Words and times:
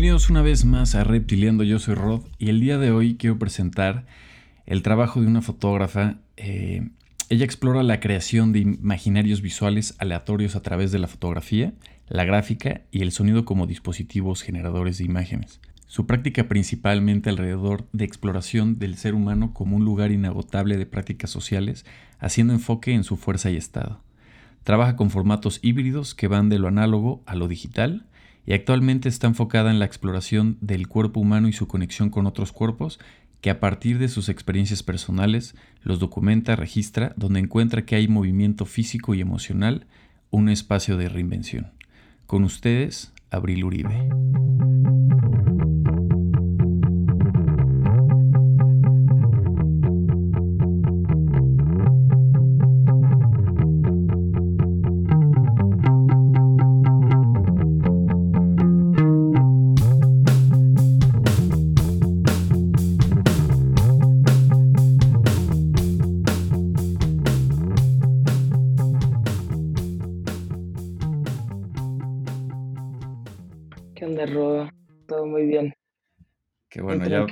Bienvenidos 0.00 0.30
una 0.30 0.40
vez 0.40 0.64
más 0.64 0.94
a 0.94 1.04
Reptiliando, 1.04 1.62
yo 1.62 1.78
soy 1.78 1.94
Rod 1.94 2.22
y 2.38 2.48
el 2.48 2.58
día 2.58 2.78
de 2.78 2.90
hoy 2.90 3.16
quiero 3.16 3.38
presentar 3.38 4.06
el 4.64 4.80
trabajo 4.80 5.20
de 5.20 5.26
una 5.26 5.42
fotógrafa. 5.42 6.20
Eh, 6.38 6.88
ella 7.28 7.44
explora 7.44 7.82
la 7.82 8.00
creación 8.00 8.52
de 8.52 8.60
imaginarios 8.60 9.42
visuales 9.42 9.96
aleatorios 9.98 10.56
a 10.56 10.62
través 10.62 10.90
de 10.90 11.00
la 11.00 11.06
fotografía, 11.06 11.74
la 12.08 12.24
gráfica 12.24 12.80
y 12.90 13.02
el 13.02 13.12
sonido 13.12 13.44
como 13.44 13.66
dispositivos 13.66 14.40
generadores 14.40 14.96
de 14.96 15.04
imágenes. 15.04 15.60
Su 15.86 16.06
práctica 16.06 16.48
principalmente 16.48 17.28
alrededor 17.28 17.86
de 17.92 18.06
exploración 18.06 18.78
del 18.78 18.96
ser 18.96 19.14
humano 19.14 19.52
como 19.52 19.76
un 19.76 19.84
lugar 19.84 20.12
inagotable 20.12 20.78
de 20.78 20.86
prácticas 20.86 21.28
sociales, 21.28 21.84
haciendo 22.18 22.54
enfoque 22.54 22.94
en 22.94 23.04
su 23.04 23.18
fuerza 23.18 23.50
y 23.50 23.56
estado. 23.56 24.00
Trabaja 24.64 24.96
con 24.96 25.10
formatos 25.10 25.58
híbridos 25.60 26.14
que 26.14 26.26
van 26.26 26.48
de 26.48 26.58
lo 26.58 26.68
análogo 26.68 27.22
a 27.26 27.34
lo 27.34 27.48
digital, 27.48 28.06
y 28.46 28.52
actualmente 28.52 29.08
está 29.08 29.26
enfocada 29.26 29.70
en 29.70 29.78
la 29.78 29.84
exploración 29.84 30.56
del 30.60 30.88
cuerpo 30.88 31.20
humano 31.20 31.48
y 31.48 31.52
su 31.52 31.68
conexión 31.68 32.10
con 32.10 32.26
otros 32.26 32.52
cuerpos, 32.52 32.98
que 33.40 33.50
a 33.50 33.60
partir 33.60 33.98
de 33.98 34.08
sus 34.08 34.28
experiencias 34.28 34.82
personales 34.82 35.54
los 35.82 35.98
documenta, 35.98 36.56
registra, 36.56 37.14
donde 37.16 37.40
encuentra 37.40 37.84
que 37.86 37.96
hay 37.96 38.08
movimiento 38.08 38.66
físico 38.66 39.14
y 39.14 39.20
emocional, 39.20 39.86
un 40.30 40.48
espacio 40.48 40.96
de 40.96 41.08
reinvención. 41.08 41.72
Con 42.26 42.44
ustedes, 42.44 43.12
Abril 43.30 43.64
Uribe. 43.64 44.08
Ya 77.10 77.26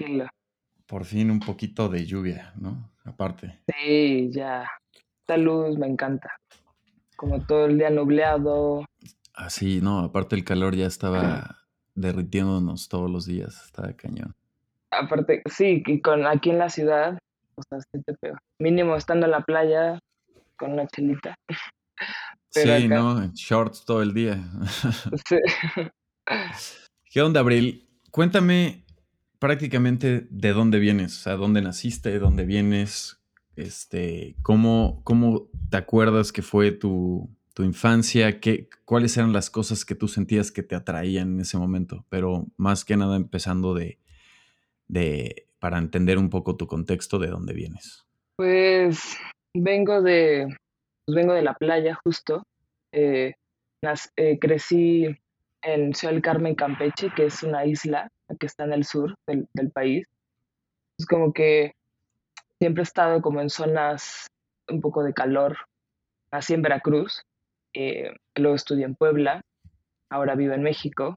por 0.88 1.04
fin 1.04 1.30
un 1.30 1.38
poquito 1.38 1.88
de 1.88 2.06
lluvia, 2.06 2.52
¿no? 2.56 2.90
Aparte. 3.04 3.60
Sí, 3.68 4.30
ya. 4.32 4.66
Esta 5.20 5.36
luz 5.36 5.76
me 5.78 5.86
encanta. 5.86 6.30
Como 7.14 7.40
todo 7.44 7.66
el 7.66 7.78
día 7.78 7.90
nubleado. 7.90 8.86
Así, 9.34 9.80
no, 9.82 9.98
aparte 10.00 10.34
el 10.34 10.44
calor 10.44 10.74
ya 10.74 10.86
estaba 10.86 11.58
derritiéndonos 11.94 12.88
todos 12.88 13.10
los 13.10 13.26
días, 13.26 13.62
estaba 13.66 13.92
cañón. 13.92 14.34
Aparte, 14.90 15.42
sí, 15.50 15.82
y 15.86 16.00
con 16.00 16.26
aquí 16.26 16.48
en 16.50 16.58
la 16.58 16.70
ciudad, 16.70 17.18
o 17.54 17.62
sea, 17.68 17.80
sí 17.80 18.02
te 18.02 18.14
pego. 18.14 18.38
Mínimo 18.58 18.96
estando 18.96 19.26
en 19.26 19.32
la 19.32 19.42
playa 19.42 19.98
con 20.56 20.72
una 20.72 20.86
chelita. 20.86 21.34
sí, 22.50 22.88
¿no? 22.88 23.30
Shorts 23.34 23.84
todo 23.84 24.00
el 24.00 24.14
día. 24.14 24.42
sí. 25.28 25.36
¿Qué 27.10 27.20
onda, 27.20 27.40
Abril? 27.40 27.86
Cuéntame 28.10 28.87
prácticamente 29.38 30.26
de 30.30 30.52
dónde 30.52 30.78
vienes, 30.78 31.16
o 31.18 31.20
sea, 31.22 31.36
dónde 31.36 31.62
naciste, 31.62 32.10
de 32.10 32.18
dónde 32.18 32.44
vienes, 32.44 33.20
este, 33.56 34.36
cómo, 34.42 35.00
cómo 35.04 35.48
te 35.70 35.76
acuerdas 35.76 36.32
que 36.32 36.42
fue 36.42 36.72
tu, 36.72 37.30
infancia, 37.58 38.38
qué, 38.38 38.68
cuáles 38.84 39.16
eran 39.16 39.32
las 39.32 39.50
cosas 39.50 39.84
que 39.84 39.96
tú 39.96 40.06
sentías 40.06 40.52
que 40.52 40.62
te 40.62 40.76
atraían 40.76 41.34
en 41.34 41.40
ese 41.40 41.58
momento, 41.58 42.06
pero 42.08 42.46
más 42.56 42.84
que 42.84 42.96
nada 42.96 43.16
empezando 43.16 43.74
de, 43.74 43.98
de 44.86 45.48
para 45.58 45.78
entender 45.78 46.18
un 46.18 46.30
poco 46.30 46.56
tu 46.56 46.68
contexto 46.68 47.18
de 47.18 47.26
dónde 47.26 47.54
vienes. 47.54 48.06
Pues 48.36 49.16
vengo 49.54 50.00
de, 50.02 50.56
pues 51.04 51.16
vengo 51.16 51.32
de 51.32 51.42
la 51.42 51.54
playa 51.54 51.98
justo. 52.04 52.44
Eh, 52.92 53.34
eh, 54.16 54.38
crecí 54.38 55.06
en 55.62 55.94
Ciudad 55.94 56.14
del 56.14 56.22
Carmen, 56.22 56.54
Campeche, 56.54 57.10
que 57.16 57.26
es 57.26 57.42
una 57.42 57.66
isla 57.66 58.08
que 58.36 58.46
está 58.46 58.64
en 58.64 58.72
el 58.72 58.84
sur 58.84 59.14
del, 59.26 59.48
país. 59.72 60.06
Es 60.98 61.06
como 61.06 61.32
que 61.32 61.72
siempre 62.58 62.82
he 62.82 62.84
estado 62.84 63.22
como 63.22 63.40
en 63.40 63.50
zonas 63.50 64.26
un 64.68 64.80
poco 64.80 65.02
de 65.02 65.14
calor. 65.14 65.56
Nací 66.32 66.54
en 66.54 66.62
Veracruz, 66.62 67.22
eh, 67.74 68.14
luego 68.34 68.56
estudié 68.56 68.84
en 68.84 68.94
Puebla, 68.94 69.40
ahora 70.10 70.34
vivo 70.34 70.54
en 70.54 70.62
México. 70.62 71.16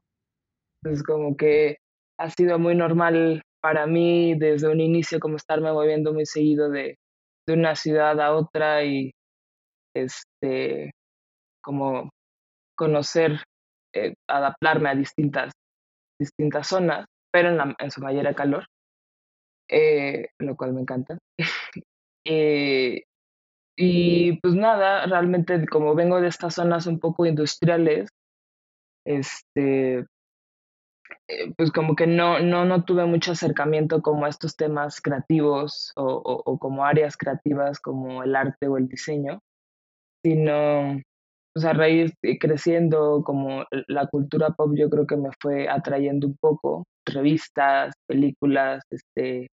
Entonces 0.82 1.04
como 1.04 1.36
que 1.36 1.78
ha 2.18 2.30
sido 2.30 2.58
muy 2.58 2.74
normal 2.74 3.42
para 3.60 3.86
mí 3.86 4.34
desde 4.38 4.68
un 4.68 4.80
inicio 4.80 5.20
como 5.20 5.36
estarme 5.36 5.72
moviendo 5.72 6.12
muy 6.12 6.26
seguido 6.26 6.70
de, 6.70 6.98
de 7.46 7.54
una 7.54 7.76
ciudad 7.76 8.20
a 8.20 8.34
otra 8.34 8.84
y 8.84 9.12
este 9.94 10.92
como 11.62 12.10
conocer 12.74 13.44
eh, 13.94 14.14
adaptarme 14.28 14.88
a 14.88 14.94
distintas, 14.94 15.52
distintas 16.22 16.68
zonas, 16.68 17.06
pero 17.32 17.50
en, 17.50 17.74
en 17.78 17.90
su 17.90 18.00
mayor 18.00 18.34
calor, 18.34 18.66
eh, 19.68 20.28
lo 20.38 20.56
cual 20.56 20.72
me 20.74 20.82
encanta. 20.82 21.18
Eh, 22.24 23.02
y 23.76 24.38
pues 24.42 24.54
nada, 24.54 25.06
realmente 25.06 25.66
como 25.66 25.96
vengo 25.96 26.20
de 26.20 26.28
estas 26.28 26.54
zonas 26.54 26.86
un 26.86 27.00
poco 27.00 27.26
industriales, 27.26 28.10
este, 29.04 30.06
pues 31.56 31.72
como 31.72 31.96
que 31.96 32.06
no, 32.06 32.38
no, 32.40 32.64
no 32.64 32.84
tuve 32.84 33.04
mucho 33.06 33.32
acercamiento 33.32 34.02
como 34.02 34.26
a 34.26 34.28
estos 34.28 34.56
temas 34.56 35.00
creativos 35.00 35.92
o, 35.96 36.04
o, 36.04 36.58
como 36.58 36.84
áreas 36.84 37.16
creativas 37.16 37.80
como 37.80 38.22
el 38.22 38.36
arte 38.36 38.68
o 38.68 38.76
el 38.76 38.88
diseño, 38.88 39.40
sino 40.24 41.00
pues 41.52 41.64
a 41.66 41.72
raíz 41.72 42.12
creciendo 42.40 43.22
como 43.24 43.64
la 43.88 44.06
cultura 44.06 44.50
pop 44.50 44.72
yo 44.74 44.88
creo 44.88 45.06
que 45.06 45.16
me 45.16 45.30
fue 45.40 45.68
atrayendo 45.68 46.26
un 46.26 46.36
poco, 46.40 46.84
revistas, 47.06 47.94
películas, 48.06 48.82
este, 48.90 49.48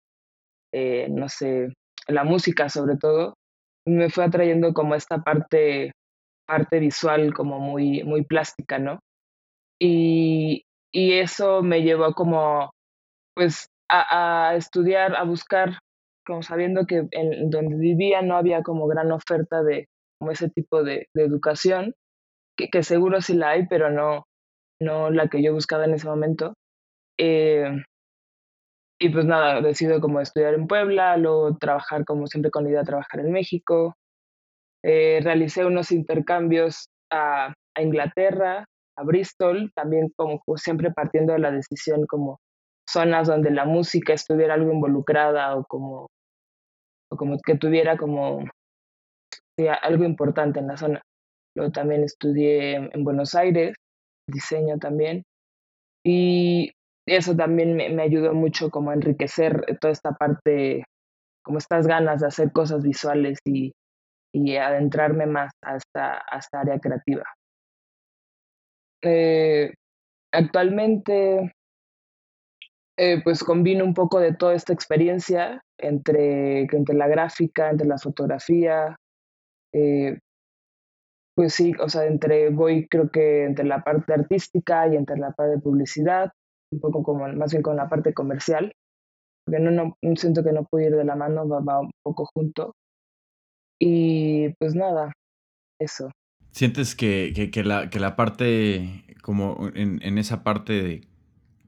eh, 0.74 1.08
no 1.10 1.28
sé, 1.30 1.74
la 2.08 2.24
música 2.24 2.70
sobre 2.70 2.98
todo, 2.98 3.34
me 3.88 4.10
fue 4.10 4.26
atrayendo 4.26 4.74
como 4.74 4.96
esta 4.96 5.24
parte, 5.24 5.92
parte 6.46 6.80
visual 6.80 7.34
como 7.34 7.60
muy, 7.60 8.04
muy 8.04 8.24
plástica, 8.24 8.80
¿no? 8.80 9.00
Y, 9.80 10.64
y 10.92 11.14
eso 11.14 11.64
me 11.64 11.82
llevó 11.84 12.14
como, 12.14 12.72
pues, 13.36 13.68
a, 13.90 14.50
a, 14.50 14.56
estudiar, 14.56 15.16
a 15.16 15.24
buscar, 15.24 15.80
como 16.26 16.44
sabiendo 16.44 16.86
que 16.86 17.08
en 17.12 17.50
donde 17.50 17.78
vivía 17.78 18.22
no 18.22 18.36
había 18.36 18.62
como 18.64 18.88
gran 18.88 19.12
oferta 19.12 19.64
de, 19.64 19.88
como 20.20 20.32
ese 20.32 20.50
tipo 20.50 20.84
de, 20.84 21.08
educación, 21.16 21.94
que, 22.58 22.84
seguro 22.84 23.22
sí 23.22 23.36
la 23.36 23.52
hay, 23.52 23.68
pero 23.68 23.92
no, 23.92 24.26
no 24.82 25.12
la 25.12 25.28
que 25.28 25.44
yo 25.44 25.54
buscaba 25.54 25.86
en 25.86 25.94
ese 25.94 26.08
momento. 26.08 26.54
Eh, 27.20 27.70
y 29.00 29.10
pues 29.10 29.26
nada, 29.26 29.62
decido 29.62 30.02
como 30.02 30.22
estudiar 30.22 30.56
en 30.56 30.68
Puebla, 30.68 31.18
luego 31.18 31.56
trabajar 31.58 32.04
como 32.04 32.26
siempre 32.26 32.50
con 32.50 32.64
la 32.64 32.70
idea 32.72 32.80
de 32.80 32.88
trabajar 32.88 33.20
en 33.20 33.32
México. 33.32 33.96
Eh, 34.84 35.20
realicé 35.22 35.66
unos 35.66 35.92
intercambios 35.92 36.90
a, 37.12 37.54
a, 37.76 37.82
Inglaterra, 37.82 38.66
a 38.98 39.04
Bristol, 39.04 39.72
también 39.76 40.12
como 40.16 40.42
siempre 40.56 40.92
partiendo 40.92 41.34
de 41.34 41.40
la 41.40 41.52
decisión 41.52 42.06
como 42.08 42.40
zonas 42.90 43.28
donde 43.28 43.52
la 43.52 43.66
música 43.66 44.14
estuviera 44.14 44.56
algo 44.56 44.72
involucrada 44.72 45.56
o 45.56 45.64
como, 45.66 46.08
o 47.12 47.18
como 47.18 47.38
que 47.46 47.56
tuviera 47.56 47.98
como 47.98 48.46
algo 49.82 50.04
importante 50.04 50.60
en 50.60 50.68
la 50.68 50.78
zona. 50.78 51.02
Luego 51.56 51.72
también 51.72 52.04
estudié 52.04 52.76
en 52.76 53.04
Buenos 53.04 53.34
Aires, 53.34 53.76
diseño 54.28 54.78
también. 54.78 55.24
Y 56.06 56.72
eso 57.08 57.36
también 57.36 57.76
me, 57.76 58.02
ayudó 58.02 58.34
mucho 58.34 58.70
como 58.70 58.92
a 58.92 58.94
enriquecer 58.94 59.66
toda 59.82 59.92
esta 59.92 60.12
parte, 60.12 60.84
como 61.44 61.58
estas 61.58 61.88
ganas 61.88 62.22
de 62.22 62.28
hacer 62.28 62.52
cosas 62.52 62.84
visuales 62.84 63.40
y, 63.46 63.72
y 64.34 64.56
adentrarme 64.58 65.26
más 65.26 65.52
a 65.64 65.78
esta, 65.78 66.22
área 66.52 66.80
creativa. 66.80 67.24
Eh, 69.02 69.74
actualmente, 70.32 71.54
eh, 72.98 73.22
pues 73.24 73.44
combino 73.44 73.84
un 73.84 73.94
poco 73.94 74.20
de 74.20 74.34
toda 74.34 74.54
esta 74.54 74.74
experiencia 74.74 75.62
entre, 75.80 76.62
entre 76.62 76.96
la 76.96 77.08
gráfica, 77.08 77.70
entre 77.70 77.88
la 77.88 77.98
fotografía, 77.98 78.96
eh, 79.78 80.20
pues 81.36 81.54
sí, 81.54 81.74
o 81.80 81.88
sea, 81.88 82.06
entre, 82.06 82.50
voy 82.50 82.88
creo 82.88 83.12
que 83.12 83.44
entre 83.44 83.66
la 83.66 83.84
parte 83.84 84.14
artística 84.14 84.88
y 84.88 84.96
entre 84.96 85.18
la 85.18 85.32
parte 85.32 85.52
de 85.54 85.62
publicidad, 85.62 86.32
un 86.72 86.80
poco 86.80 87.04
como 87.04 87.28
más 87.28 87.52
bien 87.52 87.62
con 87.62 87.76
la 87.76 87.88
parte 87.88 88.14
comercial, 88.14 88.74
porque 89.46 89.62
no, 89.62 89.72
no, 89.72 89.96
siento 90.16 90.44
que 90.44 90.52
no 90.52 90.66
puedo 90.66 90.88
ir 90.88 90.96
de 90.96 91.06
la 91.06 91.16
mano, 91.16 91.48
va, 91.48 91.80
un 91.80 91.92
poco 92.04 92.28
junto. 92.34 92.76
Y 93.80 94.50
pues 94.60 94.74
nada, 94.74 95.14
eso. 95.80 96.10
¿Sientes 96.52 96.96
que, 96.96 97.32
que, 97.36 97.52
que, 97.52 97.64
la, 97.64 97.92
que 97.92 98.00
la 98.00 98.16
parte, 98.16 99.04
como 99.22 99.70
en, 99.76 100.02
en 100.02 100.18
esa 100.18 100.44
parte 100.44 100.74
de, 100.82 101.08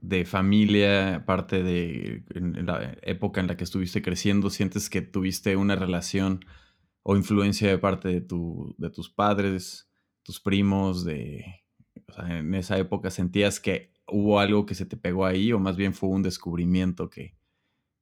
de 0.02 0.26
familia, 0.26 1.24
parte 1.26 1.62
de 1.62 2.24
la 2.34 2.98
época 3.04 3.40
en 3.42 3.48
la 3.48 3.56
que 3.56 3.66
estuviste 3.66 4.02
creciendo, 4.02 4.50
sientes 4.50 4.90
que 4.90 5.02
tuviste 5.02 5.56
una 5.56 5.76
relación 5.76 6.44
o 7.04 7.16
influencia 7.16 7.70
de 7.70 7.78
parte 7.78 8.08
de, 8.10 8.22
tu, 8.22 8.76
de 8.78 8.90
tus 8.90 9.10
padres, 9.10 9.90
tus 10.24 10.40
primos, 10.40 11.04
de, 11.06 11.46
en 12.28 12.54
esa 12.56 12.78
época 12.78 13.10
sentías 13.10 13.60
que 13.60 13.92
hubo 14.08 14.40
algo 14.40 14.66
que 14.66 14.76
se 14.76 14.86
te 14.86 14.98
pegó 14.98 15.26
ahí 15.26 15.52
o 15.54 15.60
más 15.60 15.78
bien 15.78 15.94
fue 15.94 16.10
un 16.10 16.24
descubrimiento 16.24 17.10
que, 17.10 17.36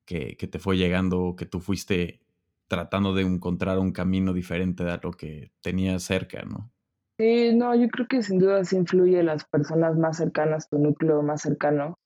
que, 0.06 0.38
que 0.38 0.48
te 0.48 0.60
fue 0.60 0.78
llegando, 0.78 1.36
que 1.38 1.46
tú 1.46 1.60
fuiste 1.60 2.22
tratando 2.68 3.14
de 3.14 3.24
encontrar 3.24 3.80
un 3.80 3.92
camino 3.92 4.34
diferente 4.34 4.84
de 4.84 5.00
lo 5.02 5.12
que 5.12 5.52
tenías 5.62 6.04
cerca, 6.04 6.44
¿no? 6.44 6.72
Sí, 7.18 7.56
no, 7.56 7.74
yo 7.74 7.88
creo 7.88 8.08
que 8.08 8.22
sin 8.22 8.38
duda 8.38 8.64
sí 8.64 8.76
influye 8.76 9.24
las 9.24 9.46
personas 9.46 9.98
más 9.98 10.18
cercanas, 10.18 10.70
tu 10.70 10.78
núcleo 10.78 11.24
más 11.24 11.42
cercano, 11.42 11.98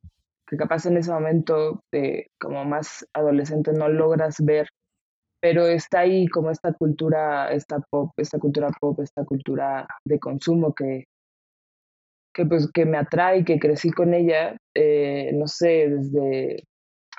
que 0.48 0.56
capaz 0.56 0.86
en 0.86 0.98
ese 0.98 1.12
momento 1.12 1.84
de 1.92 2.32
como 2.40 2.64
más 2.64 3.08
adolescente 3.14 3.74
no 3.74 3.90
logras 3.90 4.38
ver, 4.40 4.70
pero 5.42 5.68
está 5.68 6.02
ahí 6.02 6.28
como 6.28 6.52
esta 6.52 6.72
cultura, 6.74 7.52
esta 7.52 7.80
pop, 7.90 8.12
esta 8.18 8.38
cultura 8.40 8.70
pop, 8.80 9.00
esta 9.02 9.26
cultura 9.26 9.88
de 10.06 10.20
consumo 10.20 10.74
que, 10.74 11.06
que 12.34 12.46
pues 12.46 12.72
que 12.72 12.86
me 12.86 12.98
atrae, 12.98 13.44
que 13.44 13.60
crecí 13.60 13.92
con 13.92 14.14
ella, 14.14 14.56
eh, 14.76 15.32
no 15.34 15.48
sé, 15.48 15.90
desde 15.90 16.64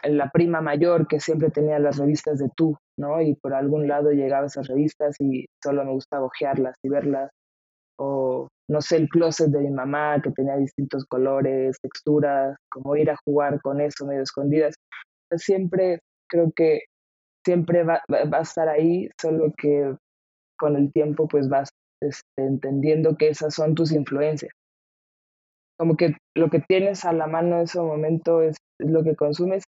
la 0.04 0.30
prima 0.30 0.60
mayor 0.60 1.06
que 1.08 1.20
siempre 1.20 1.50
tenía 1.50 1.78
las 1.78 1.98
revistas 1.98 2.38
de 2.38 2.48
tú, 2.56 2.76
¿no? 2.96 3.20
Y 3.20 3.34
por 3.34 3.54
algún 3.54 3.88
lado 3.88 4.12
llegaba 4.12 4.46
esas 4.46 4.68
revistas 4.68 5.16
y 5.20 5.46
solo 5.62 5.84
me 5.84 5.92
gustaba 5.92 6.26
ojearlas 6.26 6.76
y 6.82 6.88
verlas. 6.88 7.30
O, 7.98 8.48
no 8.68 8.80
sé, 8.80 8.96
el 8.96 9.08
closet 9.08 9.50
de 9.50 9.60
mi 9.60 9.70
mamá 9.70 10.20
que 10.22 10.30
tenía 10.30 10.56
distintos 10.56 11.04
colores, 11.06 11.76
texturas, 11.80 12.56
como 12.70 12.96
ir 12.96 13.10
a 13.10 13.16
jugar 13.24 13.60
con 13.62 13.80
eso 13.80 14.06
medio 14.06 14.22
escondidas. 14.22 14.74
Siempre, 15.36 16.00
creo 16.28 16.52
que 16.54 16.82
siempre 17.44 17.84
va, 17.84 18.02
va 18.10 18.38
a 18.38 18.42
estar 18.42 18.68
ahí, 18.68 19.08
solo 19.20 19.52
que 19.56 19.94
con 20.58 20.76
el 20.76 20.92
tiempo 20.92 21.26
pues 21.26 21.48
vas 21.48 21.70
este, 22.02 22.24
entendiendo 22.36 23.16
que 23.16 23.28
esas 23.28 23.54
son 23.54 23.74
tus 23.74 23.92
influencias. 23.92 24.52
Como 25.78 25.96
que 25.96 26.16
lo 26.36 26.50
que 26.50 26.60
tienes 26.60 27.04
a 27.04 27.12
la 27.12 27.26
mano 27.26 27.56
en 27.56 27.62
ese 27.62 27.80
momento 27.80 28.42
es, 28.42 28.56
lo 28.78 29.04
que 29.04 29.14
consumes 29.14 29.62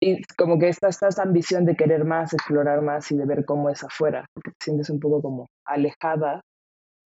y 0.00 0.22
como 0.38 0.58
que 0.58 0.68
esta, 0.68 0.88
esta 0.88 1.22
ambición 1.22 1.66
de 1.66 1.76
querer 1.76 2.04
más, 2.04 2.32
explorar 2.32 2.80
más 2.80 3.10
y 3.10 3.16
de 3.16 3.26
ver 3.26 3.44
cómo 3.44 3.68
es 3.68 3.84
afuera, 3.84 4.26
porque 4.34 4.50
te 4.50 4.64
sientes 4.64 4.90
un 4.90 4.98
poco 4.98 5.20
como 5.20 5.46
alejada, 5.66 6.40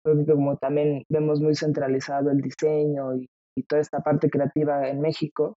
porque 0.04 0.26
como 0.26 0.58
también 0.58 1.04
vemos 1.10 1.42
muy 1.42 1.56
centralizado 1.56 2.32
el 2.32 2.42
diseño 2.42 3.16
y, 3.16 3.28
toda 3.68 3.82
esta 3.82 4.00
parte 4.00 4.30
creativa 4.30 4.88
en 4.88 5.02
México, 5.02 5.56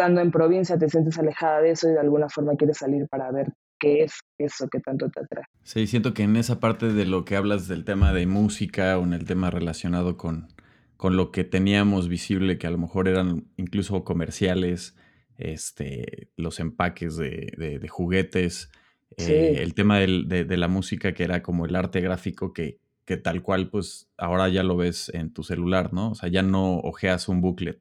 estando 0.00 0.22
en 0.22 0.30
provincia 0.30 0.78
te 0.78 0.88
sientes 0.88 1.18
alejada 1.18 1.60
de 1.60 1.72
eso 1.72 1.88
y 1.88 1.92
de 1.92 2.00
alguna 2.00 2.28
forma 2.28 2.56
quieres 2.56 2.78
salir 2.78 3.06
para 3.08 3.30
ver 3.30 3.52
qué 3.78 4.04
es 4.04 4.20
eso 4.38 4.68
que 4.68 4.80
tanto 4.80 5.10
te 5.10 5.20
atrae. 5.20 5.44
Sí, 5.62 5.86
siento 5.86 6.14
que 6.14 6.22
en 6.22 6.36
esa 6.36 6.58
parte 6.58 6.92
de 6.92 7.04
lo 7.04 7.26
que 7.26 7.36
hablas 7.36 7.68
del 7.68 7.84
tema 7.84 8.12
de 8.12 8.26
música 8.26 8.98
o 8.98 9.04
en 9.04 9.12
el 9.12 9.26
tema 9.26 9.50
relacionado 9.50 10.16
con 10.16 10.48
con 10.96 11.16
lo 11.16 11.32
que 11.32 11.44
teníamos 11.44 12.08
visible, 12.08 12.58
que 12.58 12.66
a 12.66 12.70
lo 12.70 12.76
mejor 12.76 13.08
eran 13.08 13.46
incluso 13.56 14.04
comerciales, 14.04 14.94
este, 15.38 16.28
los 16.36 16.60
empaques 16.60 17.16
de, 17.16 17.80
juguetes, 17.88 18.70
eh, 19.16 19.60
el 19.62 19.72
tema 19.72 19.98
de, 19.98 20.56
la 20.58 20.68
música, 20.68 21.14
que 21.14 21.24
era 21.24 21.42
como 21.42 21.64
el 21.64 21.74
arte 21.74 22.02
gráfico, 22.02 22.52
que, 22.52 22.80
que, 23.06 23.16
tal 23.16 23.40
cual, 23.40 23.70
pues 23.70 24.10
ahora 24.18 24.50
ya 24.50 24.62
lo 24.62 24.76
ves 24.76 25.10
en 25.14 25.32
tu 25.32 25.42
celular, 25.42 25.94
¿no? 25.94 26.10
O 26.10 26.14
sea, 26.14 26.28
ya 26.28 26.42
no 26.42 26.80
ojeas 26.80 27.30
un 27.30 27.40
booklet 27.40 27.80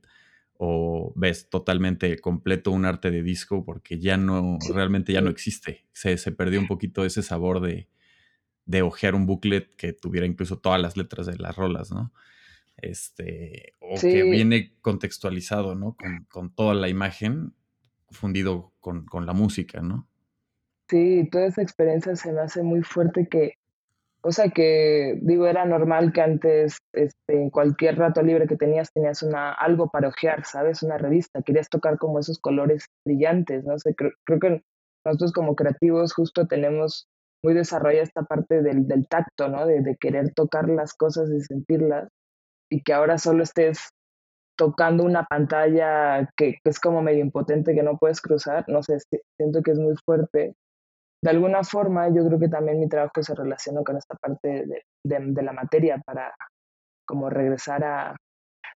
o 0.62 1.14
ves 1.16 1.50
totalmente 1.50 2.20
completo 2.20 2.72
un 2.72 2.86
arte 2.86 3.12
de 3.12 3.24
disco 3.24 3.64
porque 3.64 4.00
ya 4.00 4.18
no, 4.18 4.60
realmente 4.74 5.14
ya 5.14 5.22
no 5.22 5.30
existe. 5.30 5.86
Se, 5.94 6.18
se 6.18 6.32
perdió 6.32 6.60
un 6.60 6.68
poquito 6.68 7.06
ese 7.06 7.24
sabor 7.24 7.62
de, 7.62 7.88
de 8.66 8.82
ojear 8.82 9.16
un 9.16 9.26
booklet 9.26 9.74
que 9.76 9.94
tuviera 9.94 10.28
incluso 10.28 10.60
todas 10.60 10.82
las 10.82 10.98
letras 10.98 11.26
de 11.26 11.38
las 11.38 11.56
rolas, 11.56 11.92
¿no? 11.92 12.12
este, 12.82 13.74
o 13.80 14.00
que 14.00 14.24
viene 14.24 14.74
contextualizado, 14.82 15.76
¿no? 15.76 15.96
Con, 16.30 16.54
toda 16.54 16.74
la 16.74 16.90
imagen 16.90 17.54
fundido 18.10 18.74
con, 18.80 19.06
la 19.26 19.34
música, 19.34 19.82
¿no? 19.82 20.08
Sí, 20.88 21.28
toda 21.32 21.48
esa 21.48 21.62
experiencia 21.62 22.16
se 22.16 22.32
me 22.32 22.42
hace 22.42 22.64
muy 22.64 22.82
fuerte 22.82 23.28
que, 23.28 23.59
o 24.21 24.31
sea 24.31 24.50
que, 24.50 25.18
digo, 25.21 25.48
era 25.48 25.66
normal 25.66 26.12
que 26.12 26.21
antes, 26.21 26.77
este, 26.94 27.42
en 27.42 27.50
cualquier 27.50 27.98
rato 27.98 28.21
libre 28.21 28.48
que 28.48 28.57
tenías, 28.57 28.92
tenías 28.92 29.24
una, 29.24 29.54
algo 29.54 29.89
para 29.89 30.10
ojear, 30.10 30.45
¿sabes? 30.45 30.83
Una 30.83 30.98
revista, 30.98 31.42
querías 31.42 31.69
tocar 31.69 31.98
como 31.98 32.19
esos 32.19 32.39
colores 32.39 32.86
brillantes, 33.06 33.63
no 33.63 33.77
sé, 33.80 33.95
creo, 33.95 34.39
que 34.39 34.62
nosotros 35.06 35.31
como 35.31 35.56
creativos 35.56 36.13
justo 36.13 36.48
tenemos 36.48 37.07
muy 37.44 37.54
desarrollada 37.54 38.04
esta 38.04 38.24
parte 38.24 38.62
del, 38.62 38.88
del 38.88 39.07
tacto, 39.07 39.48
¿no? 39.48 39.66
De, 39.66 39.81
de, 39.81 39.95
querer 39.98 40.33
tocar 40.33 40.68
las 40.68 40.94
cosas 40.94 41.30
y 41.31 41.42
sentirlas 41.42 42.10
y 42.69 42.83
que 42.83 42.94
ahora 42.94 43.18
solo 43.18 43.44
estés 43.44 43.89
tocando 44.60 45.06
una 45.06 45.24
pantalla 45.24 46.30
que, 46.36 46.60
es 46.66 46.80
como 46.81 47.01
medio 47.01 47.21
impotente 47.21 47.74
que 47.74 47.81
no 47.81 47.98
puedes 47.98 48.19
cruzar, 48.19 48.66
no 48.68 48.83
sé, 48.83 48.98
siento 49.38 49.63
que 49.63 49.71
es 49.71 49.80
muy 49.80 49.95
fuerte. 50.06 50.54
De 51.21 51.30
alguna 51.30 51.63
forma, 51.63 52.07
yo 52.10 52.25
creo 52.25 52.39
que 52.39 52.48
también 52.48 52.80
mi 52.80 52.88
trabajo 52.88 53.21
se 53.21 53.36
relaciona 53.36 53.83
con 53.83 53.98
esta 53.98 54.16
parte 54.16 54.66
de, 54.66 54.83
de, 55.04 55.44
la 55.44 55.51
materia 55.51 56.01
para 56.06 56.33
como 57.06 57.30
regresar 57.30 57.83
a, 57.83 58.16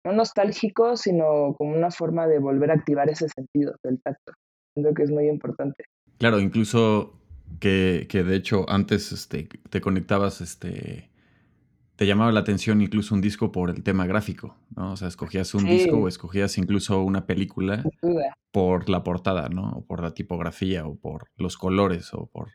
no 0.04 0.12
nostálgico, 0.12 0.96
sino 0.96 1.54
como 1.56 1.76
una 1.76 1.90
forma 1.90 2.26
de 2.26 2.40
volver 2.40 2.70
a 2.70 2.74
activar 2.74 3.08
ese 3.08 3.28
sentido 3.28 3.74
del 3.84 4.00
tacto. 4.02 4.32
Siento 4.74 4.94
que 4.94 5.04
es 5.04 5.10
muy 5.10 5.28
importante. 5.28 5.84
Claro, 6.18 6.40
incluso 6.40 7.20
que, 7.60 8.06
que 8.08 8.24
de 8.24 8.34
hecho 8.34 8.64
antes 8.68 9.12
este, 9.12 9.48
te 9.70 9.80
conectabas 9.80 10.40
este, 10.40 11.11
te 11.96 12.06
llamaba 12.06 12.32
la 12.32 12.40
atención 12.40 12.80
incluso 12.80 13.14
un 13.14 13.20
disco 13.20 13.52
por 13.52 13.70
el 13.70 13.82
tema 13.82 14.06
gráfico, 14.06 14.56
¿no? 14.74 14.92
O 14.92 14.96
sea, 14.96 15.08
escogías 15.08 15.54
un 15.54 15.66
disco 15.66 15.98
o 15.98 16.08
escogías 16.08 16.56
incluso 16.58 17.02
una 17.02 17.26
película 17.26 17.84
por 18.50 18.88
la 18.88 19.04
portada, 19.04 19.48
¿no? 19.48 19.70
O 19.70 19.84
por 19.84 20.02
la 20.02 20.14
tipografía 20.14 20.86
o 20.86 20.96
por 20.96 21.30
los 21.36 21.56
colores 21.56 22.14
o 22.14 22.26
por... 22.26 22.52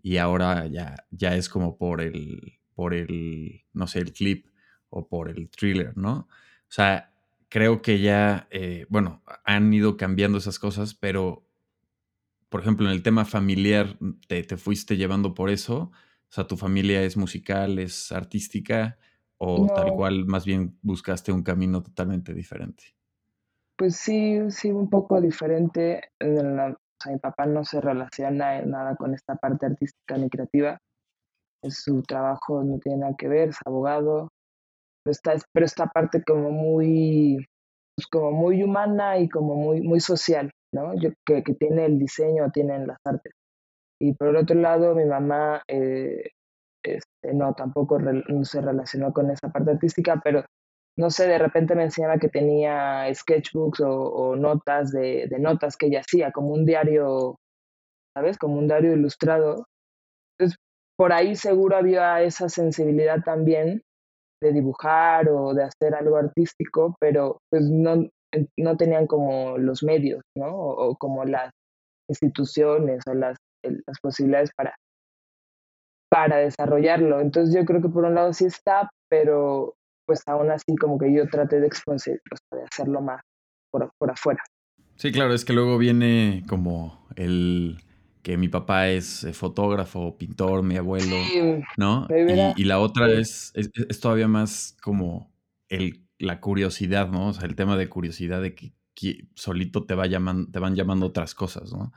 Y 0.00 0.16
ahora 0.16 0.66
ya, 0.66 1.04
ya 1.10 1.34
es 1.36 1.48
como 1.48 1.76
por 1.76 2.00
el, 2.00 2.60
por 2.74 2.94
el, 2.94 3.64
no 3.72 3.86
sé, 3.86 3.98
el 3.98 4.12
clip 4.12 4.46
o 4.88 5.06
por 5.06 5.28
el 5.28 5.50
thriller, 5.50 5.96
¿no? 5.96 6.20
O 6.20 6.70
sea, 6.70 7.12
creo 7.48 7.82
que 7.82 8.00
ya, 8.00 8.46
eh, 8.50 8.86
bueno, 8.88 9.22
han 9.44 9.72
ido 9.72 9.96
cambiando 9.96 10.38
esas 10.38 10.58
cosas, 10.58 10.94
pero, 10.94 11.46
por 12.48 12.62
ejemplo, 12.62 12.86
en 12.86 12.92
el 12.92 13.02
tema 13.02 13.24
familiar, 13.24 13.98
te, 14.28 14.42
te 14.44 14.56
fuiste 14.56 14.96
llevando 14.96 15.34
por 15.34 15.50
eso 15.50 15.92
o 16.30 16.32
sea, 16.32 16.46
¿tu 16.46 16.56
familia 16.56 17.02
es 17.02 17.16
musical, 17.16 17.78
es 17.78 18.12
artística 18.12 18.98
o 19.38 19.66
tal 19.74 19.94
cual 19.94 20.26
más 20.26 20.44
bien 20.44 20.78
buscaste 20.82 21.32
un 21.32 21.42
camino 21.42 21.82
totalmente 21.82 22.34
diferente? 22.34 22.84
Pues 23.76 23.96
sí, 23.96 24.38
sí, 24.50 24.70
un 24.70 24.90
poco 24.90 25.20
diferente. 25.20 26.10
o 26.20 26.76
sea, 27.00 27.12
mi 27.12 27.18
papá 27.18 27.46
no 27.46 27.64
se 27.64 27.80
relaciona 27.80 28.60
nada 28.62 28.96
con 28.96 29.14
esta 29.14 29.36
parte 29.36 29.66
artística 29.66 30.18
ni 30.18 30.28
creativa. 30.28 30.78
Su 31.62 32.02
trabajo 32.02 32.62
no 32.62 32.78
tiene 32.78 32.98
nada 32.98 33.14
que 33.16 33.28
ver, 33.28 33.50
es 33.50 33.58
abogado. 33.64 34.28
Pero 35.04 35.12
esta, 35.12 35.34
pero 35.52 35.64
esta 35.64 35.86
parte 35.86 36.22
como 36.24 36.50
muy, 36.50 37.46
pues 37.96 38.06
como 38.08 38.32
muy 38.32 38.62
humana 38.62 39.18
y 39.18 39.28
como 39.28 39.54
muy, 39.54 39.80
muy 39.80 40.00
social, 40.00 40.50
¿no? 40.72 40.92
Yo, 41.00 41.10
que, 41.24 41.42
que 41.42 41.54
tiene 41.54 41.86
el 41.86 41.98
diseño, 41.98 42.50
tienen 42.52 42.86
las 42.86 42.98
artes. 43.04 43.32
Y 44.00 44.14
por 44.14 44.36
otro 44.36 44.54
lado, 44.56 44.94
mi 44.94 45.04
mamá 45.04 45.62
eh, 45.68 46.30
este, 46.84 47.34
no, 47.34 47.54
tampoco 47.54 47.98
no 47.98 48.44
se 48.44 48.60
relacionó 48.60 49.12
con 49.12 49.30
esa 49.30 49.50
parte 49.50 49.72
artística, 49.72 50.20
pero 50.22 50.44
no 50.96 51.10
sé, 51.10 51.28
de 51.28 51.38
repente 51.38 51.74
me 51.74 51.84
enseñaba 51.84 52.18
que 52.18 52.28
tenía 52.28 53.12
sketchbooks 53.14 53.80
o, 53.84 54.36
notas 54.36 54.90
de, 54.90 55.26
de, 55.28 55.38
notas 55.38 55.76
que 55.76 55.86
ella 55.86 56.00
hacía, 56.00 56.32
como 56.32 56.50
un 56.50 56.66
diario, 56.66 57.36
¿sabes? 58.16 58.38
Como 58.38 58.58
un 58.58 58.66
diario 58.66 58.94
ilustrado. 58.94 59.66
Entonces, 60.38 60.58
por 60.96 61.12
ahí 61.12 61.36
seguro 61.36 61.76
había 61.76 62.22
esa 62.22 62.48
sensibilidad 62.48 63.22
también 63.24 63.82
de 64.42 64.52
dibujar 64.52 65.28
o 65.28 65.54
de 65.54 65.64
hacer 65.64 65.94
algo 65.94 66.16
artístico, 66.16 66.96
pero 67.00 67.38
pues 67.50 67.64
no, 67.70 68.08
no 68.56 68.76
tenían 68.76 69.06
como 69.06 69.58
los 69.58 69.82
medios, 69.82 70.22
¿no? 70.36 70.56
o 70.56 70.96
como 70.96 71.24
las 71.24 71.50
instituciones 72.08 73.02
o 73.08 73.14
las 73.14 73.36
las 73.62 73.98
posibilidades 74.00 74.50
para, 74.56 74.74
para 76.10 76.38
desarrollarlo. 76.38 77.20
Entonces 77.20 77.54
yo 77.54 77.64
creo 77.64 77.82
que 77.82 77.88
por 77.88 78.04
un 78.04 78.14
lado 78.14 78.32
sí 78.32 78.46
está, 78.46 78.90
pero 79.08 79.74
pues 80.06 80.22
aún 80.26 80.50
así 80.50 80.74
como 80.76 80.98
que 80.98 81.12
yo 81.12 81.28
traté 81.28 81.60
de 81.60 81.66
exponer, 81.66 82.20
de 82.52 82.62
hacerlo 82.70 83.00
más 83.00 83.20
por, 83.70 83.90
por 83.98 84.10
afuera. 84.10 84.42
Sí, 84.96 85.12
claro, 85.12 85.34
es 85.34 85.44
que 85.44 85.52
luego 85.52 85.78
viene 85.78 86.42
como 86.48 87.06
el 87.14 87.78
que 88.22 88.36
mi 88.36 88.48
papá 88.48 88.88
es 88.88 89.24
eh, 89.24 89.32
fotógrafo, 89.32 90.16
pintor, 90.18 90.62
mi 90.62 90.76
abuelo, 90.76 91.16
¿no? 91.76 92.08
Y, 92.56 92.64
la 92.64 92.80
otra 92.80 93.08
es, 93.10 93.52
es, 93.54 94.00
todavía 94.00 94.28
más 94.28 94.76
como 94.82 95.30
el 95.68 96.08
la 96.18 96.40
curiosidad, 96.40 97.08
¿no? 97.10 97.28
O 97.28 97.32
sea, 97.32 97.46
el 97.46 97.54
tema 97.54 97.76
de 97.76 97.88
curiosidad 97.88 98.42
de 98.42 98.54
que, 98.54 98.72
solito 99.34 99.84
te, 99.84 99.94
va 99.94 100.06
llamando, 100.06 100.50
te 100.50 100.58
van 100.58 100.74
llamando 100.74 101.06
otras 101.06 101.34
cosas, 101.34 101.72
¿no? 101.72 101.92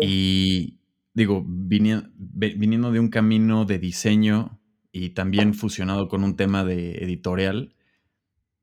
Y 0.00 0.80
digo, 1.14 1.44
viniendo 1.46 2.92
de 2.92 3.00
un 3.00 3.08
camino 3.08 3.64
de 3.64 3.78
diseño 3.78 4.60
y 4.92 5.10
también 5.10 5.54
fusionado 5.54 6.08
con 6.08 6.24
un 6.24 6.36
tema 6.36 6.64
de 6.64 6.98
editorial, 7.04 7.74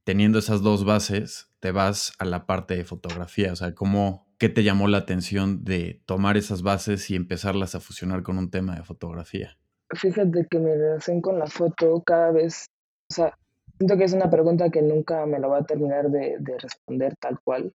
teniendo 0.03 0.39
esas 0.39 0.61
dos 0.61 0.85
bases, 0.85 1.49
te 1.59 1.71
vas 1.71 2.13
a 2.19 2.25
la 2.25 2.45
parte 2.45 2.75
de 2.75 2.83
fotografía. 2.83 3.53
O 3.53 3.55
sea, 3.55 3.73
¿cómo, 3.73 4.27
¿qué 4.37 4.49
te 4.49 4.63
llamó 4.63 4.87
la 4.87 4.97
atención 4.97 5.63
de 5.63 6.01
tomar 6.05 6.37
esas 6.37 6.63
bases 6.63 7.09
y 7.09 7.15
empezarlas 7.15 7.75
a 7.75 7.79
fusionar 7.79 8.23
con 8.23 8.37
un 8.37 8.49
tema 8.49 8.75
de 8.75 8.83
fotografía? 8.83 9.57
Fíjate 9.93 10.47
que 10.49 10.57
mi 10.57 10.71
relación 10.71 11.21
con 11.21 11.37
la 11.37 11.47
foto 11.47 12.01
cada 12.05 12.31
vez, 12.31 12.65
o 13.09 13.13
sea, 13.13 13.37
siento 13.77 13.97
que 13.97 14.05
es 14.05 14.13
una 14.13 14.29
pregunta 14.29 14.69
que 14.69 14.81
nunca 14.81 15.25
me 15.25 15.39
la 15.39 15.47
voy 15.47 15.59
a 15.59 15.65
terminar 15.65 16.09
de, 16.09 16.37
de 16.39 16.57
responder 16.57 17.13
tal 17.19 17.39
cual, 17.43 17.73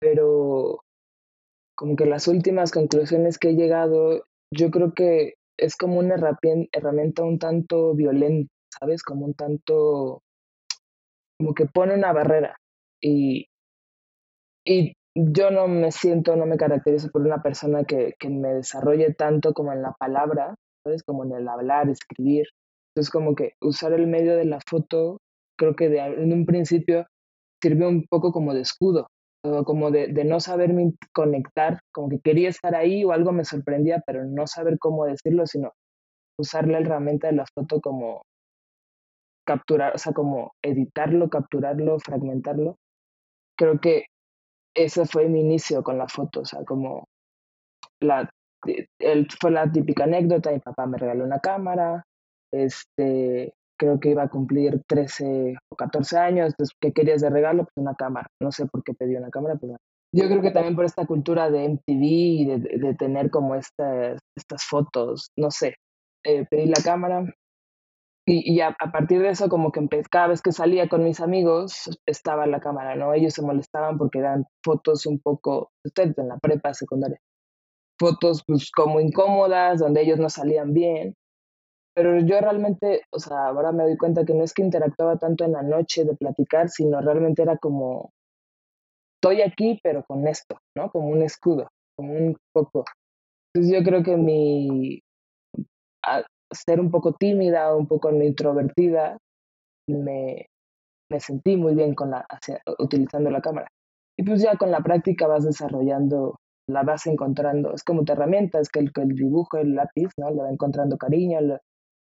pero 0.00 0.84
como 1.78 1.94
que 1.94 2.06
las 2.06 2.26
últimas 2.26 2.72
conclusiones 2.72 3.38
que 3.38 3.50
he 3.50 3.54
llegado, 3.54 4.24
yo 4.52 4.72
creo 4.72 4.94
que 4.94 5.34
es 5.56 5.76
como 5.76 6.00
una 6.00 6.16
herramienta 6.72 7.22
un 7.22 7.38
tanto 7.38 7.94
violenta, 7.94 8.52
¿sabes? 8.80 9.04
Como 9.04 9.26
un 9.26 9.34
tanto 9.34 10.22
como 11.38 11.54
que 11.54 11.66
pone 11.66 11.94
una 11.94 12.12
barrera 12.12 12.56
y, 13.00 13.46
y 14.66 14.94
yo 15.14 15.52
no 15.52 15.68
me 15.68 15.92
siento, 15.92 16.34
no 16.34 16.46
me 16.46 16.56
caracterizo 16.56 17.10
por 17.10 17.22
una 17.22 17.42
persona 17.44 17.84
que, 17.84 18.14
que, 18.18 18.28
me 18.28 18.54
desarrolle 18.54 19.14
tanto 19.14 19.52
como 19.52 19.72
en 19.72 19.82
la 19.82 19.92
palabra, 19.92 20.56
¿sabes? 20.82 21.04
Como 21.04 21.24
en 21.24 21.32
el 21.32 21.46
hablar, 21.46 21.88
escribir. 21.88 22.46
Entonces 22.90 23.12
como 23.12 23.36
que 23.36 23.52
usar 23.60 23.92
el 23.92 24.08
medio 24.08 24.36
de 24.36 24.46
la 24.46 24.58
foto, 24.68 25.20
creo 25.56 25.76
que 25.76 25.84
en 25.96 26.32
un 26.32 26.44
principio 26.44 27.06
sirvió 27.62 27.88
un 27.88 28.04
poco 28.08 28.32
como 28.32 28.52
de 28.52 28.62
escudo, 28.62 29.06
como 29.42 29.90
de, 29.90 30.08
no 30.24 30.40
saberme 30.40 30.92
conectar, 31.12 31.80
como 31.92 32.08
que 32.08 32.20
quería 32.20 32.48
estar 32.48 32.74
ahí 32.74 33.04
o 33.04 33.12
algo 33.12 33.32
me 33.32 33.44
sorprendía, 33.44 34.02
pero 34.06 34.24
no 34.24 34.46
saber 34.46 34.78
cómo 34.78 35.04
decirlo, 35.04 35.46
sino 35.46 35.72
usar 36.38 36.68
la 36.68 36.78
herramienta 36.78 37.28
de 37.28 37.34
la 37.34 37.46
foto 37.54 37.80
como, 37.80 38.22
capturar, 39.48 39.94
o 39.94 39.98
sea, 39.98 40.12
como 40.12 40.52
editarlo, 40.62 41.30
capturarlo, 41.30 41.98
fragmentarlo. 42.00 42.76
Creo 43.56 43.80
que 43.80 44.06
ese 44.76 45.06
fue 45.06 45.28
mi 45.28 45.40
inicio 45.40 45.82
con 45.82 45.98
la 45.98 46.06
foto, 46.06 46.40
o 46.40 46.44
sea, 46.44 46.64
como 46.64 47.06
la, 48.00 48.30
fue 49.40 49.50
la 49.50 49.70
típica 49.72 50.04
anécdota, 50.04 50.52
mi 50.52 50.60
papá 50.60 50.86
me 50.86 50.98
regaló 50.98 51.24
una 51.24 51.40
cámara, 51.40 52.04
este, 52.52 53.54
creo 53.78 54.00
que 54.00 54.10
iba 54.10 54.24
a 54.24 54.28
cumplir 54.28 54.82
13 54.86 55.54
o 55.72 55.76
14 55.76 56.18
años, 56.18 56.48
entonces, 56.48 56.76
¿qué 56.80 56.92
querías 56.92 57.20
de 57.22 57.30
regalo? 57.30 57.64
Pues 57.64 57.72
una 57.76 57.94
cámara, 57.94 58.26
no 58.42 58.52
sé 58.52 58.66
por 58.66 58.82
qué 58.82 58.94
pedí 58.94 59.16
una 59.16 59.30
cámara, 59.30 59.56
pero 59.60 59.76
yo 60.14 60.26
creo 60.26 60.40
que 60.40 60.50
también 60.50 60.76
por 60.76 60.84
esta 60.84 61.06
cultura 61.06 61.50
de 61.50 61.68
MTV 61.68 62.02
y 62.02 62.44
de, 62.46 62.58
de 62.78 62.94
tener 62.94 63.30
como 63.30 63.54
estas, 63.54 64.18
estas 64.36 64.64
fotos, 64.64 65.30
no 65.36 65.50
sé, 65.50 65.76
eh, 66.24 66.46
pedí 66.50 66.66
la 66.66 66.82
cámara, 66.82 67.24
y, 68.30 68.60
a, 68.60 68.74
partir 68.92 69.22
de 69.22 69.30
eso, 69.30 69.48
como 69.48 69.72
que 69.72 69.80
cada 70.10 70.26
vez 70.26 70.42
que 70.42 70.52
salía 70.52 70.86
con 70.88 71.02
mis 71.02 71.20
amigos, 71.20 71.88
estaba 72.04 72.46
la 72.46 72.60
cámara, 72.60 72.94
¿no? 72.94 73.14
Ellos 73.14 73.32
se 73.32 73.40
molestaban 73.40 73.96
porque 73.96 74.18
eran 74.18 74.44
fotos 74.62 75.06
un 75.06 75.18
poco, 75.18 75.70
ustedes 75.82 76.18
en 76.18 76.28
la 76.28 76.36
prepa 76.36 76.74
secundaria, 76.74 77.18
fotos 77.98 78.42
pues 78.46 78.70
como 78.70 79.00
incómodas, 79.00 79.80
donde 79.80 80.02
ellos 80.02 80.18
no 80.18 80.28
salían 80.28 80.74
bien. 80.74 81.14
Pero 81.98 82.20
yo 82.20 82.40
realmente, 82.40 83.02
o 83.10 83.18
sea, 83.18 83.48
ahora 83.48 83.72
me 83.72 83.82
doy 83.82 83.96
cuenta 83.96 84.24
que 84.24 84.32
no 84.32 84.44
es 84.44 84.54
que 84.54 84.62
interactuaba 84.62 85.16
tanto 85.16 85.44
en 85.44 85.50
la 85.50 85.64
noche 85.64 86.04
de 86.04 86.14
platicar, 86.14 86.68
sino 86.68 87.00
realmente 87.00 87.42
era 87.42 87.58
como, 87.58 88.12
estoy 89.16 89.42
aquí, 89.42 89.80
pero 89.82 90.04
con 90.04 90.28
esto, 90.28 90.58
¿no? 90.76 90.92
Como 90.92 91.08
un 91.08 91.22
escudo, 91.22 91.66
como 91.96 92.12
un 92.12 92.36
poco. 92.54 92.84
Entonces 93.52 93.76
yo 93.76 93.84
creo 93.84 94.04
que 94.04 94.16
mi, 94.16 95.00
ser 96.52 96.78
un 96.78 96.92
poco 96.92 97.14
tímida, 97.14 97.74
un 97.74 97.88
poco 97.88 98.12
introvertida, 98.12 99.18
me, 99.88 100.46
me 101.10 101.18
sentí 101.18 101.56
muy 101.56 101.74
bien 101.74 101.96
con 101.96 102.12
la, 102.12 102.24
utilizando 102.78 103.28
la 103.28 103.40
cámara. 103.40 103.66
Y 104.16 104.22
pues 104.22 104.40
ya 104.40 104.56
con 104.56 104.70
la 104.70 104.82
práctica 104.82 105.26
vas 105.26 105.44
desarrollando, 105.44 106.36
la 106.68 106.84
vas 106.84 107.08
encontrando, 107.08 107.74
es 107.74 107.82
como 107.82 108.04
tu 108.04 108.12
herramienta, 108.12 108.60
es 108.60 108.68
que 108.68 108.78
el, 108.78 108.92
el 108.94 109.16
dibujo, 109.16 109.56
el 109.56 109.74
lápiz, 109.74 110.10
¿no? 110.16 110.30
Le 110.30 110.42
va 110.42 110.50
encontrando 110.50 110.96
cariño, 110.96 111.40
le, 111.40 111.58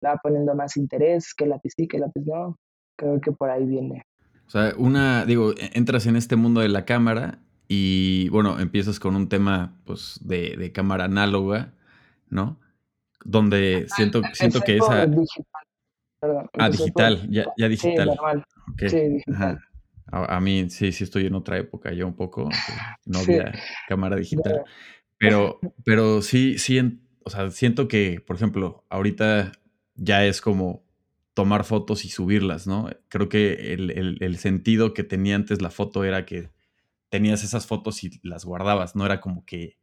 va 0.05 0.17
poniendo 0.23 0.55
más 0.55 0.77
interés, 0.77 1.35
que 1.35 1.47
lápiz 1.47 1.73
sí, 1.77 1.87
que 1.89 1.99
lápiz 1.99 2.23
no. 2.27 2.57
Creo 2.97 3.21
que 3.21 3.33
por 3.33 3.51
ahí 3.51 3.65
viene. 3.65 4.03
O 4.47 4.51
sea, 4.51 4.73
una, 4.79 5.25
digo, 5.25 5.53
e, 5.53 5.71
entras 5.75 6.07
en 6.07 6.17
este 6.17 6.37
mundo 6.37 6.61
de 6.61 6.69
la 6.69 6.85
cámara 6.85 7.39
y 7.69 8.29
bueno, 8.31 8.59
empiezas 8.59 9.01
con 9.01 9.17
un 9.17 9.29
tema 9.29 9.77
pues 9.85 10.21
de, 10.23 10.57
de 10.57 10.73
cámara 10.73 11.05
análoga, 11.05 11.73
¿no? 12.31 12.59
donde 13.27 13.87
siento, 13.95 14.23
siento 14.33 14.61
que 14.61 14.77
esa... 14.77 15.07
Digital. 15.07 16.49
ah, 16.59 16.71
digital, 16.71 17.29
ya, 17.31 17.47
ya 17.57 17.69
digital. 17.69 18.17
Sí, 18.79 19.01
digital. 19.09 19.61
A, 20.13 20.41
mí 20.41 20.71
sí, 20.71 20.93
sí 20.93 21.05
estoy 21.05 21.27
en 21.27 21.35
otra 21.35 21.59
época 21.59 21.93
ya 21.93 22.07
un 22.07 22.15
poco, 22.15 22.49
no 23.05 23.19
había 23.19 23.53
cámara 23.89 24.17
digital. 24.17 24.65
Pero, 25.19 25.59
pero 25.85 26.23
sí, 26.23 26.59
sí, 26.59 27.01
o 27.25 27.31
sea, 27.31 27.51
siento 27.51 27.89
que, 27.89 28.23
por 28.25 28.37
ejemplo, 28.37 28.85
ahorita 28.89 29.53
ya 29.97 30.25
es 30.25 30.41
como 30.41 30.85
tomar 31.35 31.65
fotos 31.65 32.05
y 32.05 32.09
subirlas, 32.09 32.67
¿no? 32.67 32.89
Creo 33.09 33.29
que 33.29 33.75
el, 33.75 33.91
el, 33.91 34.19
el, 34.21 34.39
sentido 34.39 34.95
que 34.95 35.05
tenía 35.05 35.37
antes 35.37 35.61
la 35.61 35.71
foto 35.71 36.05
era 36.05 36.25
que 36.25 36.51
tenías 37.11 37.45
esas 37.45 37.67
fotos 37.67 38.03
y 38.05 38.21
las 38.23 38.45
guardabas, 38.45 38.97
no 38.97 39.05
era 39.05 39.21
como 39.21 39.45
que 39.45 39.79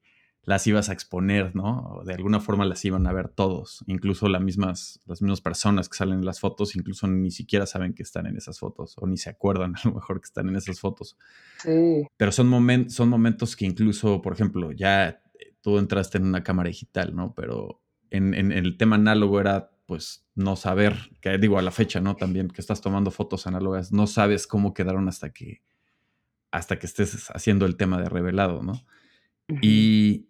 las 0.46 0.68
ibas 0.68 0.90
a 0.90 0.94
exponer, 0.94 1.56
¿no? 1.56 2.02
De 2.06 2.14
alguna 2.14 2.42
forma 2.42 2.66
las 2.66 2.84
iban 2.84 3.08
a 3.08 3.14
ver 3.14 3.30
todos, 3.30 3.84
incluso 3.88 4.28
las 4.28 4.42
mismas, 4.42 5.00
las 5.06 5.22
mismas 5.22 5.40
personas 5.40 5.88
que 5.88 5.98
salen 5.98 6.20
en 6.20 6.26
las 6.26 6.42
fotos, 6.42 6.76
incluso 6.76 7.08
ni 7.08 7.32
siquiera 7.32 7.66
saben 7.66 7.94
que 7.94 8.04
están 8.04 8.26
en 8.28 8.36
esas 8.36 8.60
fotos 8.60 8.96
o 8.98 9.08
ni 9.08 9.18
se 9.18 9.30
acuerdan 9.30 9.76
a 9.84 9.88
lo 9.88 9.96
mejor 9.96 10.20
que 10.20 10.26
están 10.26 10.50
en 10.50 10.58
esas 10.58 10.80
fotos. 10.80 11.18
Sí. 11.60 12.04
Pero 12.18 12.32
son, 12.32 12.90
son 12.90 13.10
momentos 13.10 13.56
que 13.56 13.66
incluso, 13.66 14.22
por 14.22 14.34
ejemplo, 14.34 14.72
ya 14.74 15.08
eh, 15.10 15.56
tú 15.62 15.78
entraste 15.78 16.18
en 16.18 16.26
una 16.26 16.44
cámara 16.44 16.68
digital, 16.68 17.16
¿no? 17.16 17.34
Pero 17.34 17.82
en, 18.10 18.34
en, 18.34 18.52
el 18.52 18.78
tema 18.78 18.98
análogo 18.98 19.40
era 19.40 19.72
pues 19.86 20.26
no 20.36 20.56
saber, 20.56 20.96
que 21.22 21.38
digo 21.38 21.58
a 21.58 21.62
la 21.62 21.72
fecha, 21.72 22.00
¿no? 22.00 22.16
También 22.16 22.48
que 22.48 22.62
estás 22.62 22.82
tomando 22.82 23.12
fotos 23.12 23.48
análogas, 23.48 23.92
no 23.92 24.08
sabes 24.08 24.48
cómo 24.48 24.74
quedaron 24.74 25.08
hasta 25.08 25.32
que, 25.32 25.62
hasta 26.52 26.80
que 26.80 26.86
estés 26.86 27.30
haciendo 27.32 27.66
el 27.66 27.76
tema 27.76 28.00
de 28.02 28.10
revelado, 28.10 28.64
¿no? 28.64 28.86
Y 29.62 30.28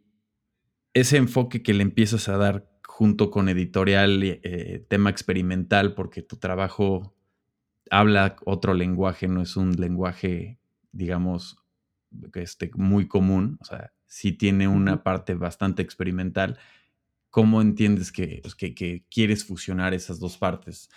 ese 0.93 1.17
enfoque 1.17 1.62
que 1.62 1.74
le 1.74 1.83
empiezas 1.83 2.27
a 2.29 2.38
dar 2.38 2.69
junto 2.83 3.31
con 3.31 3.48
editorial, 3.48 4.22
eh, 4.24 4.86
tema 4.89 5.10
experimental, 5.10 5.93
porque 5.93 6.22
tu 6.22 6.38
trabajo 6.38 7.15
habla 7.89 8.36
otro 8.45 8.74
lenguaje, 8.74 9.27
no 9.27 9.41
es 9.41 9.55
un 9.55 9.74
lenguaje, 9.74 10.60
digamos, 10.91 11.57
este, 12.33 12.72
muy 12.75 13.07
común, 13.07 13.57
o 13.62 13.65
sea, 13.65 13.93
sí 14.05 14.31
tiene 14.31 14.67
una 14.67 15.03
parte 15.03 15.33
bastante 15.33 15.81
experimental. 15.81 16.60
¿Cómo 17.33 17.63
entiendes 17.63 18.11
que, 18.11 18.41
pues, 18.43 18.53
que, 18.53 19.05
quieres 19.09 19.43
fusionar 19.43 19.95
esas 19.95 20.19
dos 20.19 20.37
partes 20.37 20.91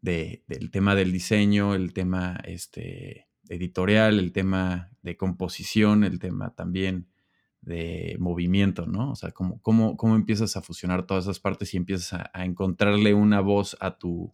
del 0.00 0.70
tema 0.72 0.96
del 0.96 1.12
diseño, 1.12 1.76
el 1.76 1.92
tema 1.92 2.40
este, 2.42 3.28
editorial, 3.48 4.18
el 4.18 4.32
tema 4.32 4.90
de 5.02 5.16
composición, 5.16 6.02
el 6.02 6.18
tema 6.18 6.52
también 6.56 7.06
de 7.60 8.16
movimiento, 8.18 8.86
¿no? 8.86 9.12
O 9.12 9.14
sea, 9.14 9.30
¿cómo, 9.30 9.60
cómo, 9.62 9.96
cómo 9.96 10.16
empiezas 10.16 10.56
a 10.56 10.60
fusionar 10.60 11.06
todas 11.06 11.26
esas 11.26 11.38
partes 11.38 11.72
y 11.72 11.76
empiezas 11.76 12.20
a, 12.32 12.44
encontrarle 12.44 13.14
una 13.14 13.40
voz 13.40 13.76
a 13.78 13.96
tu, 13.96 14.32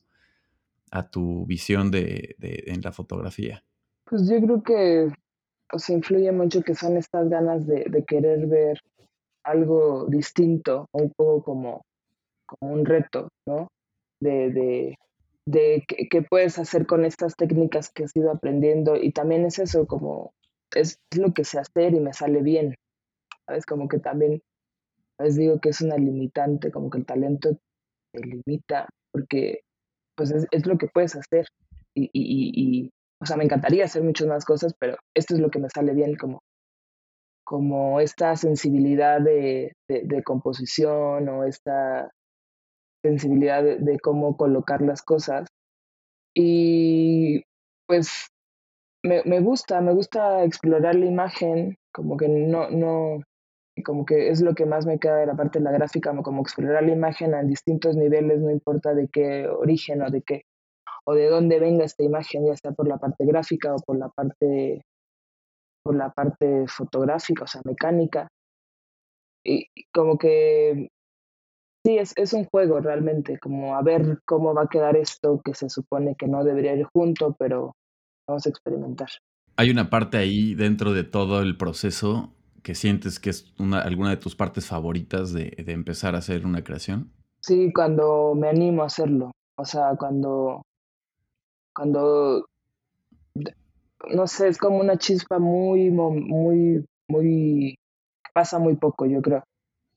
a 0.91 1.11
tu 1.11 1.45
visión 1.45 1.91
de, 1.91 2.35
en 2.41 2.81
la 2.81 2.93
fotografía? 2.93 3.63
Pues 4.07 4.27
yo 4.27 4.41
creo 4.41 4.63
que 4.63 5.13
os 5.71 5.91
influye 5.91 6.33
mucho 6.33 6.63
que 6.63 6.75
son 6.75 6.97
estas 6.97 7.29
ganas 7.29 7.67
de, 7.67 8.05
querer 8.09 8.47
ver 8.47 8.81
algo 9.45 10.07
distinto, 10.07 10.89
un 10.93 11.13
poco 11.17 11.43
como, 11.43 11.83
como 12.47 12.73
un 12.73 12.85
reto, 12.85 13.29
¿no? 13.47 13.69
De, 14.21 14.51
de, 14.51 14.99
de 15.47 15.85
qué, 15.87 16.23
puedes 16.23 16.59
hacer 16.59 16.87
con 16.87 17.05
estas 17.05 17.35
técnicas 17.37 17.91
que 17.91 18.05
has 18.05 18.15
ido 18.15 18.31
aprendiendo 18.31 18.97
y 18.97 19.13
también 19.13 19.45
es 19.45 19.59
eso, 19.59 19.87
como 19.87 20.33
es 20.75 20.99
lo 21.17 21.33
que 21.35 21.45
sé 21.45 21.59
hacer 21.59 21.95
y 21.95 22.01
me 22.01 22.13
sale 22.13 22.43
bien, 22.43 22.75
¿sabes? 23.47 23.67
Como 23.67 23.89
que 23.89 23.99
también, 23.99 24.41
les 25.19 25.37
digo 25.37 25.61
que 25.61 25.71
es 25.71 25.81
una 25.81 25.97
limitante, 25.97 26.71
como 26.71 26.91
que 26.91 26.99
el 26.99 27.07
talento 27.07 27.59
te 28.13 28.21
limita, 28.21 28.89
porque 29.13 29.61
pues 30.17 30.31
es, 30.31 30.67
lo 30.67 30.79
que 30.79 30.89
puedes 30.89 31.17
hacer. 31.17 31.47
Y, 31.95 32.11
y, 32.13 32.91
o 33.21 33.27
sea, 33.27 33.37
me 33.37 33.45
encantaría 33.45 33.85
hacer 33.85 34.03
muchas 34.03 34.27
más 34.27 34.45
cosas, 34.45 34.75
pero 34.79 34.97
esto 35.15 35.35
es 35.35 35.41
lo 35.41 35.51
que 35.51 35.59
me 35.59 35.69
sale 35.69 35.93
bien, 35.93 36.17
como, 36.17 36.43
como 37.53 38.01
esta 38.01 38.35
sensibilidad 38.35 39.21
de, 39.21 39.75
composición 40.25 41.29
o 41.29 41.45
esta 41.45 42.11
sensibilidad 43.05 43.63
de, 43.63 43.77
de, 43.77 44.01
cómo 44.01 44.39
colocar 44.39 44.81
las 44.81 45.03
cosas. 45.03 45.47
Y 46.35 47.43
pues 47.87 48.29
me, 49.03 49.23
me 49.27 49.41
gusta, 49.41 49.83
me 49.83 49.93
gusta 49.93 50.45
explorar 50.45 50.95
la 50.95 51.05
imagen, 51.05 51.77
como 51.93 52.17
que 52.17 52.27
no, 52.27 52.71
no, 52.71 53.21
como 53.85 54.07
que 54.07 54.31
es 54.31 54.41
lo 54.41 54.55
que 54.55 54.65
más 54.65 54.87
me 54.87 54.99
queda 54.99 55.17
de 55.17 55.27
la 55.27 55.37
parte 55.37 55.59
de 55.59 55.67
la 55.67 55.73
gráfica, 55.73 56.17
como 56.23 56.41
explorar 56.41 56.83
la 56.83 56.93
imagen 56.93 57.35
a 57.35 57.43
distintos 57.43 57.97
niveles, 57.97 58.41
no 58.41 58.51
importa 58.51 58.95
de 58.95 59.09
qué 59.09 59.47
origen 59.47 60.01
o 60.01 60.11
de 60.11 60.23
qué, 60.23 60.45
o 61.05 61.13
de 61.13 61.29
dónde 61.29 61.61
venga 61.61 61.85
esta 61.85 62.03
imagen, 62.03 62.47
ya 62.47 62.57
sea 62.57 62.73
por 62.73 62.89
la 62.89 62.97
parte 62.97 63.27
gráfica 63.27 63.75
o 63.75 63.79
por 63.85 63.99
la 63.99 64.09
parte, 64.09 64.87
por 65.83 65.97
la 65.97 66.11
parte 66.11 66.67
fotográfica, 66.69 67.45
o 67.45 67.47
sea, 67.47 67.61
mecánica. 67.65 68.29
Y, 69.45 69.67
como 69.93 70.19
que 70.19 70.89
sí, 71.85 71.99
es, 71.99 72.13
es 72.17 72.33
un 72.33 72.45
juego 72.45 72.81
realmente, 72.81 73.39
como 73.39 73.77
a 73.77 73.83
ver 73.83 74.21
cómo 74.25 74.55
va 74.55 74.63
a 74.63 74.69
quedar 74.69 74.97
esto 74.97 75.41
que 75.45 75.55
se 75.55 75.69
supone 75.69 76.15
que 76.17 76.29
no 76.29 76.45
debería 76.45 76.75
ir 76.75 76.87
junto, 76.93 77.35
pero 77.39 77.75
vamos 78.29 78.47
a 78.47 78.51
experimentar. 78.51 79.09
Hay 79.57 79.71
una 79.71 79.91
parte 79.91 80.17
ahí 80.17 80.55
dentro 80.55 80.93
de 80.93 81.05
todo 81.05 81.43
el 81.43 81.57
proceso 81.57 82.33
que 82.63 82.75
sientes 82.75 83.19
que 83.19 83.31
es 83.31 83.53
una, 83.59 83.81
alguna 83.81 84.11
de 84.11 84.17
tus 84.17 84.37
partes 84.37 84.67
favoritas 84.67 85.33
de, 85.33 85.51
de, 85.65 85.73
empezar 85.73 86.15
a 86.15 86.19
hacer 86.19 86.47
una 86.47 86.63
creación? 86.63 87.13
Sí, 87.41 87.73
cuando 87.73 88.35
me 88.37 88.49
animo 88.49 88.83
a 88.83 88.87
hacerlo. 88.87 89.33
O 89.57 89.65
sea, 89.65 89.97
cuando, 89.99 90.63
cuando, 91.75 92.47
no 94.11 94.27
sé, 94.27 94.49
es 94.49 94.59
como 94.59 94.79
una 94.79 94.99
chispa 94.99 95.39
muy, 95.39 95.91
muy, 95.91 96.85
muy, 97.09 97.79
pasa 98.35 98.59
muy 98.59 98.77
poco, 98.77 99.07
yo 99.07 99.23
creo. 99.23 99.45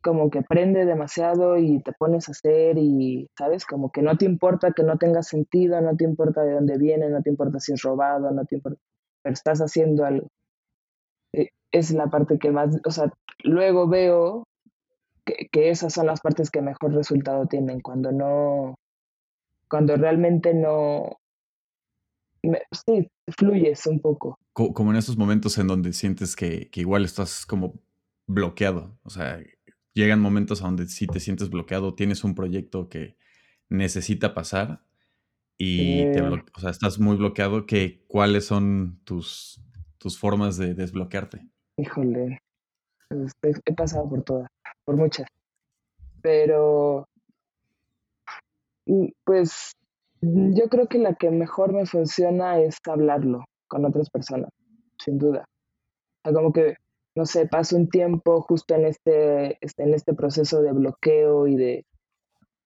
Como 0.03 0.29
que 0.29 0.43
prende 0.43 0.85
demasiado 0.85 1.57
y 1.57 1.81
te 1.81 1.91
pones 1.93 2.29
a 2.29 2.31
hacer 2.33 2.77
y, 2.77 3.27
¿sabes? 3.38 3.65
Como 3.65 3.91
que 3.91 4.01
no 4.01 4.17
te 4.17 4.25
importa 4.25 4.71
que 4.71 4.83
no 4.83 4.97
tenga 4.97 5.24
sentido, 5.24 5.81
no 5.81 5.95
te 5.95 6.03
importa 6.03 6.43
de 6.43 6.53
dónde 6.53 6.77
viene, 6.77 7.09
no 7.09 7.21
te 7.24 7.29
importa 7.31 7.59
si 7.59 7.74
es 7.74 7.81
robado, 7.81 8.31
no 8.31 8.45
te 8.45 8.55
importa, 8.55 8.79
pero 9.24 9.33
estás 9.33 9.59
haciendo 9.59 10.05
algo 10.05 10.27
es 11.75 11.91
la 11.91 12.07
parte 12.07 12.39
que 12.39 12.51
más, 12.51 12.77
o 12.85 12.91
sea, 12.91 13.12
luego 13.43 13.88
veo 13.88 14.47
que, 15.25 15.69
esas 15.69 15.93
son 15.93 16.05
las 16.07 16.21
partes 16.21 16.50
que 16.50 16.62
mejor 16.62 16.93
resultado 16.93 17.47
tienen, 17.47 17.81
cuando 17.81 18.12
no, 18.12 18.75
cuando 19.69 19.95
realmente 19.97 20.53
no, 20.53 21.17
sí, 22.71 23.09
fluyes 23.27 23.86
un 23.88 24.00
poco. 24.00 24.39
Como 24.53 24.91
en 24.91 24.98
esos 24.98 25.17
momentos 25.17 25.58
en 25.58 25.67
donde 25.67 25.94
sientes 25.94 26.36
que, 26.36 26.70
igual 26.74 27.05
estás 27.05 27.46
como 27.46 27.82
bloqueado, 28.27 28.98
o 29.03 29.10
sea, 29.10 29.41
llegan 29.94 30.20
momentos 30.20 30.62
a 30.62 30.65
donde 30.65 30.88
sí 30.88 31.08
te 31.08 31.20
sientes 31.20 31.50
bloqueado, 31.50 31.96
tienes 31.96 32.24
un 32.24 32.36
proyecto 32.36 32.89
que 32.89 33.17
necesita 33.70 34.34
pasar 34.34 34.84
y 35.58 36.12
te 36.12 36.22
o 36.22 36.60
sea, 36.60 36.70
estás 36.70 37.00
muy 37.00 37.15
bloqueado, 37.17 37.65
que, 37.65 38.03
¿cuáles 38.08 38.46
son 38.46 39.00
tus, 39.03 39.62
tus 39.98 40.17
formas 40.20 40.58
de 40.58 40.74
desbloquearte? 40.74 41.48
Híjole, 41.77 42.39
he 43.65 43.74
pasado 43.74 44.10
por 44.10 44.24
todas, 44.24 44.50
por 44.84 44.98
muchas. 44.98 45.27
Pero, 46.22 47.08
mm, 48.86 49.08
pues, 49.24 49.75
yo 50.53 50.70
creo 50.70 50.88
que 50.88 50.98
la 50.98 51.15
que 51.15 51.29
mejor 51.32 51.74
me 51.74 51.86
funciona 51.86 52.60
es 52.60 52.77
hablarlo 52.88 53.46
con 53.67 53.86
otras 53.86 54.10
personas, 54.10 54.50
sin 55.00 55.17
duda. 55.17 55.46
O 56.24 56.29
sea, 56.29 56.34
como 56.34 56.53
que, 56.53 56.75
no 57.15 57.25
sé, 57.25 57.48
paso 57.48 57.75
un 57.75 57.89
tiempo 57.89 58.41
justo 58.41 58.75
en 58.75 58.86
este, 58.86 59.58
este 59.62 59.84
en 59.84 59.94
este 59.94 60.13
proceso 60.13 60.62
de 60.62 60.72
bloqueo 60.72 61.48
y 61.48 61.55
de, 61.55 61.86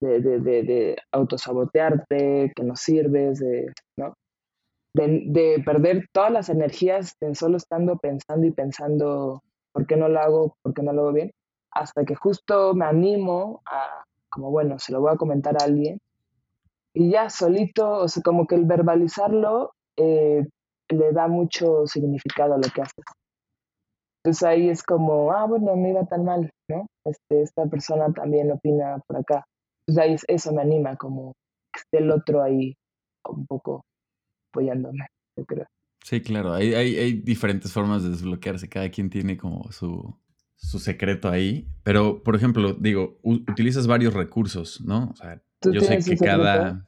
de, 0.02 0.20
de, 0.22 0.40
de, 0.40 0.98
autosabotearte, 1.12 2.52
que 2.56 2.64
no 2.64 2.76
sirves, 2.76 3.44
¿no? 3.98 4.14
de, 4.94 5.62
perder 5.66 6.08
todas 6.12 6.32
las 6.32 6.50
energías 6.50 7.16
en 7.22 7.36
solo 7.36 7.58
estando 7.58 7.98
pensando 7.98 8.46
y 8.46 8.52
pensando 8.52 9.44
por 9.72 9.86
qué 9.86 9.96
no 9.96 10.10
lo 10.10 10.20
hago, 10.20 10.58
por 10.62 10.74
qué 10.74 10.82
no 10.82 10.94
lo 10.94 11.02
hago 11.02 11.14
bien, 11.14 11.32
hasta 11.72 12.04
que 12.06 12.16
justo 12.16 12.74
me 12.74 12.86
animo 12.86 13.62
a, 13.66 14.04
como 14.30 14.52
bueno, 14.52 14.80
se 14.80 14.92
lo 14.92 15.02
voy 15.02 15.14
a 15.14 15.18
comentar 15.18 15.56
a 15.60 15.66
alguien, 15.66 16.00
y 16.94 17.12
ya 17.12 17.30
solito, 17.30 17.92
o 17.92 18.08
sea, 18.08 18.24
como 18.24 18.48
que 18.48 18.56
el 18.56 18.66
verbalizarlo 18.66 19.74
eh, 19.98 20.46
le 20.90 21.12
da 21.14 21.28
mucho 21.28 21.86
significado 21.86 22.56
a 22.56 22.58
lo 22.58 22.68
que 22.74 22.82
haces. 22.82 23.06
Entonces 24.24 24.44
ahí 24.44 24.70
es 24.70 24.84
como, 24.84 25.32
ah, 25.32 25.46
bueno, 25.46 25.76
no 25.76 25.88
iba 25.88 26.06
tan 26.06 26.26
mal, 26.26 26.50
¿no? 26.70 26.88
Este, 27.06 27.42
esta 27.42 27.66
persona 27.68 28.12
también 28.12 28.52
opina 28.52 29.00
por 29.08 29.18
acá. 29.18 29.46
Entonces 29.88 30.04
ahí 30.04 30.36
eso 30.36 30.54
me 30.54 30.62
anima, 30.62 30.98
como 30.98 31.34
que 31.74 31.80
esté 31.80 31.98
el 32.00 32.12
otro 32.12 32.44
ahí 32.44 32.76
un 33.30 33.46
poco 33.46 33.86
apoyándome, 34.52 35.08
yo 35.38 35.46
creo. 35.46 35.68
Sí, 36.04 36.22
claro, 36.22 36.54
hay, 36.54 36.74
hay, 36.74 37.14
diferentes 37.14 37.72
formas 37.72 38.04
de 38.04 38.10
desbloquearse, 38.10 38.70
cada 38.70 38.90
quien 38.90 39.10
tiene 39.10 39.38
como 39.38 39.72
su, 39.72 40.18
su 40.56 40.80
secreto 40.80 41.30
ahí, 41.30 41.68
pero 41.84 42.24
por 42.24 42.36
ejemplo, 42.36 42.74
digo, 42.74 43.20
utilizas 43.22 43.86
varios 43.86 44.14
recursos, 44.14 44.82
¿no? 44.82 45.10
O 45.12 45.16
sea, 45.16 45.42
yo 45.62 45.82
sé 45.82 46.00
que 46.00 46.18
cada... 46.18 46.86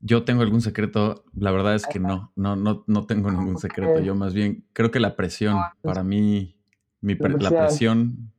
Yo 0.00 0.24
tengo 0.24 0.42
algún 0.42 0.60
secreto, 0.60 1.24
la 1.34 1.50
verdad 1.50 1.74
es 1.74 1.86
que 1.86 1.98
no, 1.98 2.32
no, 2.36 2.54
no, 2.54 2.84
no 2.86 3.06
tengo 3.06 3.30
ningún 3.30 3.58
secreto, 3.58 4.00
yo 4.00 4.14
más 4.14 4.34
bien 4.34 4.64
creo 4.72 4.90
que 4.90 5.00
la 5.00 5.16
presión, 5.16 5.56
pues 5.80 5.94
para 5.94 6.04
mí, 6.04 6.60
mi 7.00 7.16
la 7.16 7.50
presión, 7.50 8.30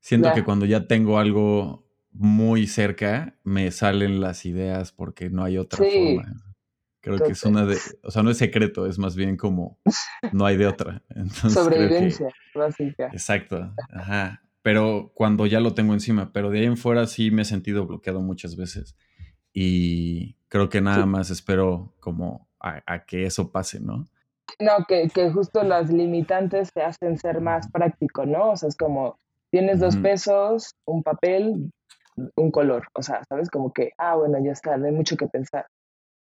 siento 0.00 0.32
que 0.32 0.42
cuando 0.42 0.64
ya 0.64 0.86
tengo 0.86 1.18
algo 1.18 1.86
muy 2.12 2.66
cerca, 2.66 3.36
me 3.44 3.70
salen 3.72 4.20
las 4.20 4.46
ideas 4.46 4.92
porque 4.92 5.28
no 5.28 5.44
hay 5.44 5.58
otra 5.58 5.84
forma. 5.84 6.42
Creo 7.00 7.18
que 7.18 7.32
es 7.32 7.42
una 7.44 7.64
de, 7.64 7.78
o 8.02 8.10
sea, 8.10 8.22
no 8.22 8.30
es 8.30 8.38
secreto, 8.38 8.86
es 8.86 8.98
más 8.98 9.16
bien 9.16 9.36
como 9.36 9.78
no 10.32 10.44
hay 10.44 10.56
de 10.56 10.66
otra. 10.66 11.02
Sobrevivencia 11.48 12.28
básica. 12.54 13.06
Exacto, 13.06 13.74
ajá. 13.90 14.42
Pero 14.62 15.10
cuando 15.14 15.46
ya 15.46 15.60
lo 15.60 15.74
tengo 15.74 15.94
encima, 15.94 16.32
pero 16.32 16.50
de 16.50 16.60
ahí 16.60 16.66
en 16.66 16.76
fuera 16.76 17.06
sí 17.06 17.30
me 17.30 17.42
he 17.42 17.44
sentido 17.46 17.86
bloqueado 17.86 18.20
muchas 18.20 18.56
veces. 18.56 18.96
Y 19.52 20.36
creo 20.48 20.68
que 20.68 20.80
nada 20.80 21.06
más 21.06 21.30
espero 21.30 21.94
como 22.00 22.48
a, 22.60 23.04
que 23.06 23.24
eso 23.24 23.50
pase, 23.50 23.80
¿no? 23.80 24.06
No, 24.58 24.84
que, 24.86 25.08
que, 25.08 25.30
justo 25.30 25.62
las 25.62 25.90
limitantes 25.90 26.72
te 26.72 26.82
hacen 26.82 27.16
ser 27.18 27.40
más 27.40 27.70
práctico, 27.70 28.26
¿no? 28.26 28.50
O 28.50 28.56
sea, 28.56 28.68
es 28.68 28.76
como, 28.76 29.18
tienes 29.50 29.80
dos 29.80 29.96
pesos, 29.96 30.74
un 30.84 31.02
papel, 31.02 31.72
un 32.36 32.50
color. 32.50 32.88
O 32.94 33.02
sea, 33.02 33.22
¿sabes? 33.28 33.48
Como 33.50 33.72
que, 33.72 33.92
ah, 33.96 34.16
bueno, 34.16 34.38
ya 34.44 34.52
está, 34.52 34.76
no 34.76 34.86
hay 34.86 34.92
mucho 34.92 35.16
que 35.16 35.26
pensar. 35.26 35.66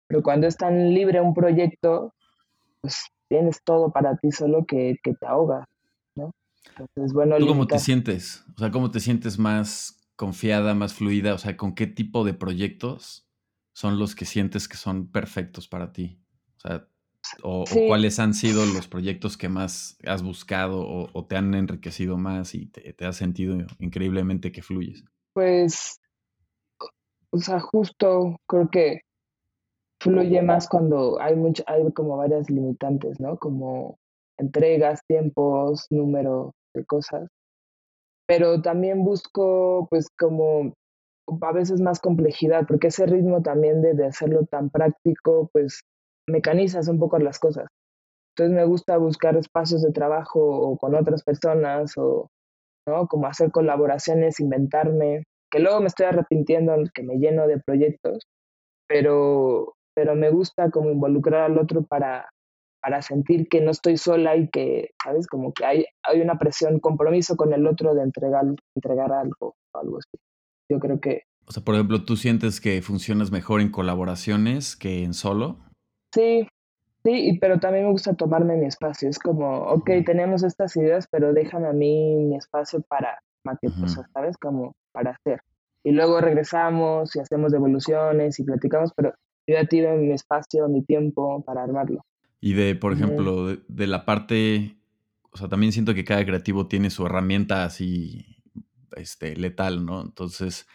Pero 0.07 0.23
cuando 0.23 0.47
es 0.47 0.57
tan 0.57 0.93
libre 0.93 1.21
un 1.21 1.33
proyecto, 1.33 2.13
pues 2.81 3.05
tienes 3.27 3.63
todo 3.63 3.91
para 3.91 4.15
ti, 4.17 4.31
solo 4.31 4.65
que, 4.65 4.97
que 5.03 5.13
te 5.13 5.25
ahoga, 5.25 5.59
¿no? 5.59 5.65
Entonces, 6.69 7.13
bueno, 7.13 7.37
¿Tú 7.37 7.47
cómo 7.47 7.67
te 7.67 7.79
sientes? 7.79 8.43
O 8.55 8.59
sea, 8.59 8.71
¿cómo 8.71 8.91
te 8.91 8.99
sientes 8.99 9.37
más 9.37 10.01
confiada, 10.15 10.73
más 10.73 10.93
fluida? 10.93 11.33
O 11.33 11.37
sea, 11.37 11.57
¿con 11.57 11.75
qué 11.75 11.87
tipo 11.87 12.23
de 12.23 12.33
proyectos 12.33 13.27
son 13.73 13.99
los 13.99 14.15
que 14.15 14.25
sientes 14.25 14.67
que 14.67 14.77
son 14.77 15.11
perfectos 15.11 15.67
para 15.67 15.91
ti? 15.91 16.19
O 16.57 16.59
sea, 16.59 16.87
o, 17.41 17.63
cuáles 17.87 18.19
han 18.19 18.33
sido 18.33 18.65
los 18.65 18.87
proyectos 18.87 19.37
que 19.37 19.49
más 19.49 19.97
has 20.05 20.23
buscado 20.23 20.81
o, 20.85 21.25
te 21.25 21.35
han 21.35 21.53
enriquecido 21.53 22.17
más 22.17 22.53
y 22.53 22.67
te, 22.67 22.93
te, 22.93 23.05
has 23.05 23.15
sentido 23.15 23.57
increíblemente 23.79 24.51
que 24.51 24.61
fluyes? 24.61 25.03
Pues, 25.33 25.99
o 27.31 27.37
sea, 27.37 27.59
justo 27.59 28.37
creo 28.47 28.69
que 28.69 29.01
fluye 29.99 30.41
más 30.41 30.67
cuando 30.67 31.19
hay 31.21 31.35
mucho, 31.35 31.63
hay 31.65 31.91
como 31.93 32.17
varias 32.17 32.49
limitantes, 32.49 33.19
¿no? 33.19 33.37
Como 33.37 33.99
entregas, 34.43 35.01
tiempos, 35.07 35.87
número 35.89 36.53
de 36.75 36.85
cosas. 36.85 37.27
Pero 38.27 38.61
también 38.61 39.03
busco, 39.03 39.87
pues, 39.89 40.07
como 40.17 40.73
a 41.41 41.51
veces 41.53 41.81
más 41.81 41.99
complejidad, 41.99 42.65
porque 42.67 42.87
ese 42.87 43.05
ritmo 43.05 43.41
también 43.41 43.81
de, 43.81 43.93
de 43.93 44.07
hacerlo 44.07 44.45
tan 44.45 44.69
práctico, 44.69 45.49
pues, 45.53 45.81
mecanizas 46.27 46.87
un 46.87 46.99
poco 46.99 47.19
las 47.19 47.39
cosas. 47.39 47.67
Entonces 48.35 48.55
me 48.55 48.65
gusta 48.65 48.97
buscar 48.97 49.37
espacios 49.37 49.83
de 49.83 49.91
trabajo 49.91 50.39
o 50.39 50.77
con 50.77 50.95
otras 50.95 51.23
personas 51.23 51.93
o, 51.97 52.29
¿no? 52.87 53.07
Como 53.07 53.27
hacer 53.27 53.51
colaboraciones, 53.51 54.39
inventarme, 54.39 55.23
que 55.51 55.59
luego 55.59 55.81
me 55.81 55.87
estoy 55.87 56.07
arrepintiendo 56.07 56.73
que 56.93 57.03
me 57.03 57.17
lleno 57.17 57.47
de 57.47 57.59
proyectos, 57.59 58.25
pero 58.87 59.73
pero 59.95 60.15
me 60.15 60.29
gusta 60.31 60.69
como 60.71 60.89
involucrar 60.89 61.41
al 61.41 61.57
otro 61.57 61.83
para, 61.83 62.29
para 62.83 63.01
sentir 63.01 63.47
que 63.47 63.61
no 63.61 63.71
estoy 63.71 63.95
sola 63.95 64.35
y 64.35 64.49
que, 64.49 64.89
¿sabes? 65.01 65.25
Como 65.27 65.53
que 65.53 65.63
hay, 65.63 65.85
hay 66.03 66.19
una 66.19 66.37
presión, 66.37 66.81
compromiso 66.81 67.37
con 67.37 67.53
el 67.53 67.65
otro 67.65 67.95
de 67.95 68.03
entregar, 68.03 68.43
entregar 68.75 69.13
algo, 69.13 69.55
algo 69.73 69.99
así. 69.99 70.21
Yo 70.69 70.79
creo 70.79 70.99
que... 70.99 71.21
O 71.47 71.51
sea, 71.53 71.63
por 71.63 71.75
ejemplo, 71.75 72.03
¿tú 72.03 72.17
sientes 72.17 72.59
que 72.59 72.81
funcionas 72.81 73.31
mejor 73.31 73.61
en 73.61 73.71
colaboraciones 73.71 74.75
que 74.75 75.05
en 75.05 75.13
solo? 75.13 75.59
Sí, 76.13 76.45
sí, 77.05 77.37
pero 77.39 77.57
también 77.61 77.85
me 77.85 77.91
gusta 77.91 78.15
tomarme 78.15 78.57
mi 78.57 78.65
espacio. 78.65 79.09
Es 79.09 79.17
como, 79.17 79.59
ok, 79.59 79.89
tenemos 80.05 80.43
estas 80.43 80.75
ideas, 80.75 81.07
pero 81.09 81.31
déjame 81.31 81.67
a 81.67 81.73
mí 81.73 82.25
mi 82.25 82.35
espacio 82.35 82.81
para 82.81 83.17
maquetar, 83.45 83.87
¿sabes? 84.13 84.35
Como 84.37 84.73
para 84.91 85.11
hacer. 85.11 85.41
Y 85.85 85.91
luego 85.91 86.19
regresamos 86.19 87.15
y 87.15 87.21
hacemos 87.21 87.53
devoluciones 87.53 88.39
y 88.39 88.43
platicamos, 88.43 88.91
pero 88.93 89.13
yo 89.47 89.55
ya 89.55 89.65
tiro 89.65 89.95
mi 89.95 90.11
espacio, 90.11 90.67
mi 90.67 90.83
tiempo 90.83 91.41
para 91.45 91.63
armarlo. 91.63 92.03
Y 92.45 92.55
de, 92.55 92.75
por 92.75 92.91
ejemplo, 92.91 93.55
de, 93.55 93.87
la 93.87 94.03
parte, 94.03 94.75
o 95.31 95.37
sea, 95.37 95.47
también 95.47 95.71
siento 95.71 95.93
que 95.93 96.03
cada 96.03 96.25
creativo 96.25 96.67
tiene 96.67 96.89
su 96.89 97.05
herramienta 97.05 97.63
así, 97.63 98.35
este, 98.97 99.37
letal, 99.37 99.85
¿no? 99.85 100.01
Entonces, 100.01 100.67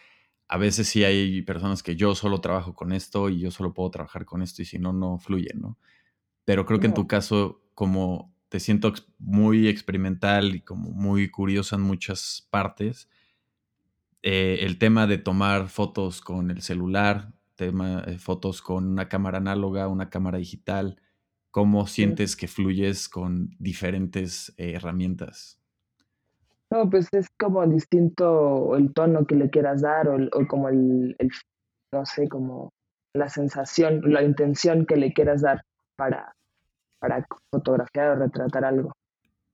a 0.47 0.57
veces 0.57 0.87
sí 0.87 1.03
hay 1.03 1.43
personas 1.43 1.83
que 1.83 1.95
yo 1.95 2.15
solo 2.15 2.41
trabajo 2.41 2.73
con 2.73 2.91
esto 2.91 3.29
y 3.29 3.41
yo 3.41 3.51
solo 3.51 3.75
puedo 3.75 3.91
trabajar 3.91 4.25
con 4.25 4.41
esto 4.41 4.63
y 4.63 4.65
si 4.65 4.79
no, 4.79 4.93
no 4.93 5.19
fluye, 5.19 5.51
¿no? 5.53 5.77
Pero 6.43 6.65
creo 6.65 6.79
que 6.79 6.87
en 6.87 6.95
tu 6.95 7.05
caso, 7.05 7.61
como 7.75 8.33
te 8.49 8.59
siento 8.59 8.91
muy 9.19 9.67
experimental 9.67 10.55
y 10.55 10.61
como 10.61 10.89
muy 10.89 11.29
curioso 11.29 11.75
en 11.75 11.83
muchas 11.83 12.47
partes, 12.49 13.09
eh, 14.23 14.61
el 14.61 14.79
tema 14.79 15.05
de 15.05 15.19
tomar 15.19 15.67
fotos 15.67 16.19
con 16.21 16.49
el 16.49 16.63
celular, 16.63 17.31
tema, 17.53 18.03
eh, 18.07 18.17
fotos 18.17 18.63
con 18.63 18.87
una 18.87 19.07
cámara 19.07 19.37
análoga, 19.37 19.87
una 19.87 20.09
cámara 20.09 20.39
digital, 20.39 20.99
¿cómo 21.51 21.87
sientes 21.87 22.35
que 22.35 22.47
fluyes 22.47 23.09
con 23.09 23.55
diferentes 23.59 24.53
eh, 24.57 24.73
herramientas? 24.75 25.59
No, 26.71 26.89
pues 26.89 27.07
es 27.13 27.27
como 27.39 27.65
distinto 27.65 28.75
el 28.75 28.93
tono 28.93 29.25
que 29.25 29.35
le 29.35 29.49
quieras 29.49 29.81
dar 29.81 30.07
o, 30.07 30.47
como 30.47 30.69
el, 30.69 31.15
no 31.91 32.05
sé, 32.05 32.29
como 32.29 32.71
la 33.13 33.27
sensación, 33.27 34.01
la 34.05 34.23
intención 34.23 34.85
que 34.85 34.95
le 34.95 35.11
quieras 35.13 35.41
dar 35.41 35.63
para, 35.95 36.35
para 36.99 37.25
fotografiar 37.51 38.09
o 38.09 38.15
retratar 38.15 38.65
algo. 38.65 38.91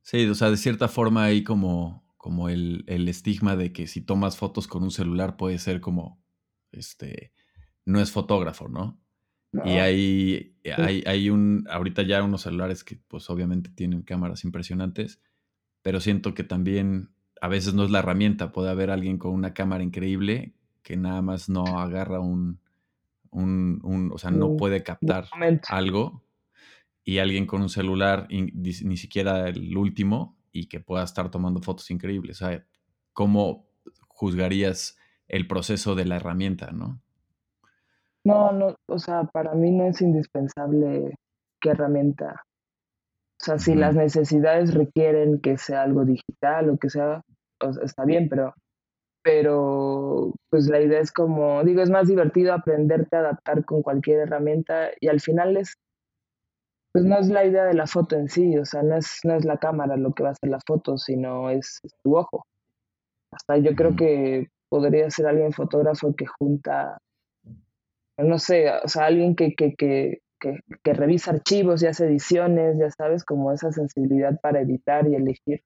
Sí, 0.01 0.27
o 0.27 0.35
sea, 0.35 0.51
de 0.51 0.57
cierta 0.57 0.89
forma 0.89 1.23
hay 1.23 1.43
como, 1.43 2.05
como 2.17 2.49
el, 2.49 2.83
estigma 2.87 3.55
de 3.55 3.71
que 3.71 3.87
si 3.87 4.01
tomas 4.01 4.37
fotos 4.37 4.67
con 4.67 4.83
un 4.83 4.91
celular 4.91 5.37
puede 5.37 5.57
ser 5.57 5.79
como, 5.79 6.21
este, 6.71 7.31
no 7.85 8.01
es 8.01 8.11
fotógrafo, 8.11 8.67
¿no? 8.67 8.99
Y 9.63 9.69
hay, 9.69 10.55
hay, 10.77 11.03
hay, 11.05 11.29
un, 11.29 11.65
ahorita 11.69 12.01
ya 12.03 12.23
unos 12.23 12.41
celulares 12.41 12.83
que 12.83 12.99
pues 13.07 13.29
obviamente 13.29 13.69
tienen 13.69 14.01
cámaras 14.01 14.43
impresionantes, 14.43 15.21
pero 15.81 15.99
siento 15.99 16.33
que 16.33 16.43
también 16.43 17.11
a 17.41 17.47
veces 17.47 17.73
no 17.73 17.83
es 17.83 17.91
la 17.91 17.99
herramienta, 17.99 18.51
puede 18.51 18.69
haber 18.69 18.89
alguien 18.89 19.17
con 19.17 19.31
una 19.31 19.53
cámara 19.53 19.83
increíble 19.83 20.55
que 20.81 20.97
nada 20.97 21.21
más 21.21 21.49
no 21.49 21.79
agarra 21.79 22.19
un, 22.19 22.59
un, 23.29 23.79
un 23.83 24.11
o 24.11 24.17
sea, 24.17 24.31
no 24.31 24.57
puede 24.57 24.83
captar 24.83 25.27
algo 25.69 26.23
y 27.03 27.19
alguien 27.19 27.45
con 27.45 27.61
un 27.61 27.69
celular, 27.69 28.27
ni 28.29 28.97
siquiera 28.97 29.47
el 29.47 29.77
último, 29.77 30.35
y 30.51 30.67
que 30.67 30.79
pueda 30.79 31.03
estar 31.03 31.29
tomando 31.29 31.61
fotos 31.61 31.91
increíbles. 31.91 32.41
O 32.41 32.47
sea, 32.47 32.65
¿cómo 33.13 33.67
juzgarías 34.07 34.97
el 35.27 35.47
proceso 35.47 35.95
de 35.95 36.05
la 36.05 36.15
herramienta, 36.15 36.71
no? 36.71 37.01
No, 38.25 38.51
no, 38.51 38.75
o 38.87 38.99
sea, 38.99 39.23
para 39.25 39.53
mí 39.53 39.71
no 39.71 39.85
es 39.85 40.01
indispensable 40.01 41.15
qué 41.61 41.69
herramienta. 41.69 42.43
O 43.41 43.45
sea, 43.45 43.59
si 43.59 43.75
las 43.75 43.95
necesidades 43.95 44.73
requieren 44.73 45.39
que 45.41 45.57
sea 45.57 45.83
algo 45.83 46.05
digital 46.05 46.69
o 46.69 46.77
que 46.77 46.89
sea, 46.89 47.21
está 47.83 48.05
bien, 48.05 48.27
pero, 48.29 48.53
pero 49.23 50.33
pues 50.49 50.67
la 50.67 50.81
idea 50.81 50.99
es 50.99 51.11
como, 51.11 51.63
digo, 51.63 51.81
es 51.81 51.89
más 51.89 52.07
divertido 52.07 52.53
aprenderte 52.53 53.15
a 53.15 53.19
adaptar 53.19 53.63
con 53.65 53.83
cualquier 53.83 54.21
herramienta 54.21 54.89
y 54.99 55.07
al 55.07 55.21
final 55.21 55.57
es 55.57 55.75
pues 56.95 57.03
no 57.03 57.19
es 57.19 57.27
la 57.27 57.43
idea 57.45 57.65
de 57.65 57.73
la 57.73 57.87
foto 57.87 58.15
en 58.15 58.29
sí, 58.29 58.57
o 58.57 58.63
sea, 58.63 58.81
no 58.81 58.95
es, 58.95 59.19
no 59.25 59.35
es 59.35 59.43
la 59.43 59.57
cámara 59.57 59.97
lo 59.97 60.13
que 60.13 60.23
va 60.23 60.29
a 60.29 60.31
hacer 60.31 60.49
la 60.49 60.61
foto, 60.65 60.97
sino 60.97 61.49
es, 61.49 61.81
tu 62.01 62.17
ojo. 62.17 62.45
Hasta 63.31 63.57
yo 63.57 63.75
creo 63.75 63.97
que 63.97 64.47
podría 64.69 65.09
ser 65.09 65.27
alguien 65.27 65.51
fotógrafo 65.51 66.15
que 66.15 66.25
junta, 66.25 66.97
no 68.17 68.39
sé, 68.39 68.69
o 68.83 68.87
sea, 68.87 69.05
alguien 69.05 69.35
que, 69.35 69.55
que, 69.55 69.75
que, 69.75 70.21
que, 70.39 70.93
revisa 70.93 71.31
archivos 71.31 71.83
y 71.83 71.87
hace 71.87 72.05
ediciones, 72.05 72.77
ya 72.79 72.89
sabes, 72.91 73.23
como 73.23 73.51
esa 73.51 73.71
sensibilidad 73.71 74.39
para 74.41 74.61
editar 74.61 75.07
y 75.07 75.15
elegir. 75.15 75.61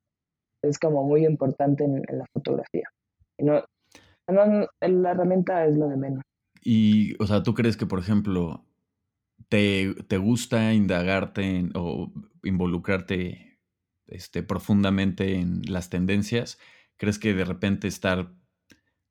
Es 0.64 0.80
como 0.80 1.04
muy 1.04 1.26
importante 1.26 1.84
en, 1.84 2.02
la 2.10 2.26
fotografía. 2.34 2.90
no, 3.38 3.64
no, 4.28 4.68
la 4.82 5.12
herramienta 5.12 5.66
es 5.66 5.78
lo 5.78 5.88
de 5.88 5.98
menos. 5.98 6.24
Y, 6.62 7.22
o 7.22 7.28
sea, 7.28 7.44
¿tú 7.44 7.54
crees 7.54 7.78
que, 7.78 7.86
por 7.86 8.00
ejemplo, 8.00 8.66
te, 9.48 9.94
gusta 10.18 10.74
indagarte 10.74 11.70
o 11.76 12.12
involucrarte 12.44 13.60
este, 14.08 14.44
profundamente 14.44 15.36
en 15.36 15.62
las 15.68 15.90
tendencias? 15.90 16.60
¿Crees 16.98 17.20
que 17.20 17.34
de 17.34 17.46
repente 17.46 17.88
estar 17.88 18.32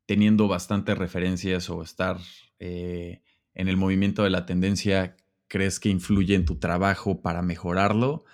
teniendo 0.06 0.48
bastantes 0.48 0.96
referencias 0.96 1.70
o 1.70 1.82
estar 1.82 2.18
eh, 2.58 3.22
en 3.58 3.68
el 3.68 3.76
movimiento 3.76 4.24
de 4.24 4.30
la 4.30 4.46
tendencia, 4.46 5.16
crees 5.48 5.78
que 5.78 5.90
influye 5.90 6.34
en 6.34 6.46
tu 6.46 6.56
trabajo 6.56 7.20
para 7.20 7.42
mejorarlo? 7.42 8.24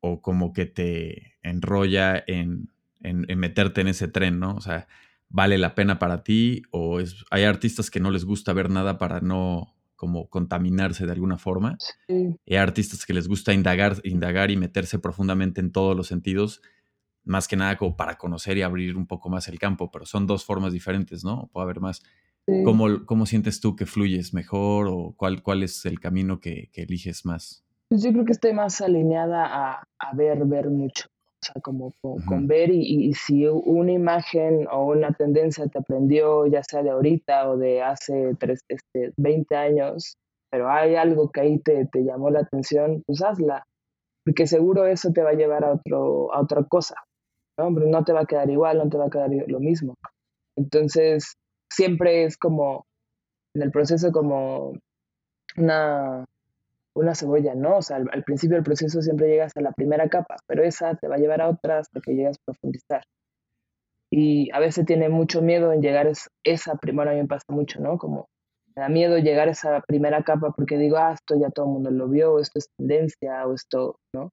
¿O 0.00 0.20
como 0.20 0.52
que 0.52 0.66
te 0.66 1.38
enrolla 1.42 2.22
en, 2.26 2.72
en 3.02 3.38
meterte 3.38 3.82
en 3.82 3.86
ese 3.86 4.08
tren, 4.08 4.40
¿no? 4.40 4.56
O 4.56 4.60
sea, 4.60 4.88
¿vale 5.28 5.58
la 5.58 5.76
pena 5.76 6.00
para 6.00 6.24
ti? 6.24 6.62
¿O 6.72 6.98
es, 6.98 7.24
hay 7.30 7.44
artistas 7.44 7.88
que 7.88 8.00
no 8.00 8.10
les 8.10 8.24
gusta 8.24 8.52
ver 8.52 8.68
nada 8.68 8.98
para 8.98 9.20
no 9.20 9.76
como 10.02 10.28
contaminarse 10.28 11.06
de 11.06 11.12
alguna 11.12 11.38
forma. 11.38 11.78
Y 12.08 12.54
hay 12.54 12.56
artistas 12.56 13.06
que 13.06 13.14
les 13.14 13.28
gusta 13.28 13.52
indagar, 13.52 14.00
indagar 14.02 14.50
y 14.50 14.56
meterse 14.56 14.98
profundamente 14.98 15.60
en 15.60 15.70
todos 15.70 15.96
los 15.96 16.08
sentidos, 16.08 16.60
más 17.22 17.46
que 17.46 17.54
nada 17.54 17.76
como 17.76 17.96
para 17.96 18.18
conocer 18.18 18.58
y 18.58 18.62
abrir 18.62 18.96
un 18.96 19.06
poco 19.06 19.28
más 19.28 19.46
el 19.46 19.60
campo, 19.60 19.92
pero 19.92 20.04
son 20.04 20.26
dos 20.26 20.44
formas 20.44 20.72
diferentes, 20.72 21.22
¿no? 21.22 21.48
Puede 21.52 21.66
haber 21.66 21.78
más. 21.78 22.02
¿Cómo, 22.64 23.06
¿Cómo, 23.06 23.26
sientes 23.26 23.60
tú 23.60 23.76
que 23.76 23.86
fluyes 23.86 24.34
mejor 24.34 24.88
o 24.88 25.14
cuál, 25.16 25.42
cuál 25.42 25.62
es 25.62 25.84
el 25.86 26.00
camino 26.00 26.40
que, 26.40 26.70
que 26.72 26.82
eliges 26.82 27.24
más? 27.24 27.64
Pues 27.88 28.02
yo 28.02 28.12
creo 28.12 28.24
que 28.24 28.32
estoy 28.32 28.52
más 28.52 28.80
alineada 28.80 29.44
a, 29.46 29.84
a 29.98 30.14
ver, 30.14 30.44
ver 30.46 30.70
mucho. 30.70 31.06
O 31.42 31.44
sea, 31.44 31.60
como 31.60 31.92
con, 32.00 32.46
ver 32.46 32.70
y, 32.70 33.12
si 33.14 33.46
una 33.48 33.90
imagen 33.92 34.68
o 34.70 34.86
una 34.86 35.12
tendencia 35.12 35.66
te 35.66 35.78
aprendió, 35.78 36.46
ya 36.46 36.62
sea 36.62 36.84
de 36.84 36.90
ahorita 36.90 37.50
o 37.50 37.56
de 37.56 37.82
hace 37.82 38.36
tres, 38.38 38.60
este, 38.68 39.12
20 39.16 39.56
años, 39.56 40.14
pero 40.50 40.70
hay 40.70 40.94
algo 40.94 41.30
que 41.32 41.40
ahí 41.40 41.58
te, 41.58 41.86
te, 41.86 42.04
llamó 42.04 42.30
la 42.30 42.40
atención, 42.40 43.02
pues 43.06 43.22
hazla, 43.22 43.64
porque 44.24 44.46
seguro 44.46 44.86
eso 44.86 45.12
te 45.12 45.22
va 45.22 45.30
a 45.30 45.34
llevar 45.34 45.64
a, 45.64 45.72
otro, 45.72 46.32
a 46.32 46.40
otra 46.40 46.62
cosa, 46.62 46.94
¿no? 47.58 47.70
no 47.70 48.04
te 48.04 48.12
va 48.12 48.20
a 48.20 48.26
quedar 48.26 48.48
igual, 48.48 48.78
no 48.78 48.88
te 48.88 48.98
va 48.98 49.06
a 49.06 49.10
quedar 49.10 49.30
lo 49.48 49.58
mismo. 49.58 49.96
Entonces, 50.56 51.34
siempre 51.72 52.24
es 52.24 52.36
como, 52.36 52.86
en 53.54 53.62
el 53.62 53.70
proceso 53.70 54.12
como 54.12 54.74
una, 55.56 56.24
una 56.94 57.14
cebolla, 57.14 57.54
¿no? 57.54 57.78
O 57.78 57.82
sea, 57.82 57.96
al, 57.96 58.24
principio 58.24 58.56
del 58.56 58.64
proceso 58.64 59.00
siempre 59.02 59.28
llegas 59.28 59.56
a 59.56 59.60
la 59.60 59.72
primera 59.72 60.08
capa, 60.08 60.36
pero 60.46 60.62
esa 60.62 60.94
te 60.96 61.08
va 61.08 61.16
a 61.16 61.18
llevar 61.18 61.40
a 61.40 61.48
otra 61.48 61.78
hasta 61.78 62.00
que 62.00 62.14
llegas 62.14 62.36
a 62.38 62.44
profundizar. 62.52 63.02
Y 64.10 64.50
a 64.52 64.60
veces 64.60 64.84
tiene 64.84 65.08
mucho 65.08 65.40
miedo 65.40 65.72
en 65.72 65.80
llegar 65.80 66.06
a 66.06 66.12
esa 66.44 66.74
primera, 66.76 67.12
a 67.12 67.14
mí 67.14 67.22
me 67.22 67.28
pasa 67.28 67.46
mucho, 67.48 67.80
¿no? 67.80 67.96
Como 67.96 68.28
me 68.74 68.82
da 68.82 68.88
miedo 68.88 69.18
llegar 69.18 69.48
a 69.48 69.52
esa 69.52 69.80
primera 69.80 70.22
capa 70.22 70.52
porque 70.52 70.76
digo, 70.76 70.98
ah, 70.98 71.12
esto 71.14 71.36
ya 71.38 71.50
todo 71.50 71.66
el 71.66 71.72
mundo 71.72 71.90
lo 71.90 72.08
vio, 72.08 72.38
esto 72.38 72.58
es 72.58 72.68
tendencia, 72.76 73.46
o 73.46 73.54
esto, 73.54 73.96
¿no? 74.14 74.30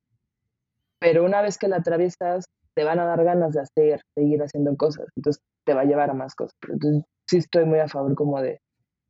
Pero 0.99 1.23
una 1.23 1.41
vez 1.41 1.58
que 1.58 1.69
la 1.69 1.78
atraviesas, 1.78 2.45
te 2.73 2.84
van 2.84 2.99
a 2.99 3.06
dar 3.06 3.23
ganas 3.23 3.54
de 3.54 3.62
hacer, 3.62 4.02
seguir 4.15 4.41
haciendo 4.41 4.75
cosas, 4.75 5.08
entonces 5.15 5.41
te 5.65 5.73
va 5.73 5.82
a 5.82 5.86
llevar 5.86 6.10
a 6.10 6.13
más 6.13 6.36
cosas. 6.36 6.58
Entonces 6.69 7.04
sí 7.30 7.38
estoy 7.38 7.65
muy 7.65 7.80
a 7.80 7.88
favor 7.88 8.15
como 8.15 8.42
de, 8.42 8.60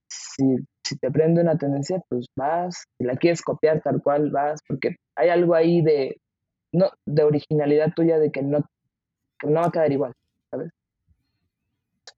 si 0.10 0.58
si 0.90 0.98
te 0.98 1.12
prende 1.12 1.42
una 1.42 1.56
tendencia, 1.56 2.02
pues 2.10 2.26
vas, 2.36 2.84
si 2.98 3.06
la 3.06 3.16
quieres 3.16 3.44
copiar 3.44 3.80
tal 3.82 4.02
cual, 4.02 4.32
vas, 4.32 4.60
porque 4.68 4.96
hay 5.16 5.30
algo 5.30 5.54
ahí 5.54 5.84
de, 5.84 6.20
no, 6.74 6.90
de 7.06 7.24
originalidad 7.24 7.94
tuya 7.96 8.18
de 8.18 8.32
que 8.32 8.42
no, 8.42 8.66
no 9.44 9.62
va 9.62 9.68
a 9.68 9.72
quedar 9.72 9.92
igual, 9.92 10.14
¿sabes? 10.50 10.72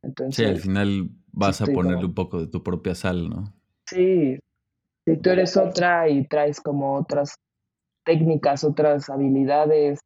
Entonces, 0.04 0.36
sí, 0.36 0.46
al 0.46 0.60
final 0.60 1.10
vas 1.34 1.62
a 1.62 1.66
ponerle 1.66 2.06
un 2.06 2.14
poco 2.14 2.40
de 2.40 2.48
tu 2.48 2.64
propia 2.64 2.96
sal, 2.96 3.30
¿no? 3.30 3.54
Sí, 3.88 4.40
si 5.06 5.18
tú 5.18 5.30
eres 5.32 5.58
otra 5.58 6.08
y 6.08 6.26
traes 6.26 6.62
como 6.62 6.96
otras 6.96 7.36
técnicas, 8.06 8.64
otras 8.64 9.10
habilidades, 9.10 10.00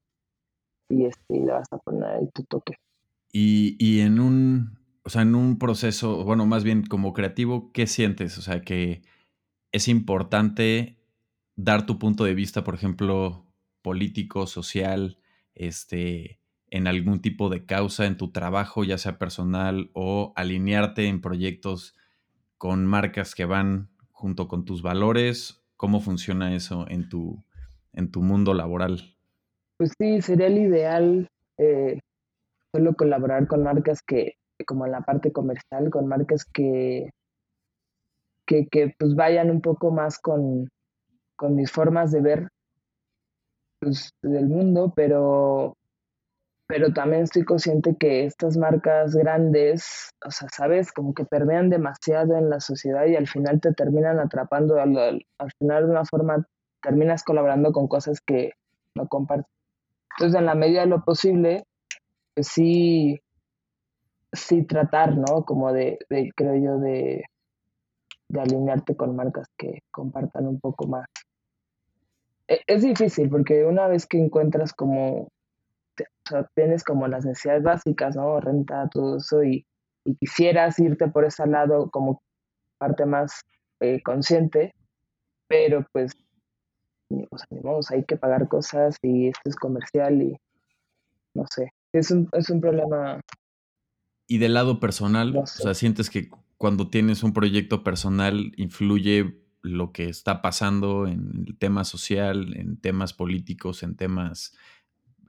y, 0.90 1.06
este, 1.06 1.40
le 1.40 1.52
vas 1.52 1.68
a 1.72 1.78
poner 1.78 2.04
ahí 2.04 2.30
tu 2.34 2.44
toque. 2.46 2.74
Y, 3.32 3.76
y 3.80 4.02
en 4.02 4.20
un 4.20 4.85
o 5.06 5.10
sea, 5.10 5.22
en 5.22 5.36
un 5.36 5.60
proceso, 5.60 6.24
bueno, 6.24 6.48
más 6.48 6.64
bien 6.64 6.84
como 6.84 7.14
creativo, 7.14 7.72
¿qué 7.72 7.86
sientes? 7.86 8.40
O 8.40 8.42
sea, 8.42 8.62
que 8.62 9.04
es 9.72 9.88
importante 9.88 10.98
dar 11.56 11.86
tu 11.86 12.00
punto 12.00 12.24
de 12.24 12.34
vista, 12.34 12.64
por 12.64 12.74
ejemplo, 12.74 13.46
político, 13.84 14.48
social, 14.48 15.20
este, 15.54 16.40
en 16.72 16.88
algún 16.88 17.22
tipo 17.22 17.50
de 17.50 17.68
causa 17.68 18.08
en 18.08 18.18
tu 18.18 18.32
trabajo, 18.32 18.84
ya 18.84 18.98
sea 18.98 19.20
personal, 19.20 19.92
o 19.94 20.34
alinearte 20.36 21.08
en 21.08 21.22
proyectos 21.22 21.96
con 22.58 22.88
marcas 22.88 23.36
que 23.36 23.46
van 23.46 23.90
junto 24.12 24.48
con 24.48 24.66
tus 24.66 24.82
valores. 24.82 25.64
¿Cómo 25.78 26.02
funciona 26.02 26.56
eso 26.56 26.88
en 26.90 27.10
tu, 27.10 27.44
en 27.94 28.10
tu 28.10 28.24
mundo 28.24 28.56
laboral? 28.56 29.16
Pues 29.78 29.92
sí, 30.00 30.20
sería 30.24 30.48
el 30.48 30.58
ideal 30.58 31.28
eh, 31.60 32.00
solo 32.74 32.96
colaborar 32.96 33.48
con 33.48 33.62
marcas 33.62 34.02
que 34.02 34.34
como 34.66 34.86
en 34.86 34.92
la 34.92 35.02
parte 35.02 35.32
comercial 35.32 35.90
con 35.90 36.08
marcas 36.08 36.46
que, 36.46 37.12
que, 38.46 38.68
que 38.68 38.94
pues 38.98 39.16
vayan 39.16 39.50
un 39.50 39.62
poco 39.62 39.92
más 39.92 40.20
con, 40.20 40.70
con 41.36 41.56
mis 41.56 41.72
formas 41.72 42.12
de 42.12 42.22
ver 42.22 42.50
pues, 43.80 44.12
del 44.22 44.48
mundo, 44.48 44.94
pero, 44.96 45.76
pero 46.68 46.94
también 46.94 47.24
estoy 47.24 47.44
consciente 47.44 47.96
que 48.00 48.26
estas 48.26 48.58
marcas 48.58 49.16
grandes, 49.16 50.10
o 50.26 50.32
sea, 50.32 50.48
sabes, 50.50 50.92
como 50.92 51.14
que 51.14 51.26
permean 51.26 51.70
demasiado 51.70 52.38
en 52.38 52.50
la 52.50 52.60
sociedad 52.60 53.06
y 53.06 53.16
al 53.16 53.28
final 53.28 53.62
te 53.62 53.74
terminan 53.74 54.20
atrapando, 54.20 54.80
al, 54.80 54.98
al 55.38 55.52
final 55.60 55.86
de 55.86 55.92
una 55.92 56.06
forma 56.06 56.46
terminas 56.82 57.24
colaborando 57.24 57.72
con 57.72 57.88
cosas 57.88 58.22
que 58.22 58.54
no 58.96 59.08
compartes. 59.08 59.52
Entonces, 60.18 60.40
en 60.40 60.46
la 60.46 60.56
medida 60.56 60.82
de 60.82 60.88
lo 60.88 61.04
posible, 61.04 61.66
pues 62.34 62.48
sí, 62.48 63.20
sí 64.36 64.64
tratar, 64.64 65.18
¿no? 65.18 65.44
Como 65.46 65.72
de, 65.74 66.00
de 66.10 66.32
creo 66.36 66.56
yo, 66.56 66.78
de, 66.80 67.24
de 68.30 68.42
alinearte 68.42 68.96
con 68.96 69.16
marcas 69.16 69.48
que 69.58 69.80
compartan 69.92 70.48
un 70.48 70.60
poco 70.60 70.88
más. 70.88 71.06
E, 72.48 72.62
es 72.68 72.84
difícil 72.84 73.30
porque 73.30 73.66
una 73.66 73.88
vez 73.88 74.06
que 74.06 74.18
encuentras 74.18 74.74
como, 74.74 75.30
tienes 76.56 76.84
como 76.84 77.08
las 77.08 77.26
necesidades 77.26 77.64
básicas, 77.64 78.16
¿no? 78.16 78.40
Renta, 78.40 78.90
todo 78.92 79.18
eso, 79.18 79.44
y, 79.44 79.66
quisieras 80.20 80.78
irte 80.78 81.08
por 81.08 81.26
ese 81.26 81.48
lado 81.48 81.90
como 81.90 82.22
parte 82.78 83.08
más 83.08 83.42
eh, 83.80 84.04
consciente, 84.04 84.76
pero 85.48 85.84
pues, 85.92 86.12
o 87.32 87.82
sea, 87.82 87.98
hay 87.98 88.04
que 88.04 88.16
pagar 88.16 88.48
cosas 88.48 88.98
y 89.02 89.30
esto 89.30 89.50
es 89.50 89.56
comercial 89.56 90.22
y 90.22 90.38
no 91.34 91.46
sé, 91.50 91.72
es 91.92 92.12
un, 92.12 92.30
es 92.34 92.50
un 92.50 92.62
problema. 92.62 93.20
Y 94.28 94.40
del 94.40 94.54
lado 94.54 94.80
personal, 94.80 95.36
o 95.38 95.46
sea, 95.46 95.74
sientes 95.74 96.10
que 96.10 96.30
cuando 96.58 96.90
tienes 96.90 97.24
un 97.24 97.34
proyecto 97.34 97.84
personal 97.84 98.54
influye 98.58 99.42
lo 99.62 99.92
que 99.92 100.10
está 100.10 100.42
pasando 100.42 101.08
en 101.08 101.46
el 101.48 101.58
tema 101.58 101.84
social, 101.84 102.56
en 102.56 102.78
temas 102.78 103.14
políticos, 103.14 103.84
en 103.84 103.96
temas 103.96 104.56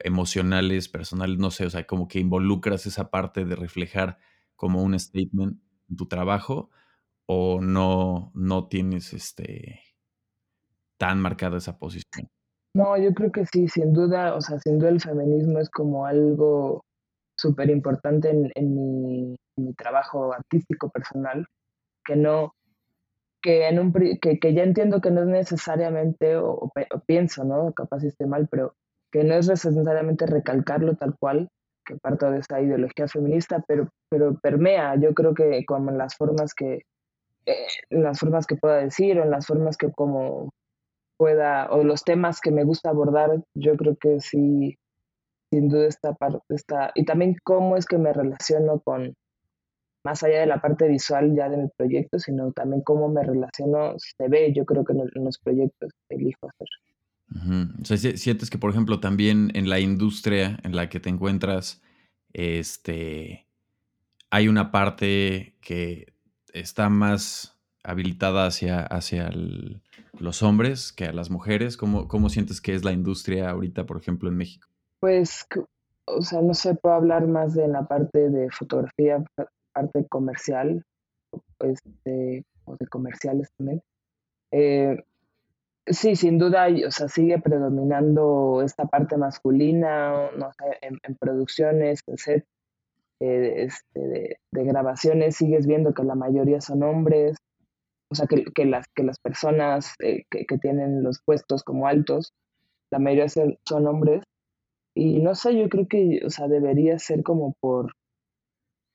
emocionales, 0.01 0.89
personales, 0.89 1.39
no 1.39 1.51
sé, 1.51 1.67
o 1.67 1.71
sea, 1.71 1.87
como 1.87 2.07
que 2.07 2.21
involucras 2.21 2.87
esa 2.87 3.11
parte 3.11 3.45
de 3.45 3.57
reflejar 3.57 4.19
como 4.55 4.83
un 4.83 4.99
statement 4.99 5.59
en 5.89 5.97
tu 5.97 6.07
trabajo 6.07 6.71
o 7.27 7.61
no, 7.61 8.31
no 8.35 8.69
tienes 8.69 9.13
este 9.13 9.81
tan 10.99 11.21
marcada 11.21 11.59
esa 11.59 11.79
posición. 11.79 12.29
No, 12.75 12.97
yo 12.99 13.13
creo 13.15 13.33
que 13.33 13.47
sí, 13.47 13.69
sin 13.69 13.93
duda, 13.93 14.35
o 14.35 14.41
sea, 14.41 14.59
sin 14.61 14.79
duda 14.79 14.91
el 14.91 15.01
feminismo 15.01 15.59
es 15.59 15.71
como 15.71 16.07
algo 16.07 16.85
súper 17.37 17.71
importante 17.71 18.31
en, 18.31 18.75
mi, 18.75 19.37
mi 19.57 19.75
trabajo 19.75 20.33
artístico 20.33 20.91
personal, 20.91 21.47
que 22.05 22.17
no, 22.17 22.55
que, 23.43 23.69
en 23.69 23.79
un, 23.79 23.93
que, 23.93 24.39
que, 24.39 24.55
ya 24.55 24.63
entiendo 24.63 25.01
que 25.01 25.11
no 25.11 25.23
es 25.23 25.29
necesariamente, 25.29 26.37
o, 26.37 26.73
pienso, 27.07 27.45
¿no? 27.45 27.73
Capaz 27.73 28.05
esté 28.05 28.27
mal, 28.27 28.49
pero 28.51 28.75
que 29.13 29.25
no 29.25 29.35
es 29.35 29.49
necesariamente 29.49 30.27
recalcarlo 30.27 30.97
tal 30.97 31.17
cual, 31.19 31.49
que 31.85 31.97
parto 31.97 32.31
de 32.31 32.41
esa 32.41 32.61
ideología 32.61 33.07
feminista, 33.07 33.63
pero, 33.69 33.89
pero 34.11 34.39
permea, 34.41 34.97
yo 34.97 35.15
creo 35.15 35.35
que 35.35 35.65
como 35.65 35.91
en 35.91 35.99
las 35.99 36.17
formas 36.17 36.55
que, 36.55 36.83
eh, 37.47 37.67
las 37.91 38.19
formas 38.19 38.47
que 38.47 38.57
pueda 38.57 38.79
decir 38.79 39.19
o 39.19 39.23
en 39.23 39.31
las 39.31 39.47
formas 39.47 39.77
que 39.77 39.93
como 39.93 40.51
pueda, 41.17 41.71
o 41.71 41.85
los 41.85 42.03
temas 42.05 42.41
que 42.41 42.51
me 42.51 42.65
gusta 42.65 42.91
abordar, 42.91 43.43
yo 43.55 43.77
creo 43.77 43.97
que 43.97 44.21
sí, 44.21 44.77
sin 45.51 45.69
duda 45.69 45.87
esta 45.87 46.15
parte, 46.15 46.39
está, 46.49 46.93
y 46.95 47.05
también 47.05 47.37
cómo 47.43 47.77
es 47.77 47.87
que 47.87 47.99
me 47.99 48.13
relaciono 48.13 48.81
con, 48.81 49.15
más 50.05 50.23
allá 50.23 50.41
de 50.41 50.47
la 50.47 50.61
parte 50.61 50.89
visual 50.89 51.35
ya 51.37 51.49
de 51.49 51.57
mi 51.57 51.69
proyecto, 51.77 52.19
sino 52.19 52.53
también 52.53 52.83
cómo 52.83 53.09
me 53.09 53.23
relaciono, 53.23 53.95
se 53.99 54.29
ve, 54.29 54.53
yo 54.55 54.65
creo 54.65 54.85
que 54.85 54.93
en, 54.93 55.25
los 55.25 55.39
proyectos 55.39 55.93
que 56.09 56.17
elijo 56.17 56.49
hacer. 56.49 56.69
O 57.83 57.85
sea, 57.85 57.97
sientes 57.97 58.51
que, 58.51 58.59
por 58.59 58.71
ejemplo, 58.71 59.01
también 59.01 59.51
en 59.55 59.69
la 59.69 59.81
industria 59.81 60.59
en 60.63 60.77
la 60.77 60.89
que 60.89 61.01
te 61.01 61.11
encuentras, 61.11 61.83
este, 62.33 63.49
hay 64.31 64.49
una 64.49 64.71
parte 64.71 65.57
que 65.61 66.15
está 66.53 66.89
más 66.89 67.59
habilitada 67.83 68.47
hacia, 68.47 68.81
hacia 68.81 69.31
los 70.19 70.43
hombres 70.43 70.93
que 70.93 71.07
a 71.07 71.13
las 71.13 71.31
mujeres. 71.31 71.77
¿Cómo, 71.77 72.09
¿Cómo 72.09 72.29
sientes 72.29 72.61
que 72.61 72.75
es 72.75 72.85
la 72.85 72.93
industria 72.93 73.51
ahorita, 73.51 73.87
por 73.87 73.99
ejemplo, 73.99 74.29
en 74.29 74.37
México? 74.37 74.69
Pues, 75.01 75.47
o 76.07 76.23
sea, 76.23 76.41
no 76.41 76.55
sé, 76.55 76.75
puedo 76.75 76.95
hablar 76.95 77.27
más 77.27 77.55
de 77.55 77.69
la 77.69 77.87
parte 77.87 78.31
de 78.31 78.51
fotografía, 78.51 79.25
parte 79.73 80.07
comercial, 80.09 80.85
este, 81.61 82.45
o 82.65 82.77
de 82.77 82.87
comerciales 82.87 83.51
también. 83.57 83.83
Eh, 84.53 84.97
sí, 85.87 86.17
sin 86.17 86.39
duda, 86.39 86.69
o 86.87 86.91
sea, 86.91 87.09
sigue 87.09 87.39
predominando 87.39 88.63
esta 88.65 88.87
parte 88.87 89.17
masculina, 89.17 90.31
no 90.37 90.53
sé, 90.53 90.79
en, 90.83 91.15
producciones, 91.17 92.01
en 92.07 92.17
set 92.17 92.45
eh, 93.21 93.65
este, 93.65 94.39
de, 94.53 94.65
grabaciones, 94.65 95.37
sigues 95.37 95.67
viendo 95.67 95.95
que 95.95 96.05
la 96.05 96.15
mayoría 96.15 96.61
son 96.61 96.83
hombres, 96.83 97.37
o 98.11 98.15
sea, 98.15 98.27
que, 98.27 98.45
que 98.45 98.65
las, 98.65 98.87
que 98.95 99.03
las 99.03 99.19
personas 99.19 99.95
eh, 100.01 100.25
que, 100.31 100.47
que, 100.47 100.59
tienen 100.59 101.03
los 101.03 101.21
puestos 101.25 101.65
como 101.65 101.87
altos, 101.87 102.33
la 102.91 102.99
mayoría 102.99 103.29
son 103.29 103.87
hombres. 103.87 104.23
Y 104.99 105.21
no 105.21 105.35
sé, 105.35 105.55
yo 105.55 105.69
creo 105.69 105.87
que, 105.87 106.23
o 106.25 106.31
sea, 106.31 106.49
debería 106.49 106.99
ser 106.99 107.23
como 107.23 107.53
por, 107.61 107.93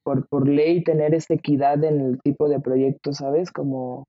por, 0.04 0.28
por 0.28 0.50
ley 0.50 0.84
tener 0.84 1.14
esta 1.14 1.36
equidad 1.36 1.84
en 1.84 2.02
el 2.02 2.22
tipo 2.24 2.50
de 2.50 2.60
proyecto, 2.60 3.14
¿sabes? 3.14 3.52
Como 3.52 4.08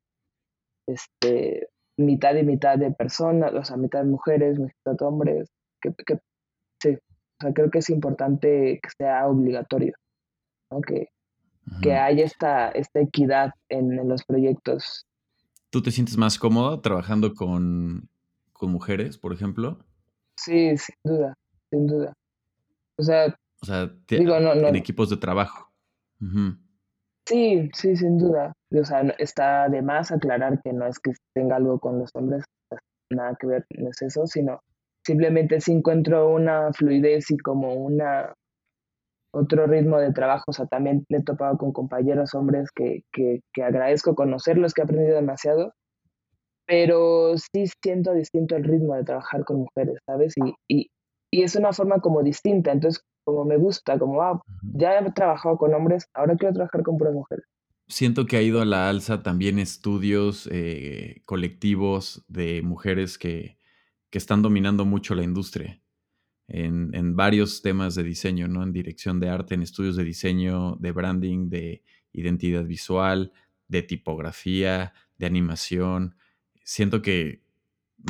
este 0.88 1.68
mitad 1.98 2.34
y 2.34 2.44
mitad 2.44 2.78
de 2.78 2.92
personas, 2.92 3.52
o 3.52 3.62
sea, 3.62 3.76
mitad 3.76 4.06
mujeres, 4.06 4.58
mitad 4.58 5.00
hombres, 5.02 5.50
que, 5.82 5.92
que 6.06 6.18
sí, 6.82 6.94
o 6.94 7.42
sea, 7.42 7.52
creo 7.52 7.70
que 7.70 7.80
es 7.80 7.90
importante 7.90 8.80
que 8.82 8.88
sea 8.96 9.28
obligatorio, 9.28 9.92
¿no? 10.70 10.80
Que, 10.80 11.08
que 11.82 11.94
haya 11.94 12.24
esta, 12.24 12.70
esta 12.70 13.00
equidad 13.00 13.50
en, 13.68 13.92
en, 13.98 14.08
los 14.08 14.24
proyectos. 14.24 15.04
¿Tú 15.68 15.82
te 15.82 15.90
sientes 15.90 16.16
más 16.16 16.38
cómodo 16.38 16.80
trabajando 16.80 17.34
con, 17.34 18.08
con 18.54 18.72
mujeres, 18.72 19.18
por 19.18 19.34
ejemplo? 19.34 19.84
Sí, 20.38 20.74
sin 20.78 20.96
duda, 21.04 21.36
sin 21.72 21.86
duda. 21.86 22.12
O 22.98 23.02
sea, 23.02 23.34
o 23.62 23.66
sea 23.66 23.90
digo, 24.08 24.38
no, 24.38 24.54
no, 24.54 24.68
en 24.68 24.76
equipos 24.76 25.08
de 25.10 25.16
trabajo. 25.16 25.70
Sí, 27.26 27.70
sí, 27.74 27.96
sin 27.96 28.18
duda. 28.18 28.52
O 28.72 28.84
sea, 28.84 29.00
está 29.18 29.68
de 29.68 29.82
más 29.82 30.12
aclarar 30.12 30.60
que 30.62 30.72
no 30.72 30.86
es 30.86 30.98
que 30.98 31.12
tenga 31.34 31.56
algo 31.56 31.80
con 31.80 31.98
los 31.98 32.10
hombres, 32.14 32.44
nada 33.10 33.36
que 33.40 33.46
ver, 33.46 33.64
no 33.76 33.90
es 33.90 34.02
eso, 34.02 34.26
sino 34.26 34.60
simplemente 35.04 35.60
si 35.60 35.72
encuentro 35.72 36.30
una 36.30 36.72
fluidez 36.72 37.30
y 37.30 37.38
como 37.38 37.74
una 37.74 38.34
otro 39.34 39.66
ritmo 39.66 39.98
de 39.98 40.12
trabajo. 40.12 40.44
O 40.48 40.52
sea, 40.52 40.66
también 40.66 41.04
me 41.08 41.18
he 41.18 41.22
topado 41.22 41.56
con 41.56 41.72
compañeros 41.72 42.34
hombres 42.34 42.70
que, 42.74 43.02
que, 43.12 43.40
que 43.52 43.62
agradezco 43.62 44.14
conocerlos, 44.14 44.74
que 44.74 44.82
he 44.82 44.84
aprendido 44.84 45.16
demasiado, 45.16 45.72
pero 46.66 47.34
sí 47.36 47.66
siento 47.82 48.12
distinto 48.14 48.56
el 48.56 48.64
ritmo 48.64 48.94
de 48.94 49.04
trabajar 49.04 49.44
con 49.44 49.60
mujeres, 49.60 49.98
¿sabes? 50.06 50.34
Y, 50.36 50.54
y, 50.68 50.90
y 51.32 51.42
es 51.42 51.56
una 51.56 51.72
forma 51.72 51.98
como 52.00 52.22
distinta. 52.22 52.70
Entonces, 52.70 53.04
como 53.24 53.44
me 53.44 53.56
gusta, 53.56 53.98
como, 53.98 54.22
ah, 54.22 54.40
ya 54.74 54.98
he 54.98 55.12
trabajado 55.12 55.56
con 55.56 55.74
hombres, 55.74 56.08
ahora 56.14 56.36
quiero 56.36 56.54
trabajar 56.54 56.82
con 56.82 56.98
puras 56.98 57.14
mujeres. 57.14 57.44
Siento 57.88 58.26
que 58.26 58.36
ha 58.36 58.42
ido 58.42 58.60
a 58.60 58.64
la 58.64 58.88
alza 58.88 59.22
también 59.22 59.58
estudios 59.58 60.48
eh, 60.52 61.22
colectivos 61.24 62.24
de 62.28 62.62
mujeres 62.62 63.18
que, 63.18 63.58
que, 64.10 64.18
están 64.18 64.42
dominando 64.42 64.84
mucho 64.84 65.14
la 65.14 65.24
industria 65.24 65.80
en, 66.48 66.94
en, 66.94 67.16
varios 67.16 67.60
temas 67.60 67.94
de 67.94 68.02
diseño, 68.02 68.46
¿no? 68.46 68.62
En 68.62 68.72
dirección 68.72 69.18
de 69.18 69.28
arte, 69.28 69.54
en 69.54 69.62
estudios 69.62 69.96
de 69.96 70.04
diseño, 70.04 70.76
de 70.76 70.92
branding, 70.92 71.48
de 71.48 71.82
identidad 72.12 72.64
visual, 72.64 73.32
de 73.68 73.82
tipografía, 73.82 74.92
de 75.18 75.26
animación. 75.26 76.14
Siento 76.62 77.02
que 77.02 77.42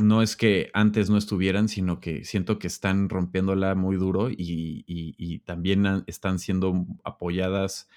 no 0.01 0.23
es 0.23 0.37
que 0.37 0.71
antes 0.73 1.11
no 1.11 1.19
estuvieran, 1.19 1.69
sino 1.69 2.01
que 2.01 2.25
siento 2.25 2.59
que 2.59 2.67
están 2.67 3.09
rompiéndola 3.09 3.75
muy 3.75 3.97
duro 3.97 4.29
y, 4.31 5.43
también 5.45 6.05
están 6.07 6.39
siendo 6.39 6.87
apoyadas 7.05 7.89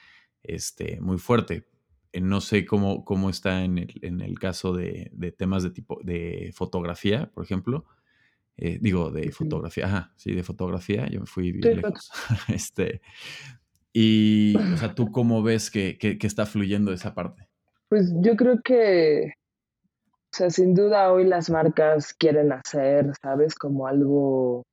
este, 0.44 1.00
muy 1.00 1.18
fuerte. 1.18 1.68
Eh, 2.12 2.22
no 2.22 2.42
sé 2.42 2.66
cómo, 2.66 3.06
cómo 3.06 3.30
está 3.30 3.64
en 3.64 3.78
el, 3.78 4.40
caso 4.40 4.74
de, 4.74 5.12
temas 5.38 5.64
de 5.64 5.70
tipo 5.70 6.00
de 6.04 6.52
fotografía, 6.54 7.32
por 7.34 7.44
ejemplo. 7.44 7.86
Eh, 8.58 8.80
digo, 8.82 9.12
de 9.12 9.32
fotografía, 9.32 9.86
ajá, 9.86 10.14
sí, 10.16 10.34
de 10.34 10.44
fotografía, 10.44 11.08
yo 11.10 11.20
me 11.20 11.26
fui 11.26 11.52
bien 11.52 11.82
lejos. 11.82 12.10
este, 12.48 13.02
y, 13.92 14.56
o 14.56 14.78
sea, 14.78 14.96
¿tú 14.96 15.12
cómo 15.12 15.44
ves 15.44 15.70
que 15.70 15.98
está 16.02 16.46
fluyendo 16.46 16.92
esa 16.94 17.14
parte? 17.14 17.48
Pues 17.90 18.12
yo 18.22 18.36
creo 18.36 18.62
que 18.64 19.34
o 20.36 20.38
sea, 20.38 20.50
sin 20.50 20.74
duda 20.74 21.14
hoy 21.14 21.24
las 21.24 21.50
marcas 21.50 22.14
quieren 22.14 22.52
hacer, 22.52 23.10
¿sabes? 23.22 23.56
Como 23.56 23.88
algo 23.88 24.64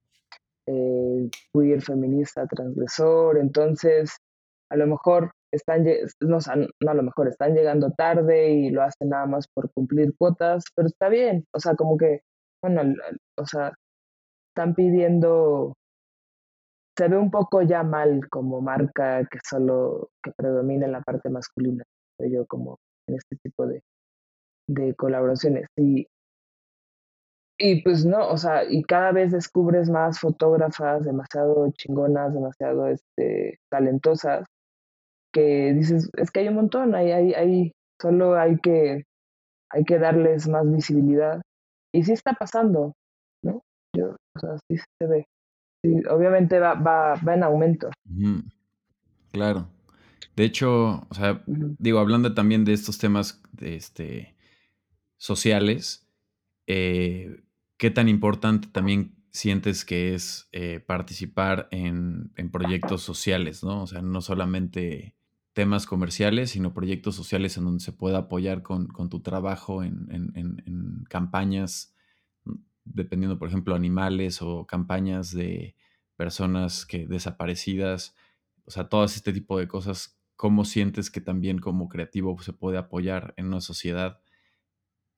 eh, 0.66 1.30
queer, 1.52 1.80
feminista, 1.82 2.48
transgresor. 2.48 3.38
Entonces, 3.38 4.16
a 4.70 4.76
lo 4.76 4.88
mejor 4.88 5.30
están, 5.52 5.84
no, 6.20 6.38
no 6.80 6.90
a 6.90 6.94
lo 6.94 7.02
mejor 7.04 7.28
están 7.28 7.54
llegando 7.54 7.92
tarde 7.92 8.50
y 8.50 8.70
lo 8.70 8.82
hacen 8.82 9.10
nada 9.10 9.26
más 9.26 9.46
por 9.54 9.70
cumplir 9.72 10.12
cuotas, 10.18 10.64
pero 10.74 10.88
está 10.88 11.08
bien, 11.08 11.46
o 11.54 11.60
sea, 11.60 11.76
como 11.76 11.96
que, 11.96 12.22
bueno, 12.60 12.82
o 13.38 13.46
sea, 13.46 13.72
están 14.50 14.74
pidiendo, 14.74 15.74
se 16.98 17.06
ve 17.06 17.18
un 17.18 17.30
poco 17.30 17.62
ya 17.62 17.84
mal 17.84 18.28
como 18.30 18.60
marca 18.60 19.24
que 19.30 19.38
solo, 19.48 20.10
que 20.24 20.32
predomina 20.36 20.86
en 20.86 20.92
la 20.92 21.02
parte 21.02 21.30
masculina, 21.30 21.84
yo 22.18 22.46
como 22.46 22.80
en 23.06 23.14
este 23.16 23.36
tipo 23.44 23.66
de, 23.66 23.80
de 24.68 24.94
colaboraciones. 24.94 25.66
Y, 25.76 26.06
y 27.58 27.82
pues 27.82 28.04
no, 28.04 28.28
o 28.28 28.36
sea, 28.36 28.64
y 28.64 28.82
cada 28.82 29.12
vez 29.12 29.32
descubres 29.32 29.88
más 29.90 30.18
fotógrafas 30.18 31.04
demasiado 31.04 31.70
chingonas, 31.72 32.34
demasiado 32.34 32.86
este, 32.88 33.58
talentosas, 33.70 34.44
que 35.32 35.72
dices, 35.72 36.10
es 36.16 36.30
que 36.30 36.40
hay 36.40 36.48
un 36.48 36.56
montón, 36.56 36.94
hay, 36.94 37.10
hay, 37.10 37.32
hay, 37.34 37.72
solo 38.00 38.36
hay 38.36 38.58
que, 38.58 39.04
hay 39.70 39.84
que 39.84 39.98
darles 39.98 40.48
más 40.48 40.70
visibilidad. 40.70 41.40
Y 41.94 42.04
sí 42.04 42.12
está 42.12 42.32
pasando, 42.34 42.94
¿no? 43.42 43.62
Yo, 43.96 44.16
o 44.34 44.40
sea, 44.40 44.56
sí 44.68 44.76
se 44.98 45.06
ve. 45.06 45.26
obviamente 46.10 46.58
va, 46.58 46.74
va, 46.74 47.14
va 47.16 47.34
en 47.34 47.42
aumento. 47.42 47.90
Claro. 49.32 49.68
De 50.36 50.44
hecho, 50.44 51.06
o 51.08 51.14
sea, 51.14 51.42
digo, 51.46 51.98
hablando 51.98 52.34
también 52.34 52.64
de 52.64 52.72
estos 52.72 52.98
temas 52.98 53.42
de 53.52 53.76
este, 53.76 54.34
sociales, 55.22 56.04
eh, 56.66 57.44
¿qué 57.76 57.92
tan 57.92 58.08
importante 58.08 58.66
también 58.66 59.14
sientes 59.30 59.84
que 59.84 60.14
es 60.14 60.48
eh, 60.50 60.80
participar 60.80 61.68
en, 61.70 62.32
en, 62.34 62.50
proyectos 62.50 63.02
sociales, 63.02 63.62
¿no? 63.62 63.84
O 63.84 63.86
sea, 63.86 64.02
no 64.02 64.20
solamente 64.20 65.14
temas 65.52 65.86
comerciales, 65.86 66.50
sino 66.50 66.74
proyectos 66.74 67.14
sociales 67.14 67.56
en 67.56 67.66
donde 67.66 67.84
se 67.84 67.92
pueda 67.92 68.18
apoyar 68.18 68.62
con, 68.62 68.88
tu 69.08 69.20
trabajo 69.20 69.84
en, 69.84 71.04
campañas, 71.08 71.94
mm, 72.44 72.54
dependiendo, 72.84 73.38
por 73.38 73.46
ejemplo, 73.46 73.76
animales 73.76 74.42
o 74.42 74.66
campañas 74.66 75.30
de 75.32 75.76
personas 76.16 76.84
que 76.84 77.06
desaparecidas, 77.06 78.16
o 78.64 78.72
sea, 78.72 78.88
todo 78.88 79.04
este 79.04 79.32
tipo 79.32 79.56
de 79.56 79.68
cosas, 79.68 80.18
¿cómo 80.34 80.64
sientes 80.64 81.12
que 81.12 81.20
también 81.20 81.58
como 81.58 81.88
creativo 81.88 82.36
se 82.42 82.52
puede 82.52 82.76
apoyar 82.76 83.34
en 83.36 83.46
una 83.46 83.60
sociedad 83.60 84.18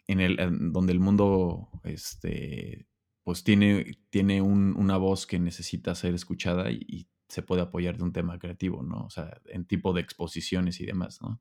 en 0.07 0.21
el, 0.21 0.37
donde 0.73 0.93
el 0.93 1.01
mundo 1.01 1.69
este, 1.85 2.87
pues 3.23 3.43
tiene, 3.43 3.99
tiene 4.11 4.43
una 4.43 4.97
voz 4.97 5.27
que 5.27 5.38
necesita 5.38 5.95
ser 5.95 6.14
escuchada 6.14 6.71
y, 6.71 7.09
se 7.27 7.43
puede 7.43 7.62
apoyar 7.62 7.97
de 7.97 8.05
un 8.05 8.12
tema 8.12 8.38
creativo, 8.38 8.83
¿no? 8.83 9.07
O 9.07 9.11
sea, 9.11 9.40
en 9.47 9.64
tipo 9.64 9.93
de 9.93 10.03
exposiciones 10.03 10.79
y 10.79 10.87
demás, 10.87 11.21
¿no? 11.21 11.40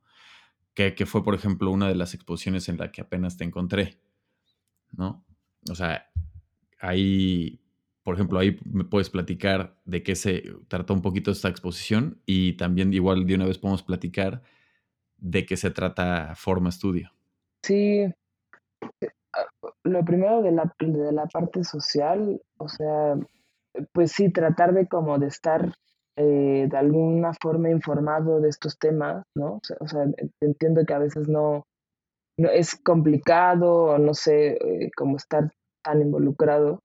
Que, 0.73 0.95
que, 0.95 1.05
fue, 1.05 1.23
por 1.23 1.35
ejemplo, 1.35 1.69
una 1.69 1.87
de 1.87 1.93
las 1.93 2.15
exposiciones 2.15 2.67
en 2.67 2.77
la 2.77 2.91
que 2.91 3.01
apenas 3.01 3.37
te 3.37 3.43
encontré, 3.43 3.99
¿no? 4.91 5.23
O 5.69 5.75
sea, 5.75 6.07
ahí, 6.79 7.61
por 8.01 8.15
ejemplo, 8.15 8.39
ahí 8.39 8.59
me 8.65 8.85
puedes 8.85 9.09
platicar 9.09 9.77
de 9.85 10.03
qué 10.03 10.15
se 10.15 10.43
trata 10.67 10.93
un 10.93 11.01
poquito 11.01 11.31
esta 11.31 11.49
exposición 11.49 12.21
y 12.25 12.53
también 12.53 12.93
igual 12.93 13.27
de 13.27 13.35
una 13.35 13.45
vez 13.45 13.57
podemos 13.57 13.83
platicar 13.83 14.41
de 15.17 15.45
qué 15.45 15.57
se 15.57 15.69
trata 15.71 16.33
Forma 16.35 16.69
Estudio. 16.69 17.13
Sí, 17.61 18.05
lo 19.83 20.05
primero 20.05 20.41
de 20.41 20.51
la, 20.51 20.73
de 20.79 21.11
la 21.11 21.25
parte 21.25 21.63
social, 21.63 22.41
o 22.57 22.67
sea, 22.67 23.15
pues 23.91 24.11
sí, 24.11 24.31
tratar 24.31 24.73
de 24.73 24.87
como 24.87 25.17
de 25.19 25.27
estar 25.27 25.73
eh, 26.15 26.67
de 26.69 26.77
alguna 26.77 27.33
forma 27.33 27.69
informado 27.69 28.39
de 28.39 28.49
estos 28.49 28.77
temas, 28.77 29.25
¿no? 29.35 29.59
O 29.79 29.87
sea, 29.87 30.05
entiendo 30.41 30.85
que 30.85 30.93
a 30.93 30.99
veces 30.99 31.27
no, 31.27 31.65
no 32.37 32.49
es 32.49 32.75
complicado 32.75 33.85
o 33.85 33.97
no 33.97 34.13
sé 34.13 34.53
eh, 34.53 34.91
estar 35.17 35.51
tan 35.83 36.01
involucrado, 36.01 36.79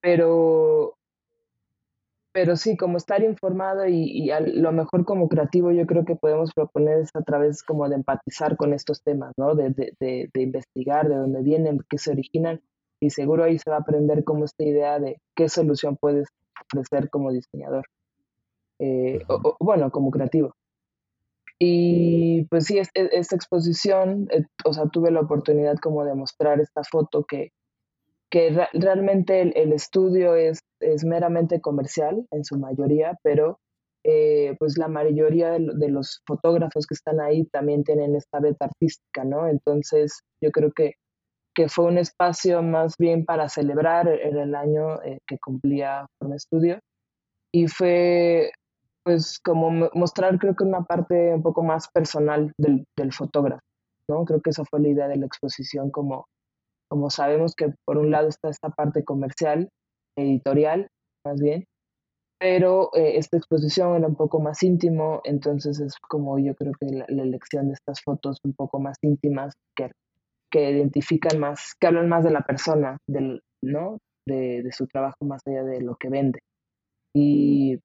pero, 0.00 0.94
pero 2.32 2.56
sí, 2.56 2.76
como 2.76 2.96
estar 2.96 3.22
informado 3.22 3.86
y, 3.86 4.30
a 4.30 4.40
lo 4.40 4.72
mejor 4.72 5.04
como 5.04 5.28
creativo 5.28 5.72
yo 5.72 5.86
creo 5.86 6.04
que 6.04 6.16
podemos 6.16 6.52
proponer 6.54 6.98
es 7.00 7.10
a 7.14 7.22
través 7.22 7.62
como 7.62 7.88
de 7.88 7.96
empatizar 7.96 8.56
con 8.56 8.72
estos 8.72 9.02
temas, 9.02 9.32
¿no? 9.36 9.54
De, 9.54 9.70
de, 9.70 9.94
de, 9.98 10.30
de 10.32 10.42
investigar 10.42 11.08
de 11.08 11.16
dónde 11.16 11.42
vienen, 11.42 11.80
qué 11.88 11.98
se 11.98 12.12
originan 12.12 12.60
y 13.00 13.10
seguro 13.10 13.44
ahí 13.44 13.58
se 13.58 13.70
va 13.70 13.76
a 13.76 13.80
aprender 13.80 14.24
como 14.24 14.44
esta 14.44 14.62
idea 14.62 14.98
de 14.98 15.20
qué 15.34 15.48
solución 15.48 15.96
puedes 15.96 16.28
ofrecer 16.66 17.08
como 17.08 17.32
diseñador, 17.32 17.84
eh, 18.78 19.24
o, 19.28 19.56
bueno, 19.58 19.90
como 19.90 20.10
creativo. 20.10 20.54
Y 21.58 22.44
pues 22.46 22.66
sí, 22.66 22.78
esta 22.78 23.36
exposición, 23.36 24.28
eh, 24.30 24.44
o 24.64 24.72
sea, 24.72 24.86
tuve 24.86 25.10
la 25.10 25.20
oportunidad 25.20 25.76
como 25.76 26.04
de 26.04 26.14
mostrar 26.14 26.60
esta 26.60 26.82
foto 26.84 27.24
que, 27.24 27.52
que 28.30 28.68
realmente 28.72 29.40
el, 29.40 29.72
estudio 29.72 30.36
es, 30.36 30.60
es, 30.80 31.04
meramente 31.04 31.60
comercial 31.60 32.26
en 32.30 32.44
su 32.44 32.58
mayoría, 32.58 33.18
pero 33.22 33.58
eh, 34.04 34.56
pues 34.58 34.78
la 34.78 34.88
mayoría 34.88 35.50
de, 35.50 35.70
de, 35.74 35.88
los 35.88 36.22
fotógrafos 36.26 36.86
que 36.86 36.94
están 36.94 37.20
ahí 37.20 37.44
también 37.46 37.84
tienen 37.84 38.14
esta 38.16 38.40
beta 38.40 38.66
artística, 38.66 39.24
¿no? 39.24 39.48
Entonces 39.48 40.20
yo 40.40 40.50
creo 40.52 40.72
que 40.72 40.94
que 41.54 41.68
fue 41.68 41.86
un 41.86 41.98
espacio 41.98 42.62
más 42.62 42.96
bien 42.96 43.24
para 43.24 43.48
celebrar 43.48 44.08
el 44.08 44.54
año 44.54 45.02
eh, 45.02 45.18
que 45.26 45.38
cumplía 45.38 46.06
Forma 46.18 46.36
Estudio. 46.36 46.78
Y 47.52 47.66
fue 47.68 48.52
pues 49.02 49.40
como 49.40 49.90
mostrar 49.94 50.38
creo 50.38 50.54
que 50.54 50.64
una 50.64 50.82
parte 50.82 51.34
un 51.34 51.42
poco 51.42 51.62
más 51.62 51.88
personal 51.88 52.52
del, 52.58 52.84
del 52.96 53.12
fotógrafo, 53.12 53.62
¿no? 54.08 54.24
Creo 54.24 54.40
que 54.40 54.50
esa 54.50 54.64
fue 54.64 54.80
la 54.80 54.88
idea 54.88 55.08
de 55.08 55.16
la 55.16 55.26
exposición, 55.26 55.90
como, 55.90 56.26
como 56.90 57.10
sabemos 57.10 57.54
que 57.54 57.72
por 57.86 57.98
un 57.98 58.10
lado 58.10 58.28
está 58.28 58.50
esta 58.50 58.70
parte 58.70 59.04
comercial, 59.04 59.70
editorial, 60.16 60.88
más 61.24 61.40
bien, 61.40 61.64
pero 62.38 62.90
eh, 62.94 63.18
esta 63.18 63.36
exposición 63.36 63.96
era 63.96 64.08
un 64.08 64.16
poco 64.16 64.40
más 64.40 64.62
íntimo, 64.62 65.20
entonces 65.24 65.80
es 65.80 65.94
como 66.08 66.38
yo 66.38 66.54
creo 66.54 66.72
que 66.80 66.86
la, 66.86 67.04
elección 67.06 67.68
de 67.68 67.74
estas 67.74 68.02
fotos 68.02 68.38
un 68.44 68.54
poco 68.54 68.80
más 68.80 68.96
íntimas 69.02 69.54
que 69.76 69.90
que 70.50 70.70
identifican 70.70 71.38
más, 71.38 71.74
que 71.80 71.86
hablan 71.86 72.08
más 72.08 72.24
de 72.24 72.30
la 72.30 72.42
persona, 72.42 72.98
del, 73.06 73.42
¿no? 73.62 73.98
De, 74.26 74.68
su 74.72 74.86
trabajo 74.86 75.24
más 75.24 75.40
allá 75.46 75.62
de 75.62 75.80
lo 75.80 75.96
que 75.96 76.08
vende. 76.08 76.40
Y, 77.14 77.78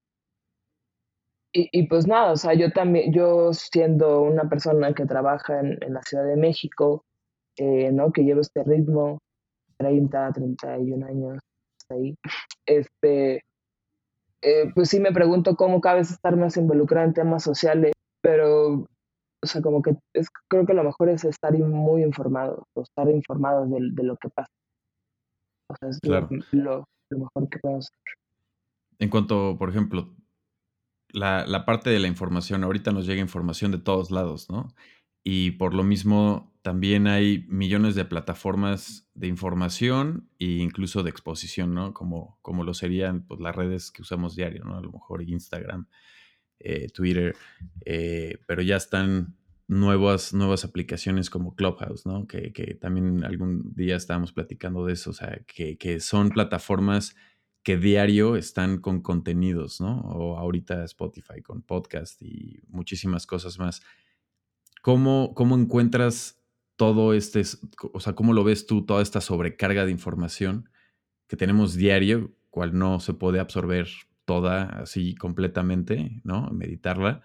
y, 1.54 1.88
pues 1.88 2.06
nada, 2.06 2.34
o 2.34 2.36
sea, 2.36 2.54
yo 2.54 2.72
también, 2.72 3.14
yo 3.14 3.54
siendo 3.54 4.22
una 4.22 4.50
persona 4.50 4.94
que 4.94 5.06
trabaja 5.06 5.62
en, 5.62 5.80
la 5.94 6.02
Ciudad 6.04 6.26
de 6.26 6.36
México, 6.36 7.06
eh, 7.58 7.92
¿no? 7.92 8.12
Que 8.12 8.24
llevo 8.24 8.42
este 8.42 8.64
ritmo, 8.64 9.20
30, 9.78 10.34
31 10.34 11.06
años, 11.06 11.40
ahí, 11.90 12.16
este, 12.66 13.42
eh, 14.42 14.72
pues 14.74 14.90
sí 14.90 15.00
me 15.00 15.12
pregunto 15.12 15.56
cómo 15.56 15.82
cabe 15.82 16.02
estar 16.02 16.36
más 16.38 16.58
involucrada 16.58 17.08
en 17.08 17.14
temas 17.14 17.44
sociales, 17.44 17.94
pero 18.22 18.86
o 19.46 19.48
sea, 19.48 19.62
como 19.62 19.82
que 19.82 19.96
es, 20.14 20.28
creo 20.50 20.66
que 20.66 20.74
lo 20.74 20.84
mejor 20.84 21.10
es 21.10 21.24
estar 21.24 21.54
muy 21.58 22.04
informado, 22.04 22.68
o 22.74 22.82
estar 22.82 23.08
informado 23.10 23.66
de, 23.68 23.78
de 23.92 24.04
lo 24.04 24.18
que 24.18 24.30
pasa. 24.30 24.50
O 25.70 25.76
sea, 25.76 25.90
es 25.90 26.00
lo, 26.04 26.28
lo, 26.52 26.86
mejor 27.12 27.50
que 27.50 27.60
podemos 27.60 27.86
hacer. 27.86 28.14
En 28.98 29.10
cuanto, 29.10 29.56
por 29.58 29.70
ejemplo, 29.70 30.16
la, 31.10 31.46
la, 31.46 31.66
parte 31.66 31.92
de 31.92 32.00
la 32.00 32.08
información, 32.08 32.64
ahorita 32.64 32.92
nos 32.92 33.06
llega 33.06 33.22
información 33.22 33.72
de 33.72 33.78
todos 33.78 34.10
lados, 34.10 34.50
¿no? 34.50 34.68
Y 35.24 35.52
por 35.52 35.76
lo 35.76 35.84
mismo, 35.84 36.55
también 36.66 37.06
hay 37.06 37.46
millones 37.48 37.94
de 37.94 38.06
plataformas 38.06 39.08
de 39.14 39.28
información 39.28 40.32
e 40.40 40.46
incluso 40.46 41.04
de 41.04 41.12
exposición, 41.12 41.76
¿no? 41.76 41.94
Como, 41.94 42.40
como 42.42 42.64
lo 42.64 42.74
serían 42.74 43.22
pues, 43.28 43.40
las 43.40 43.56
redes 43.56 43.92
que 43.92 44.02
usamos 44.02 44.36
diario, 44.36 44.64
¿no? 44.64 44.76
A 44.76 44.82
lo 44.82 44.92
mejor 44.92 45.22
Instagram, 45.22 45.88
eh, 46.58 46.88
Twitter, 46.92 47.36
eh, 47.86 48.40
pero 48.48 48.64
ya 48.64 48.78
están 48.78 49.38
nuevas, 49.68 50.34
nuevas 50.34 50.66
aplicaciones 50.66 51.30
como 51.30 51.54
Clubhouse, 51.54 52.08
¿no? 52.08 52.26
Que, 52.26 52.50
también 52.82 53.24
algún 53.24 53.76
día 53.76 53.96
estábamos 53.96 54.34
platicando 54.34 54.88
de 54.88 54.94
eso, 54.94 55.12
o 55.12 55.14
sea, 55.14 55.40
que, 55.46 56.00
son 56.00 56.30
plataformas 56.30 57.16
que 57.62 57.78
diario 57.78 58.38
están 58.38 58.80
con 58.80 59.04
contenidos, 59.04 59.82
¿no? 59.82 60.00
O 60.00 60.40
ahorita 60.40 60.84
Spotify 60.86 61.44
con 61.44 61.62
podcast 61.62 62.20
y 62.24 62.64
muchísimas 62.70 63.28
cosas 63.28 63.60
más. 63.60 63.84
¿Cómo, 64.82 65.36
cómo 65.36 65.56
encuentras 65.56 66.42
todo 66.76 67.14
este, 67.14 67.42
o 67.94 68.00
sea, 68.00 68.14
cómo 68.14 68.34
lo 68.34 68.44
ves 68.44 68.68
tú, 68.68 68.86
toda 68.86 69.02
esta 69.02 69.22
sobrecarga 69.22 69.86
de 69.86 69.92
información 69.92 70.70
que 71.28 71.38
tenemos 71.38 71.76
diario, 71.76 72.32
cual 72.50 72.78
no 72.78 73.00
se 73.00 73.14
puede 73.14 73.40
absorber 73.40 73.88
toda 74.26 74.64
así 74.82 75.16
completamente, 75.16 76.22
¿no? 76.24 76.50
Meditarla. 76.52 77.22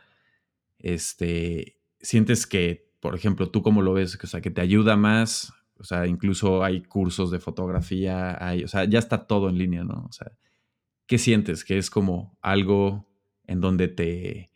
Este, 0.79 1.79
sientes 2.01 2.47
que, 2.47 2.91
por 3.01 3.15
ejemplo, 3.15 3.51
tú 3.51 3.63
cómo 3.63 3.83
lo 3.83 3.93
ves, 3.95 4.19
o 4.23 4.27
sea, 4.27 4.41
que 4.41 4.51
te 4.51 4.61
ayuda 4.61 4.97
más, 4.97 5.53
o 5.79 5.85
sea, 5.85 6.07
incluso 6.07 6.63
hay 6.63 6.83
cursos 6.83 7.31
de 7.31 7.41
fotografía, 7.41 8.37
hay, 8.45 8.65
o 8.65 8.69
sea, 8.69 8.85
ya 8.85 8.99
está 8.99 9.27
todo 9.27 9.49
en 9.49 9.59
línea, 9.59 9.85
¿no? 9.85 10.07
O 10.09 10.13
sea, 10.13 10.31
¿qué 11.07 11.19
sientes? 11.19 11.65
Que 11.65 11.79
es 11.79 11.91
como 11.91 12.39
algo 12.43 13.09
en 13.47 13.61
donde 13.61 13.89
te, 13.89 14.51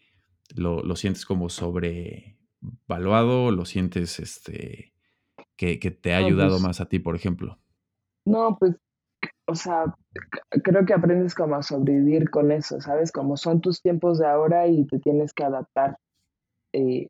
lo, 0.54 0.96
sientes 0.96 1.24
como 1.24 1.48
sobrevaluado, 2.86 3.50
lo 3.50 3.64
sientes 3.64 4.18
este, 4.18 4.92
que, 5.56 5.76
te 5.76 6.14
ha 6.14 6.18
ayudado 6.18 6.52
pues 6.52 6.62
más 6.62 6.80
a 6.80 6.86
ti, 6.86 6.98
por 6.98 7.16
ejemplo. 7.16 7.58
No, 8.26 8.56
pues, 8.58 8.76
o 9.46 9.54
sea, 9.54 9.94
creo 10.62 10.86
que 10.86 10.94
aprendes 10.94 11.34
como 11.34 11.56
a 11.56 11.62
sobrevivir 11.62 12.30
con 12.30 12.52
eso, 12.52 12.80
¿sabes? 12.80 13.12
Como 13.12 13.36
son 13.36 13.60
tus 13.60 13.82
tiempos 13.82 14.18
de 14.18 14.26
ahora 14.26 14.66
y 14.66 14.86
te 14.86 14.98
tienes 14.98 15.32
que 15.32 15.44
adaptar 15.44 15.98
eh, 16.72 17.08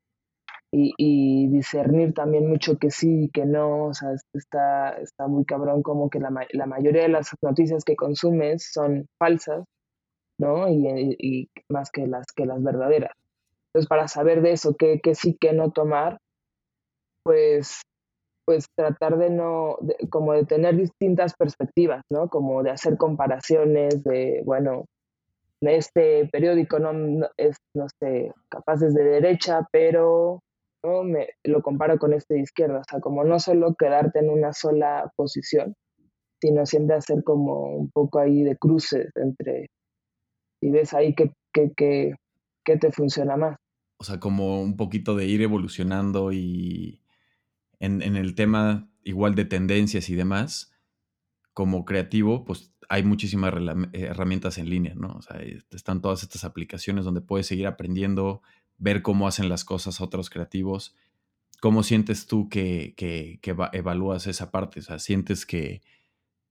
y, 0.73 1.49
discernir 1.49 2.15
también 2.15 2.49
mucho 2.49 2.79
que 2.79 2.91
sí 2.91 3.25
y 3.25 3.29
que 3.29 3.47
no, 3.47 3.87
o 3.87 3.95
sea, 3.95 4.09
está, 4.33 4.91
está 4.99 5.29
muy 5.29 5.45
cabrón 5.45 5.83
como 5.83 6.11
que 6.11 6.19
la, 6.19 6.31
la 6.53 6.67
mayoría 6.67 7.03
de 7.03 7.09
las 7.09 7.31
noticias 7.43 7.85
que 7.85 7.95
consumes 7.95 8.71
son 8.73 9.07
falsas, 9.19 9.65
¿no? 10.39 10.69
Y, 10.69 11.49
más 11.69 11.91
que 11.91 12.07
las, 12.07 12.27
que 12.35 12.47
las 12.47 12.63
verdaderas. 12.63 13.13
Entonces, 13.75 13.89
para 13.89 14.09
saber 14.09 14.41
de 14.43 14.53
eso, 14.53 14.77
qué, 14.79 15.01
qué 15.03 15.15
sí, 15.15 15.37
qué 15.41 15.53
no 15.53 15.73
tomar, 15.73 16.19
pues 17.25 17.83
pues 18.47 18.67
tratar 18.77 19.17
de 19.19 19.31
no, 19.31 19.79
como 20.11 20.35
de 20.35 20.45
tener 20.45 20.77
distintas 20.77 21.35
perspectivas, 21.35 22.03
¿no? 22.11 22.29
Como 22.29 22.63
de 22.63 22.71
hacer 22.71 22.97
comparaciones 22.99 24.05
de, 24.05 24.43
bueno, 24.45 24.85
este 25.63 26.29
periódico 26.31 26.79
no, 26.79 27.27
es, 27.39 27.57
no 27.75 27.87
sé, 27.99 28.33
capaz 28.51 28.83
es 28.83 28.95
de 28.95 29.05
derecha, 29.05 29.67
pero 29.73 30.41
¿no? 30.85 31.03
Me, 31.05 31.31
lo 31.45 31.63
comparo 31.63 31.99
con 31.99 32.13
este 32.13 32.35
de 32.35 32.41
izquierda, 32.41 32.81
o 32.81 32.85
sea, 32.89 33.01
como 33.01 33.25
no 33.25 33.39
solo 33.39 33.75
quedarte 33.75 34.19
en 34.19 34.31
una 34.31 34.53
sola 34.53 35.11
posición, 35.17 35.75
sino 36.43 36.67
siempre 36.67 36.97
hacer 36.97 37.25
como 37.25 37.77
un 37.77 37.91
poco 37.91 38.19
ahí 38.19 38.43
de 38.43 38.57
cruces 38.57 39.11
entre, 39.15 39.69
y 40.63 40.71
ves 40.71 40.93
ahí 40.93 41.15
qué 41.15 41.33
que, 41.55 41.73
que, 41.75 42.15
que 42.65 42.77
te 42.77 42.93
funciona 42.93 43.37
más. 43.37 43.57
O 43.97 44.05
sea, 44.05 44.21
como 44.21 44.61
un 44.61 44.77
poquito 44.77 45.15
de 45.15 45.27
ir 45.27 45.43
evolucionando 45.43 46.33
y 46.33 47.01
en, 47.79 48.17
el 48.17 48.35
tema 48.35 48.89
igual 49.03 49.35
de 49.35 49.45
tendencias 49.45 50.09
y 50.09 50.15
demás, 50.15 50.73
como 51.53 51.85
creativo, 51.85 52.45
pues 52.45 52.73
hay 52.89 53.03
muchísimas 53.03 53.55
herramientas 53.93 54.59
en 54.59 54.69
línea, 54.69 54.95
¿no? 54.95 55.15
O 55.15 55.23
sea, 55.23 55.41
están 55.71 56.01
todas 56.01 56.23
estas 56.23 56.45
aplicaciones 56.45 57.05
donde 57.05 57.21
puedes 57.21 57.47
seguir 57.47 57.67
aprendiendo, 57.67 58.43
ver 58.79 59.03
cómo 59.03 59.27
hacen 59.29 59.49
las 59.49 59.65
cosas 59.65 60.01
otros 60.01 60.31
creativos. 60.31 60.97
¿Cómo 61.61 61.83
sientes 61.83 62.27
tú 62.27 62.49
que, 62.49 62.95
que, 62.97 63.41
evalúas 63.73 64.27
esa 64.27 64.51
parte? 64.51 64.81
O 64.81 64.83
sea, 64.83 64.99
¿sientes 64.99 65.47
que 65.47 65.83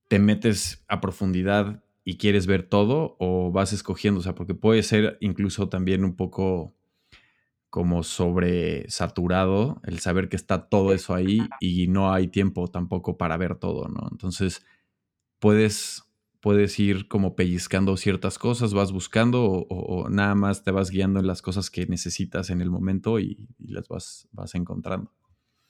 te 0.08 0.20
metes 0.20 0.84
a 0.88 1.02
profundidad 1.02 1.84
y 2.04 2.18
quieres 2.18 2.48
ver 2.48 2.64
todo 2.64 3.16
o 3.20 3.52
vas 3.52 3.74
escogiendo? 3.74 4.22
O 4.22 4.24
sea, 4.24 4.36
porque 4.36 4.56
puede 4.56 4.84
ser 4.84 5.18
incluso 5.22 5.70
también 5.70 6.04
un 6.04 6.16
poco 6.16 6.76
como 7.74 8.04
sobresaturado 8.04 9.82
el 9.84 9.98
saber 9.98 10.30
que 10.30 10.36
está 10.36 10.70
todo 10.70 10.94
eso 10.94 11.16
ahí 11.16 11.40
y 11.60 11.88
no 11.88 12.14
hay 12.14 12.28
tiempo 12.28 12.68
tampoco 12.68 13.18
para 13.18 13.36
ver 13.36 13.56
todo, 13.56 13.88
¿no? 13.88 14.10
Entonces, 14.12 14.64
puedes, 15.40 16.04
puedes 16.40 16.78
ir 16.78 17.08
como 17.08 17.36
pellizcando 17.36 17.98
ciertas 17.98 18.38
cosas, 18.38 18.76
vas 18.76 18.92
buscando 18.92 19.44
o, 19.44 20.08
nada 20.08 20.36
más 20.36 20.64
te 20.64 20.70
vas 20.70 20.92
guiando 20.92 21.20
en 21.20 21.26
las 21.26 21.42
cosas 21.42 21.72
que 21.72 21.88
necesitas 21.88 22.52
en 22.52 22.62
el 22.62 22.70
momento 22.70 23.20
y, 23.20 23.50
las 23.58 23.88
vas, 23.88 24.28
vas 24.32 24.54
encontrando. 24.54 25.10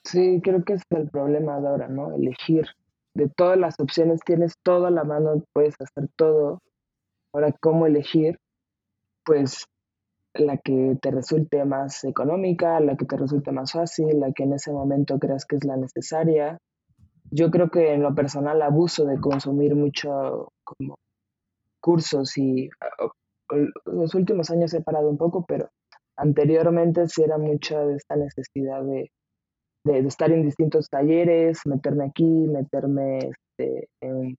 Sí, 0.04 0.42
creo 0.44 0.62
que 0.66 0.74
es 0.74 0.82
el 0.90 1.10
problema 1.10 1.62
de 1.62 1.68
ahora, 1.70 1.88
¿no? 1.88 2.14
Elegir. 2.14 2.68
De 3.14 3.30
todas 3.30 3.58
las 3.58 3.80
opciones 3.80 4.20
tienes 4.26 4.56
todo 4.62 4.88
a 4.88 4.92
la 4.92 5.06
mano, 5.06 5.42
puedes 5.54 5.76
hacer 5.80 6.10
todo. 6.18 6.62
Ahora, 7.32 7.56
¿cómo 7.62 7.88
elegir? 7.88 8.40
Pues 9.24 9.70
la 10.34 10.58
que 10.58 10.98
te 11.02 11.12
resulte 11.12 11.64
más 11.66 12.04
económica, 12.04 12.80
la 12.80 12.98
que 12.98 13.06
te 13.06 13.18
resulte 13.18 13.52
más 13.52 13.72
fácil, 13.72 14.20
la 14.20 14.32
que 14.32 14.44
en 14.44 14.54
ese 14.54 14.72
momento 14.72 15.20
creas 15.20 15.46
que 15.46 15.58
es 15.58 15.64
la 15.64 15.78
necesaria. 15.78 16.58
Yo 17.30 17.52
creo 17.52 17.70
que 17.70 17.94
en 17.94 18.02
lo 18.02 18.14
personal 18.16 18.62
abuso 18.62 19.06
de 19.06 19.20
consumir 19.20 19.76
mucho 19.76 20.50
como 20.64 20.96
cursos 21.82 22.38
y 22.38 22.70
los 23.86 24.16
últimos 24.16 24.50
años 24.50 24.74
he 24.74 24.82
parado 24.82 25.10
un 25.10 25.18
poco, 25.18 25.46
pero 25.46 25.70
anteriormente 26.16 27.08
sí 27.08 27.24
era 27.24 27.38
mucha 27.38 27.86
de 27.86 27.96
esta 27.96 28.16
necesidad 28.16 28.84
de, 28.84 29.12
de, 29.86 30.00
estar 30.00 30.32
en 30.32 30.44
distintos 30.44 30.90
talleres, 30.90 31.62
meterme 31.66 32.06
aquí, 32.06 32.24
meterme 32.24 33.20
este, 33.20 33.90
en, 34.02 34.30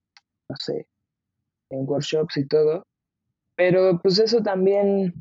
no 0.49 0.55
sé, 0.59 0.87
en 1.69 1.87
workshops 1.87 2.37
y 2.37 2.47
todo. 2.47 2.83
Pero 3.55 3.99
pues 4.01 4.19
eso 4.19 4.41
también 4.41 5.13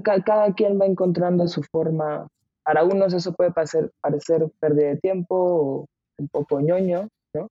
cada, 0.00 0.54
quien 0.54 0.80
va 0.80 0.86
encontrando 0.86 1.46
su 1.48 1.62
forma. 1.62 2.26
Para 2.64 2.84
unos 2.84 3.12
eso 3.12 3.32
puede 3.32 3.52
parecer, 3.52 3.90
parecer 4.00 4.48
pérdida 4.60 4.88
de 4.88 4.96
tiempo 4.98 5.34
o 5.36 5.86
un 6.18 6.28
poco 6.28 6.60
ñoño, 6.60 7.08
¿no? 7.34 7.48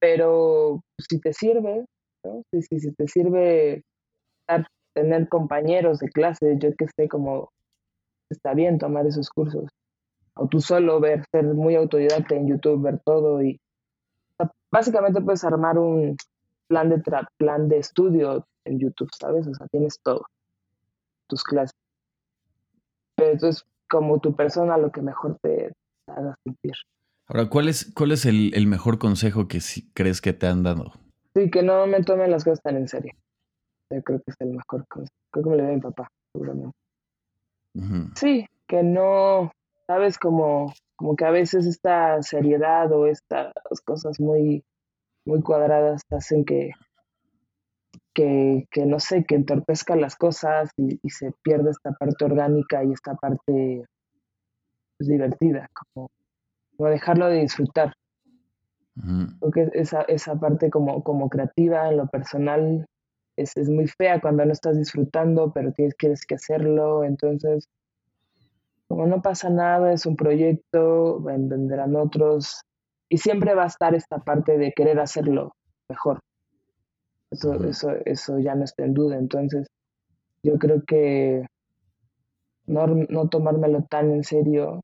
Pero 0.00 0.80
si 0.98 1.20
te 1.20 1.32
sirve, 1.32 1.86
¿no? 2.24 2.42
Si, 2.50 2.62
si, 2.62 2.80
si 2.80 2.92
te 2.92 3.06
sirve 3.06 3.82
tener 4.92 5.28
compañeros 5.28 6.00
de 6.00 6.08
clase, 6.08 6.58
yo 6.58 6.74
que 6.76 6.86
sé, 6.96 7.08
como 7.08 7.50
está 8.28 8.54
bien 8.54 8.78
tomar 8.78 9.06
esos 9.06 9.30
cursos. 9.30 9.70
O 10.34 10.48
tú 10.48 10.60
solo 10.60 11.00
ver, 11.00 11.24
ser 11.30 11.44
muy 11.44 11.76
autodidacta 11.76 12.34
en 12.34 12.48
YouTube, 12.48 12.82
ver 12.82 13.00
todo 13.04 13.42
y 13.42 13.60
básicamente 14.70 15.20
puedes 15.20 15.44
armar 15.44 15.78
un 15.78 16.16
plan 16.68 16.88
de 16.88 17.02
plan 17.36 17.68
de 17.68 17.78
estudio 17.78 18.46
en 18.64 18.78
YouTube, 18.78 19.10
¿sabes? 19.18 19.46
O 19.46 19.54
sea, 19.54 19.66
tienes 19.68 20.00
todo 20.02 20.22
tus 21.30 21.42
clases. 21.44 21.76
Pero 23.16 23.32
entonces, 23.32 23.64
como 23.88 24.20
tu 24.20 24.34
persona, 24.34 24.76
lo 24.76 24.90
que 24.90 25.00
mejor 25.00 25.38
te 25.42 25.72
haga 26.06 26.34
sentir. 26.44 26.74
Ahora, 27.26 27.48
¿cuál 27.48 27.68
es, 27.68 27.92
cuál 27.94 28.12
es 28.12 28.26
el, 28.26 28.66
mejor 28.66 28.98
consejo 28.98 29.46
que 29.46 29.60
crees 29.94 30.20
que 30.20 30.32
te 30.32 30.46
han 30.46 30.62
dado? 30.62 30.92
Sí, 31.34 31.50
que 31.50 31.62
no 31.62 31.86
me 31.86 32.02
tomen 32.02 32.30
las 32.30 32.44
cosas 32.44 32.60
tan 32.60 32.76
en 32.76 32.88
serio. 32.88 33.12
Yo 33.90 34.02
creo 34.02 34.18
que 34.18 34.32
es 34.32 34.36
el 34.40 34.48
mejor 34.48 34.84
consejo. 34.88 35.14
Creo 35.30 35.44
que 35.44 35.50
me 35.50 35.56
lo 35.56 35.64
dio 35.64 35.74
mi 35.74 35.80
papá, 35.80 36.08
seguramente. 36.32 36.76
Sí, 38.16 38.46
que 38.66 38.82
no, 38.82 39.52
sabes, 39.86 40.18
como, 40.18 40.72
como 40.96 41.14
que 41.14 41.24
a 41.24 41.30
veces 41.30 41.66
esta 41.66 42.20
seriedad 42.22 42.90
o 42.90 43.06
estas 43.06 43.52
cosas 43.84 44.18
muy, 44.18 44.64
muy 45.24 45.40
cuadradas 45.40 46.02
hacen 46.10 46.44
que, 46.44 46.72
que, 48.70 48.86
no 48.86 49.00
sé, 49.00 49.24
que 49.24 49.34
entorpezca 49.34 49.96
las 49.96 50.16
cosas 50.16 50.70
y, 50.76 50.98
se 51.08 51.32
pierde 51.42 51.70
esta 51.70 51.92
parte 51.92 52.24
orgánica 52.24 52.84
y 52.84 52.92
esta 52.92 53.14
parte 53.14 53.84
pues, 54.98 55.08
divertida, 55.08 55.68
como, 55.74 56.10
dejarlo 56.78 57.28
de 57.28 57.40
disfrutar. 57.40 57.92
Porque 59.38 59.70
esa, 59.72 60.02
esa 60.02 60.38
parte 60.38 60.68
como, 60.68 61.02
como 61.02 61.30
creativa, 61.30 61.88
en 61.88 61.96
lo 61.96 62.06
personal, 62.08 62.86
es, 63.36 63.56
es, 63.56 63.70
muy 63.70 63.86
fea 63.86 64.20
cuando 64.20 64.44
no 64.44 64.52
estás 64.52 64.76
disfrutando, 64.76 65.52
pero 65.52 65.72
tienes, 65.72 65.94
quieres 65.94 66.26
que 66.26 66.34
hacerlo, 66.34 67.04
entonces, 67.04 67.66
como 68.88 69.06
no 69.06 69.22
pasa 69.22 69.48
nada, 69.48 69.92
es 69.92 70.04
un 70.04 70.16
proyecto, 70.16 71.20
vendrán 71.22 71.96
otros, 71.96 72.60
y 73.08 73.16
siempre 73.16 73.54
va 73.54 73.62
a 73.62 73.68
estar 73.68 73.94
esta 73.94 74.18
parte 74.18 74.58
de 74.58 74.72
querer 74.72 75.00
hacerlo 75.00 75.54
mejor. 75.88 76.20
Eso, 77.30 77.54
eso, 77.64 77.90
eso 78.04 78.38
ya 78.38 78.54
no 78.54 78.64
está 78.64 78.84
en 78.84 78.94
duda. 78.94 79.16
Entonces, 79.16 79.66
yo 80.42 80.58
creo 80.58 80.82
que 80.84 81.46
no, 82.66 82.86
no 82.86 83.28
tomármelo 83.28 83.82
tan 83.84 84.10
en 84.12 84.24
serio, 84.24 84.80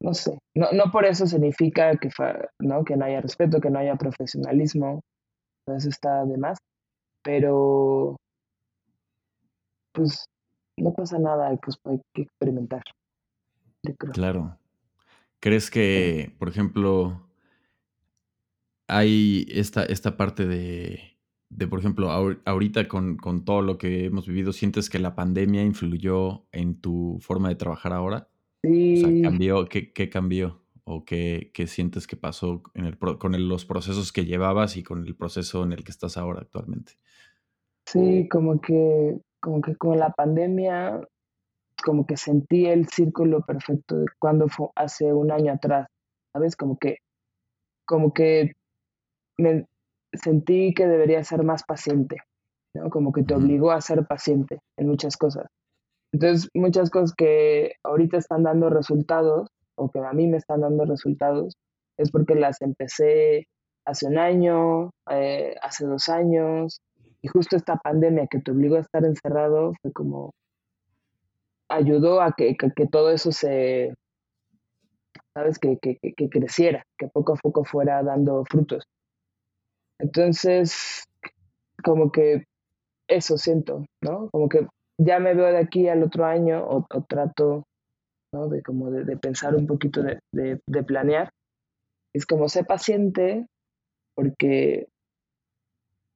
no 0.00 0.14
sé, 0.14 0.38
no, 0.54 0.72
no 0.72 0.90
por 0.90 1.04
eso 1.06 1.26
significa 1.26 1.96
que, 1.96 2.10
¿no? 2.58 2.84
que 2.84 2.96
no 2.96 3.04
haya 3.04 3.20
respeto, 3.20 3.60
que 3.60 3.70
no 3.70 3.78
haya 3.78 3.96
profesionalismo, 3.96 5.00
eso 5.66 5.88
está 5.88 6.24
de 6.24 6.36
más, 6.36 6.58
pero 7.22 8.16
pues 9.92 10.26
no 10.76 10.92
pasa 10.92 11.18
nada, 11.18 11.56
pues 11.56 11.76
hay 11.84 12.00
que 12.12 12.22
experimentar. 12.22 12.82
Claro. 14.12 14.58
¿Crees 15.40 15.70
que, 15.70 16.34
por 16.38 16.48
ejemplo, 16.48 17.23
hay 18.94 19.46
esta, 19.50 19.84
esta 19.84 20.16
parte 20.16 20.46
de, 20.46 21.00
de, 21.50 21.66
por 21.66 21.80
ejemplo, 21.80 22.10
ahorita 22.10 22.88
con, 22.88 23.18
todo 23.44 23.62
lo 23.62 23.76
que 23.76 24.06
hemos 24.06 24.26
vivido, 24.26 24.52
¿sientes 24.52 24.88
que 24.88 24.98
la 24.98 25.14
pandemia 25.14 25.62
influyó 25.62 26.46
en 26.52 26.80
tu 26.80 27.18
forma 27.20 27.48
de 27.48 27.56
trabajar 27.56 27.92
ahora? 27.92 28.28
Sí. 28.62 29.04
O 29.04 29.08
sea, 29.08 29.30
cambió, 29.30 29.66
¿qué, 29.66 29.92
qué 29.92 30.08
cambió? 30.08 30.62
¿O 30.84 31.04
qué, 31.04 31.50
qué, 31.54 31.66
sientes 31.66 32.06
que 32.06 32.16
pasó 32.16 32.62
en 32.74 32.84
el, 32.84 32.98
con 32.98 33.48
los 33.48 33.64
procesos 33.64 34.12
que 34.12 34.26
llevabas 34.26 34.76
y 34.76 34.82
con 34.82 35.06
el 35.06 35.16
proceso 35.16 35.64
en 35.64 35.72
el 35.72 35.82
que 35.82 35.90
estás 35.90 36.16
ahora 36.16 36.42
actualmente? 36.42 36.92
Sí, 37.86 38.28
como 38.28 38.60
que, 38.60 39.18
como 39.40 39.60
que 39.60 39.76
con 39.76 39.98
la 39.98 40.10
pandemia, 40.10 41.00
como 41.82 42.06
que 42.06 42.16
sentí 42.16 42.66
el 42.66 42.88
círculo 42.88 43.40
perfecto 43.42 43.98
de 43.98 44.06
cuando 44.18 44.48
fue 44.48 44.68
hace 44.74 45.12
un 45.12 45.30
año 45.30 45.52
atrás, 45.52 45.88
¿sabes? 46.32 46.54
Como 46.54 46.78
que, 46.78 46.98
como 47.86 48.12
que 48.12 48.52
me 49.38 49.66
sentí 50.12 50.74
que 50.74 50.86
debería 50.86 51.22
ser 51.24 51.42
más 51.42 51.64
paciente, 51.64 52.18
¿no? 52.74 52.90
Como 52.90 53.12
que 53.12 53.22
te 53.22 53.34
obligó 53.34 53.72
a 53.72 53.80
ser 53.80 54.06
paciente 54.06 54.60
en 54.76 54.88
muchas 54.88 55.16
cosas. 55.16 55.46
Entonces, 56.12 56.48
muchas 56.54 56.90
cosas 56.90 57.12
que 57.16 57.72
ahorita 57.82 58.18
están 58.18 58.44
dando 58.44 58.70
resultados, 58.70 59.48
o 59.76 59.90
que 59.90 59.98
a 59.98 60.12
mí 60.12 60.28
me 60.28 60.36
están 60.36 60.60
dando 60.60 60.84
resultados, 60.84 61.54
es 61.98 62.10
porque 62.10 62.34
las 62.36 62.62
empecé 62.62 63.48
hace 63.84 64.06
un 64.06 64.18
año, 64.18 64.90
eh, 65.10 65.56
hace 65.62 65.86
dos 65.86 66.08
años, 66.08 66.80
y 67.20 67.28
justo 67.28 67.56
esta 67.56 67.76
pandemia 67.76 68.26
que 68.28 68.40
te 68.40 68.50
obligó 68.50 68.76
a 68.76 68.80
estar 68.80 69.04
encerrado 69.04 69.72
fue 69.82 69.92
como 69.92 70.32
ayudó 71.68 72.20
a 72.20 72.32
que, 72.32 72.54
que, 72.56 72.86
todo 72.86 73.10
eso 73.10 73.32
se, 73.32 73.94
sabes, 75.34 75.58
que, 75.58 75.78
que, 75.78 75.98
que, 75.98 76.28
creciera, 76.28 76.84
que 76.98 77.08
poco 77.08 77.34
a 77.34 77.36
poco 77.36 77.64
fuera 77.64 78.02
dando 78.02 78.44
frutos. 78.44 78.84
Entonces, 79.98 81.04
como 81.82 82.10
que 82.10 82.44
eso 83.08 83.36
siento, 83.38 83.84
¿no? 84.02 84.28
Como 84.30 84.48
que 84.48 84.66
ya 84.98 85.18
me 85.18 85.34
veo 85.34 85.46
de 85.46 85.58
aquí 85.58 85.88
al 85.88 86.02
otro 86.02 86.24
año 86.24 86.64
o, 86.66 86.86
trato, 87.08 87.64
¿no? 88.32 88.48
De 88.48 88.62
como 88.62 88.90
de, 88.90 89.16
pensar 89.16 89.54
un 89.54 89.66
poquito 89.66 90.02
de, 90.02 90.20
de, 90.32 90.82
planear. 90.82 91.30
Es 92.12 92.26
como 92.26 92.48
sé 92.48 92.64
paciente 92.64 93.46
porque 94.14 94.86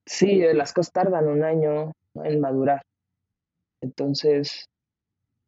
sí, 0.07 0.41
las 0.55 0.73
cosas 0.73 0.93
tardan 0.93 1.29
un 1.29 1.43
año 1.43 1.93
en 2.15 2.41
madurar. 2.41 2.83
Entonces, 3.81 4.67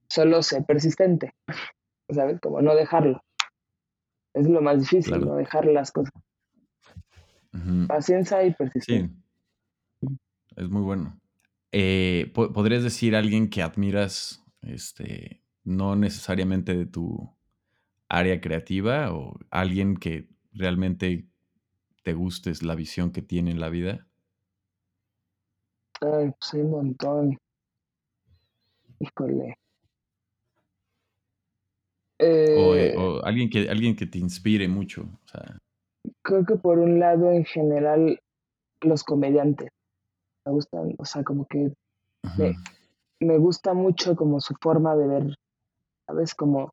solo 0.08 0.42
sé 0.42 0.62
persistente, 0.62 1.32
¿sabes? 2.10 2.40
Como 2.40 2.60
no 2.62 2.74
dejarlo. 2.74 3.20
Es 4.34 4.48
lo 4.48 4.60
más 4.60 4.78
difícil, 4.78 5.20
no 5.20 5.36
dejar 5.36 5.66
las 5.66 5.90
cosas. 5.90 6.12
Paciencia 7.88 8.44
y 8.44 8.54
persistencia. 8.54 9.10
Sí, 10.00 10.08
es 10.56 10.68
muy 10.68 10.82
bueno. 10.82 11.20
Eh, 11.72 12.30
¿Podrías 12.34 12.82
decir 12.82 13.14
a 13.14 13.18
alguien 13.18 13.48
que 13.48 13.62
admiras, 13.62 14.44
este, 14.62 15.42
no 15.64 15.96
necesariamente 15.96 16.76
de 16.76 16.86
tu 16.86 17.34
área 18.08 18.40
creativa 18.40 19.12
o 19.12 19.38
alguien 19.50 19.96
que 19.96 20.28
realmente 20.52 21.26
te 22.02 22.12
guste 22.12 22.52
la 22.62 22.74
visión 22.74 23.12
que 23.12 23.22
tiene 23.22 23.50
en 23.50 23.60
la 23.60 23.68
vida? 23.68 24.06
Ay, 26.00 26.32
pues 26.38 26.54
hay 26.54 26.60
un 26.60 26.70
montón. 26.70 27.38
Híjole. 28.98 29.56
Eh, 32.18 32.94
o, 32.98 33.24
alguien, 33.24 33.48
que, 33.48 33.68
alguien 33.70 33.96
que 33.96 34.06
te 34.06 34.18
inspire 34.18 34.68
mucho. 34.68 35.08
Creo 36.22 36.44
que 36.44 36.56
por 36.56 36.78
un 36.78 37.00
lado, 37.00 37.30
en 37.30 37.44
general, 37.44 38.20
los 38.82 39.04
comediantes. 39.04 39.70
Me 40.46 40.52
gustan, 40.52 40.94
o 40.98 41.04
sea, 41.04 41.22
como 41.22 41.46
que 41.46 41.72
me, 43.20 43.38
gusta 43.38 43.74
mucho 43.74 44.16
como 44.16 44.40
su 44.40 44.54
forma 44.60 44.96
de 44.96 45.06
ver, 45.06 45.34
¿sabes? 46.06 46.34
Como, 46.34 46.70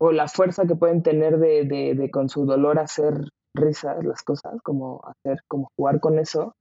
o 0.00 0.12
la 0.12 0.28
fuerza 0.28 0.66
que 0.66 0.74
pueden 0.74 1.02
tener 1.02 1.38
de, 1.38 1.64
de, 1.64 2.10
con 2.10 2.28
su 2.28 2.44
dolor 2.44 2.78
hacer 2.78 3.28
risas 3.54 4.04
las 4.04 4.22
cosas, 4.22 4.60
como 4.62 5.00
hacer, 5.04 5.40
como 5.48 5.68
jugar 5.76 6.00
con 6.00 6.18
eso. 6.18 6.54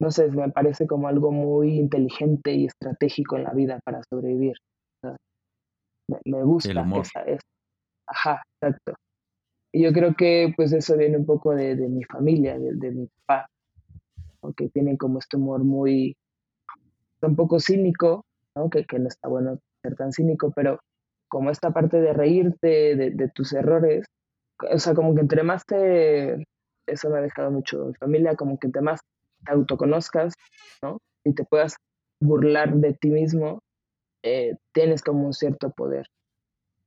No 0.00 0.10
sé, 0.10 0.30
me 0.30 0.50
parece 0.50 0.86
como 0.86 1.08
algo 1.08 1.30
muy 1.30 1.78
inteligente 1.78 2.52
y 2.52 2.66
estratégico 2.66 3.36
en 3.36 3.44
la 3.44 3.52
vida 3.52 3.80
para 3.84 4.02
sobrevivir 4.08 4.56
me, 6.24 6.42
gusta. 6.42 6.70
Esa, 7.26 7.40
ajá, 8.06 8.42
exacto. 8.60 8.94
Y 9.72 9.82
yo 9.82 9.92
creo 9.92 10.14
que 10.14 10.52
pues 10.56 10.72
eso 10.72 10.96
viene 10.96 11.16
un 11.16 11.26
poco 11.26 11.54
de, 11.54 11.76
mi 11.76 12.02
familia, 12.04 12.58
de, 12.58 12.90
mi 12.90 13.06
papá, 13.26 13.48
aunque 14.42 14.68
tienen 14.68 14.96
como 14.96 15.18
este 15.18 15.36
humor 15.36 15.62
muy, 15.62 16.16
un 17.22 17.36
poco 17.36 17.60
cínico, 17.60 18.24
¿no? 18.56 18.68
Que, 18.68 18.84
que, 18.84 18.98
no 18.98 19.08
está 19.08 19.28
bueno 19.28 19.58
ser 19.82 19.94
tan 19.94 20.12
cínico, 20.12 20.52
pero 20.54 20.80
como 21.28 21.50
esta 21.50 21.70
parte 21.70 22.00
de 22.00 22.12
reírte 22.12 22.96
de, 22.96 23.28
tus 23.28 23.52
errores, 23.52 24.06
o 24.70 24.78
sea, 24.78 24.94
como 24.94 25.14
que 25.14 25.20
entre 25.20 25.44
más 25.44 25.64
te, 25.64 26.44
eso 26.86 27.08
me 27.08 27.18
ha 27.18 27.22
dejado 27.22 27.52
mucho 27.52 27.86
mi 27.86 27.94
familia, 27.94 28.34
como 28.34 28.58
que 28.58 28.66
entre 28.66 28.82
más 28.82 29.00
te 29.44 29.52
autoconozcas, 29.52 30.34
¿no? 30.82 30.98
Y 31.24 31.34
te 31.34 31.44
puedas 31.44 31.76
burlar 32.20 32.74
de 32.74 32.94
ti 32.94 33.10
mismo, 33.10 33.60
eh, 34.24 34.56
tienes 34.74 35.02
como 35.02 35.26
un 35.26 35.32
cierto 35.32 35.70
poder. 35.70 36.06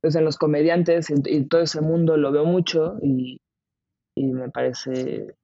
Entonces 0.04 0.18
en 0.18 0.26
los 0.26 0.36
comediantes 0.36 1.08
y, 1.08 1.44
todo 1.46 1.62
ese 1.62 1.80
mundo 1.80 2.18
lo 2.18 2.30
veo 2.30 2.44
mucho 2.44 2.98
y, 3.00 3.40
me 4.14 4.50
parece, 4.50 5.34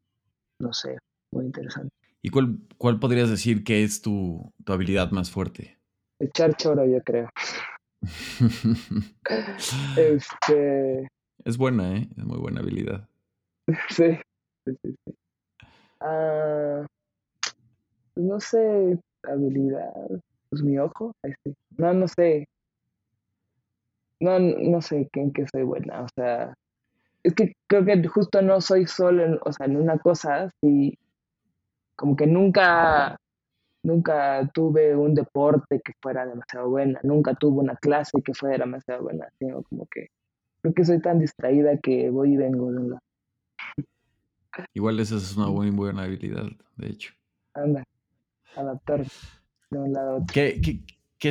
no 0.60 0.74
sé, 0.74 0.98
muy 1.32 1.46
interesante. 1.46 1.88
¿Y 2.20 2.28
cuál, 2.28 2.58
cuál 2.76 2.98
podrías 2.98 3.30
decir 3.30 3.64
que 3.64 3.84
es 3.84 4.02
tu, 4.02 4.52
tu 4.62 4.74
habilidad 4.74 5.12
más 5.12 5.30
fuerte? 5.30 5.78
Echar 6.18 6.54
choro, 6.58 6.84
yo 6.84 7.02
creo. 7.02 7.30
este... 9.96 11.08
Es 11.46 11.56
buena, 11.56 11.96
¿eh? 11.96 12.06
Es 12.18 12.24
muy 12.26 12.36
buena 12.36 12.60
habilidad. 12.60 13.08
sí, 13.88 14.18
sí, 14.66 14.76
sí. 14.84 15.14
Ah, 16.00 16.84
pues 18.12 18.26
no 18.26 18.38
sé, 18.40 18.98
habilidad 19.22 20.20
pues 20.50 20.62
mi 20.62 20.78
ojo, 20.78 21.14
No, 21.78 21.94
no 21.94 22.08
sé. 22.08 22.46
No, 24.20 24.38
no 24.38 24.82
sé 24.82 25.08
en 25.12 25.32
qué 25.32 25.46
soy 25.50 25.62
buena. 25.62 26.02
O 26.02 26.06
sea, 26.14 26.54
es 27.22 27.34
que 27.34 27.54
creo 27.66 27.84
que 27.84 28.06
justo 28.06 28.42
no 28.42 28.60
soy 28.60 28.86
solo 28.86 29.24
en, 29.24 29.38
o 29.44 29.52
sea, 29.52 29.66
en 29.66 29.76
una 29.76 29.98
cosa, 29.98 30.44
así 30.44 30.98
como 31.96 32.16
que 32.16 32.26
nunca, 32.26 33.18
nunca 33.82 34.50
tuve 34.54 34.96
un 34.96 35.14
deporte 35.14 35.80
que 35.84 35.92
fuera 36.00 36.24
demasiado 36.26 36.70
buena, 36.70 36.98
nunca 37.02 37.34
tuve 37.34 37.60
una 37.60 37.76
clase 37.76 38.22
que 38.22 38.32
fuera 38.32 38.64
demasiado 38.64 39.02
buena, 39.02 39.28
sino 39.38 39.62
como 39.64 39.86
que 39.86 40.08
creo 40.62 40.74
que 40.74 40.84
soy 40.84 41.00
tan 41.00 41.18
distraída 41.18 41.76
que 41.76 42.10
voy 42.10 42.34
y 42.34 42.36
vengo 42.36 42.70
de 42.72 42.78
un 42.78 42.90
lado. 42.90 43.02
Igual 44.74 45.00
esa 45.00 45.16
es 45.16 45.36
una 45.36 45.48
muy 45.48 45.70
buena 45.70 46.02
habilidad, 46.04 46.46
de 46.76 46.86
hecho. 46.88 47.12
Anda, 47.54 47.84
adaptar 48.56 49.04
de 49.70 49.78
un 49.78 49.92
lado 49.92 50.24
¿Qué, 50.32 50.60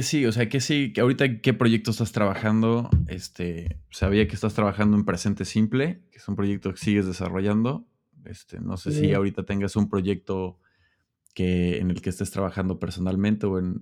sí? 0.04 0.26
O 0.26 0.32
sea, 0.32 0.48
¿qué 0.50 0.60
sí? 0.60 0.94
¿Ahorita 1.02 1.42
qué 1.42 1.54
proyecto 1.54 1.92
estás 1.92 2.12
trabajando? 2.12 2.90
Este, 3.08 3.80
sabía 3.90 4.28
que 4.28 4.36
estás 4.36 4.54
trabajando 4.54 4.96
en 4.96 5.04
Presente 5.04 5.46
Simple, 5.46 6.04
que 6.12 6.18
es 6.18 6.28
un 6.28 6.36
proyecto 6.36 6.72
que 6.72 6.78
sigues 6.78 7.08
desarrollando. 7.08 7.88
Este, 8.26 8.60
no 8.60 8.78
sé 8.78 8.92
si 8.92 9.14
ahorita 9.14 9.46
tengas 9.46 9.76
un 9.76 9.90
proyecto 9.90 10.60
que, 11.34 11.80
en 11.80 11.90
el 11.90 12.02
que 12.02 12.12
estés 12.12 12.30
trabajando 12.30 12.78
personalmente 12.78 13.48
o, 13.48 13.58
en, 13.58 13.82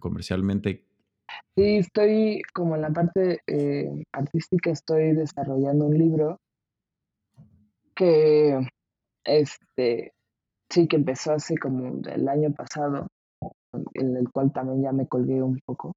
comercialmente. 0.00 0.84
Sí, 1.56 1.76
estoy 1.76 2.42
como 2.52 2.74
en 2.74 2.82
la 2.82 2.90
parte 2.90 3.40
eh, 3.46 4.04
artística, 4.12 4.70
estoy 4.70 5.12
desarrollando 5.12 5.86
un 5.86 5.98
libro 5.98 6.40
que, 7.94 8.58
este, 9.24 10.14
sí, 10.68 10.88
que 10.88 10.96
empezó 10.96 11.32
hace 11.32 11.56
como 11.58 12.00
el 12.08 12.28
año 12.28 12.52
pasado 12.52 13.06
en 13.94 14.16
el 14.16 14.30
cual 14.30 14.52
también 14.52 14.82
ya 14.82 14.92
me 14.92 15.06
colgué 15.06 15.42
un 15.42 15.58
poco. 15.64 15.92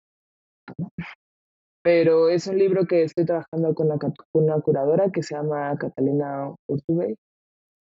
Pero 1.84 2.30
es 2.30 2.48
un 2.48 2.58
libro 2.58 2.86
que 2.86 3.04
estoy 3.04 3.26
trabajando 3.26 3.74
con 3.74 3.90
una, 4.34 4.62
curadora 4.62 5.12
que 5.12 5.24
se 5.24 5.36
llama 5.36 5.76
Catalina 5.78 6.54
Urtubey 6.68 7.16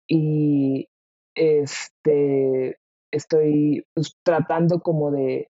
y 0.09 0.89
este, 1.37 2.77
estoy 3.13 3.85
pues, 3.95 4.15
tratando 4.25 4.81
como 4.81 5.13
de, 5.13 5.49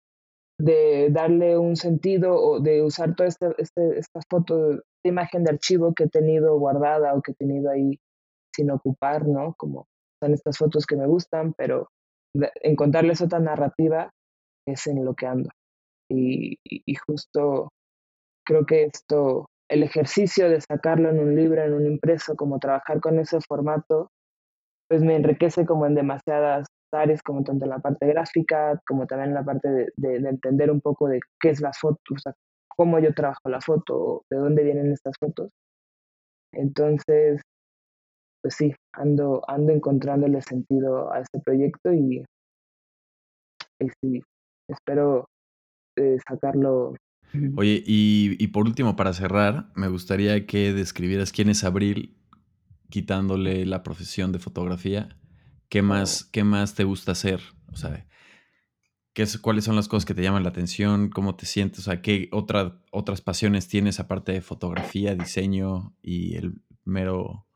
de, 0.59 1.09
darle 1.09 1.57
un 1.57 1.77
sentido 1.77 2.35
o 2.35 2.59
de 2.59 2.83
usar 2.83 3.15
toda 3.15 3.29
esta, 3.29 3.53
este, 3.57 3.97
esta 3.97 4.19
foto, 4.29 4.57
de 4.67 4.81
imagen 5.03 5.45
de 5.45 5.51
archivo 5.51 5.93
que 5.93 6.05
he 6.05 6.09
tenido 6.09 6.57
guardada 6.59 7.13
o 7.13 7.21
que 7.21 7.31
he 7.31 7.35
tenido 7.35 7.71
ahí 7.71 7.97
sin 8.53 8.71
ocupar, 8.71 9.25
¿no? 9.25 9.55
Como 9.57 9.87
son 10.21 10.33
estas 10.33 10.57
fotos 10.57 10.85
que 10.85 10.97
me 10.97 11.07
gustan, 11.07 11.53
pero 11.53 11.89
encontrarles 12.61 13.21
otra 13.21 13.39
narrativa 13.39 14.11
es 14.65 14.87
en 14.87 15.03
lo 15.05 15.13
que 15.13 15.27
ando. 15.27 15.49
Y, 16.09 16.57
justo 17.07 17.69
creo 18.45 18.65
que 18.65 18.85
esto, 18.85 19.47
el 19.69 19.83
ejercicio 19.83 20.49
de 20.49 20.61
sacarlo 20.61 21.09
en 21.09 21.19
un 21.19 21.35
libro, 21.35 21.61
en 21.63 21.73
un 21.73 21.85
impreso, 21.87 22.35
como 22.35 22.59
trabajar 22.59 22.99
con 23.01 23.19
ese 23.19 23.39
formato, 23.41 24.11
pues 24.89 25.01
me 25.01 25.15
enriquece 25.15 25.65
como 25.65 25.85
en 25.85 25.95
demasiadas 25.95 26.67
áreas, 26.91 27.23
como 27.23 27.43
tanto 27.43 27.65
en 27.65 27.71
la 27.71 27.79
parte 27.79 28.05
gráfica, 28.07 28.79
como 28.87 29.07
también 29.07 29.29
en 29.29 29.35
la 29.35 29.43
parte 29.43 29.91
de, 29.95 30.15
entender 30.17 30.71
un 30.71 30.81
poco 30.81 31.07
de 31.07 31.19
qué 31.39 31.49
es 31.49 31.61
la 31.61 31.71
foto, 31.73 31.99
o 32.15 32.19
sea, 32.19 32.33
cómo 32.75 32.99
yo 32.99 33.13
trabajo 33.13 33.49
la 33.49 33.61
foto, 33.61 34.23
de 34.29 34.37
dónde 34.37 34.63
vienen 34.63 34.91
estas 34.91 35.15
fotos. 35.19 35.51
Entonces, 36.53 37.41
pues 38.41 38.55
sí, 38.55 38.75
ando, 38.93 39.41
ando 39.47 39.73
encontrándole 39.73 40.41
sentido 40.41 41.11
a 41.11 41.19
este 41.21 41.39
proyecto 41.39 41.93
y, 41.93 42.23
y 43.79 43.89
sí, 44.01 44.21
espero 44.73 45.29
eh, 45.95 46.17
sacarlo. 46.27 46.95
Oye, 47.55 47.83
y, 47.85 48.47
por 48.47 48.67
último, 48.67 48.95
para 48.95 49.13
cerrar, 49.13 49.71
me 49.75 49.87
gustaría 49.87 50.45
que 50.45 50.71
describieras 50.71 51.31
quién 51.31 51.49
es 51.49 51.63
Abril 51.63 52.15
quitándole 52.89 53.65
la 53.65 53.81
profesión 53.81 54.31
de 54.31 54.37
fotografía. 54.37 55.17
¿Qué 55.67 55.81
más, 55.81 56.25
¿qué 56.25 56.43
más 56.43 56.75
te 56.75 56.83
gusta 56.83 57.13
hacer? 57.13 57.41
O 57.71 57.75
sea, 57.75 58.05
¿qué 59.13 59.23
es, 59.23 59.39
¿cuáles 59.39 59.63
son 59.63 59.75
las 59.75 59.87
cosas 59.87 60.05
que 60.05 60.13
te 60.13 60.21
llaman 60.21 60.43
la 60.43 60.49
atención? 60.49 61.09
¿Cómo 61.09 61.35
te 61.35 61.47
sientes? 61.47 61.79
O 61.79 61.81
sea, 61.83 62.03
¿qué 62.03 62.29
otra, 62.31 62.79
otras 62.91 63.21
pasiones 63.21 63.67
tienes 63.67 63.99
aparte 63.99 64.31
de 64.31 64.41
fotografía, 64.41 65.15
diseño 65.15 65.95
y 66.03 66.35
el 66.35 66.61
mero 66.85 67.47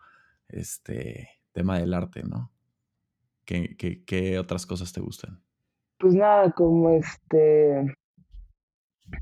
este, 0.47 1.29
tema 1.51 1.77
del 1.77 1.93
arte, 1.93 2.23
¿no? 2.23 2.51
¿Qué, 3.45 3.75
qué, 3.77 4.03
qué 4.05 4.39
otras 4.39 4.65
cosas 4.65 4.91
te 4.91 5.01
gustan? 5.01 5.43
Pues 5.99 6.13
nada, 6.13 6.51
como 6.51 6.91
este, 6.91 7.95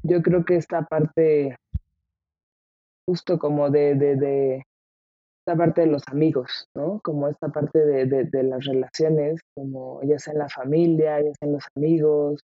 yo 0.04 0.22
creo 0.22 0.44
que 0.44 0.58
esta 0.58 0.82
parte, 0.84 1.56
justo 3.08 3.40
como 3.40 3.70
de, 3.70 3.96
de, 3.96 4.16
de 4.18 4.64
esta 5.40 5.58
parte 5.58 5.82
de 5.82 5.88
los 5.88 6.04
amigos, 6.08 6.68
¿no? 6.76 7.00
Como 7.02 7.30
esta 7.30 7.48
parte 7.50 7.80
de, 7.80 8.06
de, 8.08 8.26
de 8.26 8.44
las 8.44 8.66
relaciones, 8.66 9.40
como 9.56 10.02
ya 10.04 10.20
sea 10.20 10.34
en 10.34 10.40
la 10.40 10.50
familia, 10.50 11.22
ya 11.22 11.32
sea 11.40 11.48
en 11.48 11.54
los 11.54 11.66
amigos, 11.78 12.40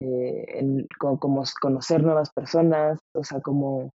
eh, 0.00 0.86
como, 0.98 1.42
conocer 1.60 2.02
nuevas 2.02 2.30
personas, 2.32 2.98
o 3.14 3.24
sea, 3.24 3.40
como, 3.40 3.90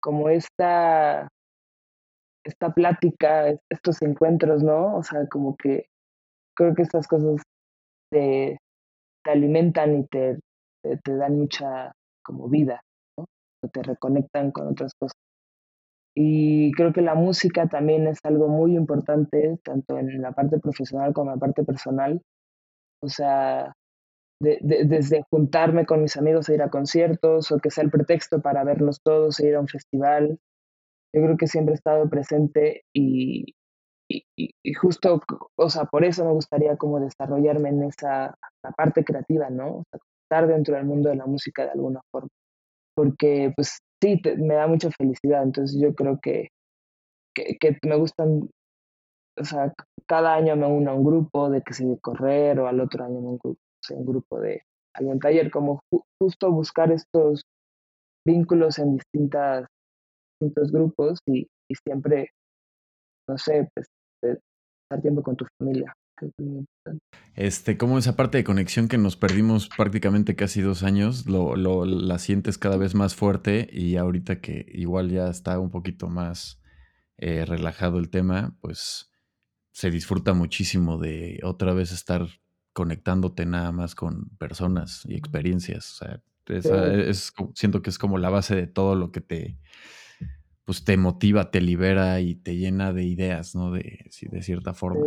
como 0.00 0.30
esta, 0.30 1.28
esta 2.44 2.72
plática, 2.72 3.50
estos 3.68 4.02
encuentros, 4.02 4.62
¿no? 4.62 4.96
O 4.96 5.02
sea, 5.02 5.26
como 5.28 5.56
que 5.56 5.86
creo 6.56 6.74
que 6.74 6.82
estas 6.82 7.06
cosas 7.06 7.42
te, 8.10 8.58
te 9.24 9.30
alimentan 9.30 10.00
y 10.00 10.06
te, 10.06 10.38
te, 10.82 10.96
te, 10.98 11.16
dan 11.16 11.38
mucha 11.38 11.92
como 12.22 12.48
vida, 12.48 12.80
¿no? 13.18 13.26
te 13.72 13.82
reconectan 13.82 14.50
con 14.50 14.68
otras 14.68 14.92
cosas. 14.98 15.16
Y 16.14 16.72
creo 16.72 16.92
que 16.92 17.02
la 17.02 17.14
música 17.14 17.68
también 17.68 18.06
es 18.06 18.18
algo 18.24 18.48
muy 18.48 18.76
importante, 18.76 19.58
tanto 19.64 19.98
en 19.98 20.20
la 20.20 20.32
parte 20.32 20.58
profesional 20.58 21.12
como 21.12 21.30
en 21.30 21.36
la 21.36 21.40
parte 21.40 21.64
personal. 21.64 22.20
O 23.02 23.08
sea, 23.08 23.72
de, 24.42 24.58
de, 24.60 24.84
desde 24.84 25.22
juntarme 25.30 25.86
con 25.86 26.02
mis 26.02 26.16
amigos 26.16 26.48
a 26.48 26.54
ir 26.54 26.62
a 26.62 26.70
conciertos 26.70 27.52
o 27.52 27.58
que 27.58 27.70
sea 27.70 27.84
el 27.84 27.90
pretexto 27.90 28.40
para 28.40 28.64
vernos 28.64 29.00
todos 29.02 29.38
e 29.40 29.48
ir 29.48 29.54
a 29.54 29.60
un 29.60 29.68
festival. 29.68 30.38
Yo 31.14 31.22
creo 31.22 31.36
que 31.36 31.46
siempre 31.46 31.74
he 31.74 31.76
estado 31.76 32.08
presente 32.08 32.82
y, 32.94 33.54
y, 34.10 34.24
y, 34.64 34.74
justo, 34.74 35.20
o 35.56 35.70
sea, 35.70 35.84
por 35.84 36.04
eso 36.04 36.24
me 36.24 36.32
gustaría 36.32 36.76
como 36.76 36.98
desarrollarme 36.98 37.68
en 37.68 37.84
esa 37.84 38.34
parte 38.76 39.04
creativa, 39.04 39.50
¿no? 39.50 39.84
Estar 40.24 40.48
dentro 40.48 40.74
del 40.74 40.84
mundo 40.84 41.10
de 41.10 41.16
la 41.16 41.26
música 41.26 41.64
de 41.64 41.70
alguna 41.70 42.00
forma. 42.10 42.28
Porque, 42.96 43.52
pues, 43.54 43.78
sí, 44.02 44.20
me 44.38 44.54
da 44.54 44.66
mucha 44.66 44.90
felicidad. 44.90 45.44
Entonces, 45.44 45.80
yo 45.80 45.94
creo 45.94 46.18
que, 46.20 46.48
que, 47.34 47.78
me 47.84 47.96
gustan, 47.96 48.50
o 49.38 49.44
sea, 49.44 49.72
cada 50.08 50.34
año 50.34 50.56
me 50.56 50.66
uno 50.66 50.90
a 50.90 50.94
un 50.94 51.04
grupo 51.04 51.48
de 51.48 51.62
que 51.62 51.72
se 51.72 51.86
de 51.86 51.98
correr 52.00 52.58
o 52.58 52.66
al 52.66 52.80
otro 52.80 53.04
año 53.04 53.20
me 53.20 53.28
un 53.28 54.06
grupo 54.06 54.40
de 54.40 54.62
algún 54.94 55.20
taller, 55.20 55.50
como 55.50 55.80
ju 55.90 56.02
justo 56.20 56.50
buscar 56.50 56.92
estos 56.92 57.42
vínculos 58.26 58.78
en 58.78 58.96
distintas, 58.96 59.66
distintos 60.40 60.72
grupos 60.72 61.20
y, 61.26 61.48
y 61.68 61.74
siempre, 61.76 62.30
no 63.28 63.38
sé, 63.38 63.68
pues 63.74 63.86
de 64.22 64.38
estar 64.84 65.02
tiempo 65.02 65.22
con 65.22 65.36
tu 65.36 65.46
familia. 65.58 65.94
Este, 67.34 67.78
como 67.78 67.98
esa 67.98 68.16
parte 68.16 68.38
de 68.38 68.44
conexión 68.44 68.88
que 68.88 68.98
nos 68.98 69.16
perdimos 69.16 69.68
prácticamente 69.68 70.36
casi 70.36 70.60
dos 70.60 70.82
años, 70.82 71.26
lo, 71.26 71.56
lo, 71.56 71.84
la 71.84 72.18
sientes 72.18 72.58
cada 72.58 72.76
vez 72.76 72.94
más 72.94 73.14
fuerte 73.14 73.68
y 73.72 73.96
ahorita 73.96 74.40
que 74.40 74.66
igual 74.68 75.10
ya 75.10 75.28
está 75.28 75.58
un 75.58 75.70
poquito 75.70 76.08
más 76.08 76.60
eh, 77.16 77.44
relajado 77.46 77.98
el 77.98 78.10
tema, 78.10 78.56
pues 78.60 79.10
se 79.72 79.90
disfruta 79.90 80.34
muchísimo 80.34 80.98
de 80.98 81.40
otra 81.42 81.72
vez 81.72 81.92
estar 81.92 82.26
conectándote 82.72 83.46
nada 83.46 83.72
más 83.72 83.94
con 83.94 84.28
personas 84.38 85.02
y 85.06 85.14
experiencias. 85.14 85.92
O 85.92 86.04
sea, 86.04 86.22
esa, 86.46 86.92
es, 86.92 87.32
siento 87.54 87.82
que 87.82 87.90
es 87.90 87.98
como 87.98 88.18
la 88.18 88.30
base 88.30 88.56
de 88.56 88.66
todo 88.66 88.94
lo 88.94 89.12
que 89.12 89.20
te, 89.20 89.58
pues 90.70 90.84
te 90.84 90.96
motiva, 90.96 91.50
te 91.50 91.60
libera 91.60 92.20
y 92.20 92.36
te 92.36 92.54
llena 92.56 92.92
de 92.92 93.02
ideas, 93.02 93.56
¿no? 93.56 93.72
De, 93.72 94.08
de 94.20 94.40
cierta 94.40 94.72
forma. 94.72 95.04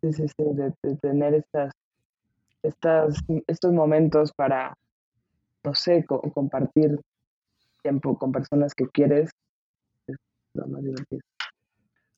Sí, 0.00 0.10
sí, 0.14 0.26
sí, 0.26 0.34
de, 0.38 0.72
de, 0.82 0.96
tener 0.96 1.34
estas, 1.34 1.74
estas, 2.62 3.18
estos 3.46 3.74
momentos 3.74 4.32
para, 4.32 4.74
no 5.64 5.74
sé, 5.74 6.02
co 6.06 6.22
compartir 6.32 6.98
tiempo 7.82 8.18
con 8.18 8.32
personas 8.32 8.72
que 8.74 8.86
quieres, 8.88 9.28
es 10.06 10.16
lo 10.54 10.66
más 10.66 10.82
divertido. 10.82 11.20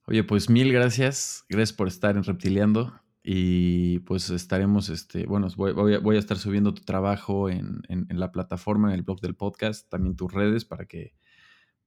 Oye, 0.07 0.23
pues 0.23 0.49
mil 0.49 0.73
gracias, 0.73 1.45
gracias 1.49 1.77
por 1.77 1.89
estar 1.89 2.17
en 2.17 2.23
Reptiliando 2.23 2.93
y 3.25 3.99
pues 4.07 4.31
estaremos, 4.31 4.89
este, 4.89 5.27
bueno, 5.27 5.49
voy, 5.57 5.73
voy, 5.73 5.95
a, 5.95 5.99
voy 5.99 6.15
a 6.15 6.21
estar 6.21 6.37
subiendo 6.37 6.75
tu 6.75 6.83
trabajo 6.83 7.51
en, 7.51 7.83
en, 7.89 8.07
en 8.09 8.21
la 8.21 8.31
plataforma, 8.31 8.91
en 8.91 8.95
el 8.95 9.03
blog 9.03 9.21
del 9.21 9.35
podcast, 9.35 9.91
también 9.91 10.15
tus 10.15 10.33
redes 10.33 10.65
para 10.65 10.85
que 10.85 11.19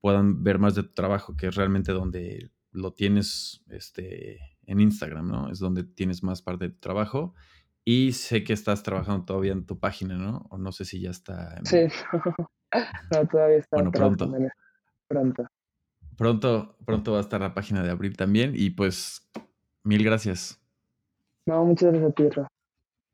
puedan 0.03 0.43
ver 0.43 0.59
más 0.59 0.75
de 0.75 0.83
tu 0.83 0.91
trabajo, 0.91 1.37
que 1.37 1.47
es 1.47 1.55
realmente 1.55 1.93
donde 1.93 2.51
lo 2.71 2.91
tienes 2.91 3.63
este, 3.69 4.37
en 4.65 4.81
Instagram, 4.81 5.29
¿no? 5.29 5.49
Es 5.49 5.59
donde 5.59 5.85
tienes 5.85 6.23
más 6.23 6.41
parte 6.41 6.65
de 6.65 6.71
tu 6.71 6.79
trabajo. 6.81 7.33
Y 7.85 8.11
sé 8.11 8.43
que 8.43 8.51
estás 8.51 8.83
trabajando 8.83 9.23
todavía 9.23 9.53
en 9.53 9.65
tu 9.65 9.79
página, 9.79 10.17
¿no? 10.17 10.45
O 10.49 10.57
no 10.57 10.73
sé 10.73 10.83
si 10.83 10.99
ya 10.99 11.09
está. 11.09 11.55
En... 11.55 11.65
Sí, 11.65 11.77
no, 13.13 13.27
todavía 13.31 13.59
está. 13.59 13.77
Bueno, 13.77 13.91
pronto. 13.91 14.29
Pronto. 15.07 15.47
Pronto, 16.17 16.75
pronto 16.85 17.11
va 17.13 17.19
a 17.19 17.21
estar 17.21 17.39
la 17.39 17.53
página 17.53 17.81
de 17.81 17.89
Abril 17.89 18.17
también. 18.17 18.51
Y 18.55 18.71
pues, 18.71 19.31
mil 19.83 20.03
gracias. 20.03 20.61
No, 21.45 21.63
muchas 21.63 21.93
gracias 21.93 22.11
a 22.11 22.13
ti. 22.13 22.47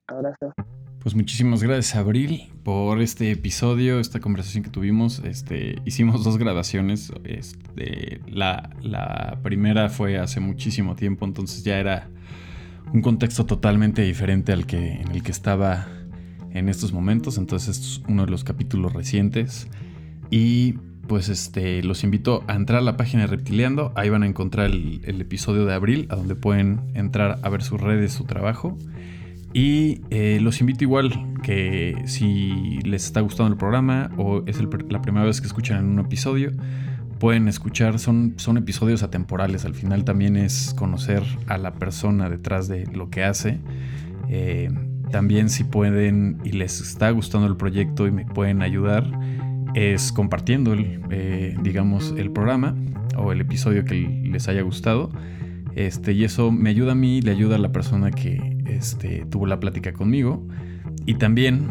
Abrazo. 0.07 0.53
Pues 1.01 1.15
muchísimas 1.15 1.63
gracias, 1.63 1.95
Abril, 1.95 2.49
por 2.63 3.01
este 3.01 3.31
episodio, 3.31 4.01
esta 4.01 4.19
conversación 4.19 4.65
que 4.65 4.69
tuvimos. 4.69 5.19
Este, 5.19 5.77
hicimos 5.85 6.25
dos 6.25 6.37
grabaciones. 6.37 7.13
Este, 7.23 8.19
la, 8.27 8.69
la 8.81 9.39
primera 9.41 9.87
fue 9.87 10.17
hace 10.17 10.41
muchísimo 10.41 10.97
tiempo, 10.97 11.25
entonces 11.25 11.63
ya 11.63 11.79
era 11.79 12.09
un 12.91 13.01
contexto 13.01 13.45
totalmente 13.45 14.01
diferente 14.01 14.51
al 14.51 14.65
que, 14.65 14.95
en 14.95 15.11
el 15.11 15.23
que 15.23 15.31
estaba 15.31 15.87
en 16.51 16.67
estos 16.67 16.91
momentos. 16.91 17.37
Entonces, 17.37 17.79
es 17.79 18.01
uno 18.09 18.25
de 18.25 18.31
los 18.31 18.43
capítulos 18.43 18.91
recientes. 18.91 19.69
Y 20.29 20.73
pues 21.07 21.29
este, 21.29 21.81
los 21.81 22.03
invito 22.03 22.43
a 22.47 22.55
entrar 22.55 22.79
a 22.79 22.83
la 22.83 22.97
página 22.97 23.21
de 23.21 23.27
Reptileando. 23.27 23.93
Ahí 23.95 24.09
van 24.09 24.23
a 24.23 24.27
encontrar 24.27 24.69
el, 24.69 24.99
el 25.05 25.21
episodio 25.21 25.65
de 25.65 25.73
abril, 25.73 26.07
a 26.09 26.17
donde 26.17 26.35
pueden 26.35 26.81
entrar 26.93 27.39
a 27.41 27.47
ver 27.47 27.63
sus 27.63 27.79
redes, 27.79 28.11
su 28.11 28.25
trabajo. 28.25 28.77
Y 29.53 30.01
eh, 30.09 30.39
los 30.41 30.61
invito 30.61 30.83
igual 30.83 31.11
que 31.41 31.95
si 32.05 32.79
les 32.83 33.05
está 33.05 33.21
gustando 33.21 33.51
el 33.51 33.57
programa 33.57 34.11
o 34.17 34.43
es 34.45 34.61
la 34.61 35.01
primera 35.01 35.25
vez 35.25 35.41
que 35.41 35.47
escuchan 35.47 35.79
en 35.79 35.85
un 35.85 35.99
episodio, 35.99 36.51
pueden 37.19 37.47
escuchar, 37.47 37.99
son, 37.99 38.35
son 38.37 38.57
episodios 38.57 39.03
atemporales, 39.03 39.65
al 39.65 39.73
final 39.73 40.05
también 40.05 40.35
es 40.37 40.73
conocer 40.77 41.23
a 41.47 41.57
la 41.57 41.73
persona 41.73 42.29
detrás 42.29 42.67
de 42.67 42.85
lo 42.87 43.09
que 43.09 43.23
hace. 43.23 43.59
Eh, 44.29 44.69
también 45.11 45.49
si 45.49 45.63
pueden 45.63 46.39
y 46.43 46.51
les 46.51 46.81
está 46.81 47.09
gustando 47.11 47.47
el 47.47 47.57
proyecto 47.57 48.07
y 48.07 48.11
me 48.11 48.25
pueden 48.25 48.61
ayudar, 48.61 49.05
es 49.73 50.11
compartiendo 50.11 50.73
el, 50.73 51.01
eh, 51.09 51.55
digamos, 51.61 52.13
el 52.17 52.31
programa 52.31 52.75
o 53.17 53.31
el 53.31 53.41
episodio 53.41 53.85
que 53.85 53.95
les 53.95 54.47
haya 54.47 54.61
gustado. 54.61 55.11
Este, 55.75 56.13
y 56.13 56.23
eso 56.23 56.51
me 56.51 56.69
ayuda 56.69 56.93
a 56.93 56.95
mí, 56.95 57.21
le 57.21 57.31
ayuda 57.31 57.55
a 57.55 57.59
la 57.59 57.71
persona 57.71 58.11
que 58.11 58.57
este, 58.65 59.25
tuvo 59.29 59.45
la 59.45 59.59
plática 59.59 59.93
conmigo. 59.93 60.45
Y 61.05 61.15
también, 61.15 61.67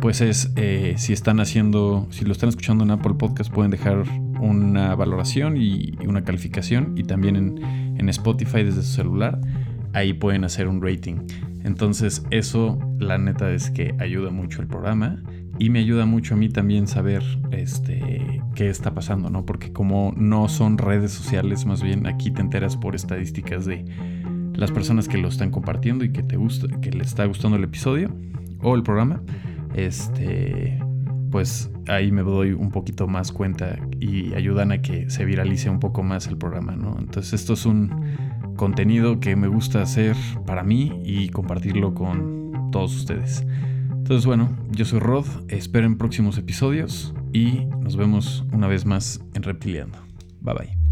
pues 0.00 0.20
es, 0.20 0.52
eh, 0.56 0.94
si 0.98 1.12
están 1.12 1.40
haciendo, 1.40 2.06
si 2.10 2.24
lo 2.24 2.32
están 2.32 2.48
escuchando 2.48 2.84
en 2.84 2.90
Apple 2.90 3.14
Podcast, 3.14 3.52
pueden 3.52 3.70
dejar 3.70 4.04
una 4.40 4.94
valoración 4.94 5.56
y, 5.56 5.94
y 6.00 6.06
una 6.06 6.24
calificación. 6.24 6.94
Y 6.96 7.04
también 7.04 7.36
en, 7.36 7.96
en 7.98 8.08
Spotify 8.08 8.62
desde 8.62 8.82
su 8.82 8.92
celular, 8.92 9.40
ahí 9.92 10.12
pueden 10.12 10.44
hacer 10.44 10.68
un 10.68 10.82
rating. 10.82 11.26
Entonces 11.64 12.22
eso, 12.30 12.78
la 12.98 13.18
neta, 13.18 13.50
es 13.50 13.70
que 13.70 13.94
ayuda 13.98 14.30
mucho 14.30 14.60
el 14.60 14.68
programa 14.68 15.22
y 15.58 15.70
me 15.70 15.80
ayuda 15.80 16.06
mucho 16.06 16.34
a 16.34 16.36
mí 16.36 16.48
también 16.48 16.86
saber 16.86 17.22
este, 17.50 18.42
qué 18.54 18.68
está 18.68 18.94
pasando, 18.94 19.30
¿no? 19.30 19.46
Porque 19.46 19.72
como 19.72 20.12
no 20.16 20.48
son 20.48 20.78
redes 20.78 21.12
sociales, 21.12 21.66
más 21.66 21.82
bien 21.82 22.06
aquí 22.06 22.30
te 22.30 22.40
enteras 22.40 22.76
por 22.76 22.94
estadísticas 22.94 23.64
de 23.64 23.84
las 24.54 24.70
personas 24.70 25.08
que 25.08 25.18
lo 25.18 25.28
están 25.28 25.50
compartiendo 25.50 26.04
y 26.04 26.12
que 26.12 26.22
te 26.22 26.36
gusta, 26.36 26.68
que 26.80 26.90
le 26.90 27.02
está 27.02 27.24
gustando 27.26 27.56
el 27.56 27.64
episodio 27.64 28.10
o 28.62 28.74
el 28.74 28.82
programa, 28.82 29.22
este, 29.74 30.78
pues 31.30 31.70
ahí 31.88 32.12
me 32.12 32.22
doy 32.22 32.52
un 32.52 32.70
poquito 32.70 33.06
más 33.06 33.32
cuenta 33.32 33.78
y 34.00 34.34
ayudan 34.34 34.72
a 34.72 34.82
que 34.82 35.10
se 35.10 35.24
viralice 35.24 35.70
un 35.70 35.80
poco 35.80 36.02
más 36.02 36.26
el 36.26 36.36
programa, 36.36 36.76
¿no? 36.76 36.96
Entonces 36.98 37.34
esto 37.34 37.54
es 37.54 37.66
un 37.66 37.90
contenido 38.56 39.20
que 39.20 39.36
me 39.36 39.48
gusta 39.48 39.82
hacer 39.82 40.16
para 40.46 40.62
mí 40.62 41.00
y 41.04 41.28
compartirlo 41.28 41.94
con 41.94 42.70
todos 42.72 42.96
ustedes. 42.96 43.46
Entonces 44.06 44.24
bueno, 44.24 44.56
yo 44.70 44.84
soy 44.84 45.00
Rod, 45.00 45.26
esperen 45.48 45.98
próximos 45.98 46.38
episodios 46.38 47.12
y 47.32 47.64
nos 47.80 47.96
vemos 47.96 48.44
una 48.52 48.68
vez 48.68 48.86
más 48.86 49.20
en 49.34 49.42
Reptiliano. 49.42 49.98
Bye 50.40 50.54
bye. 50.54 50.85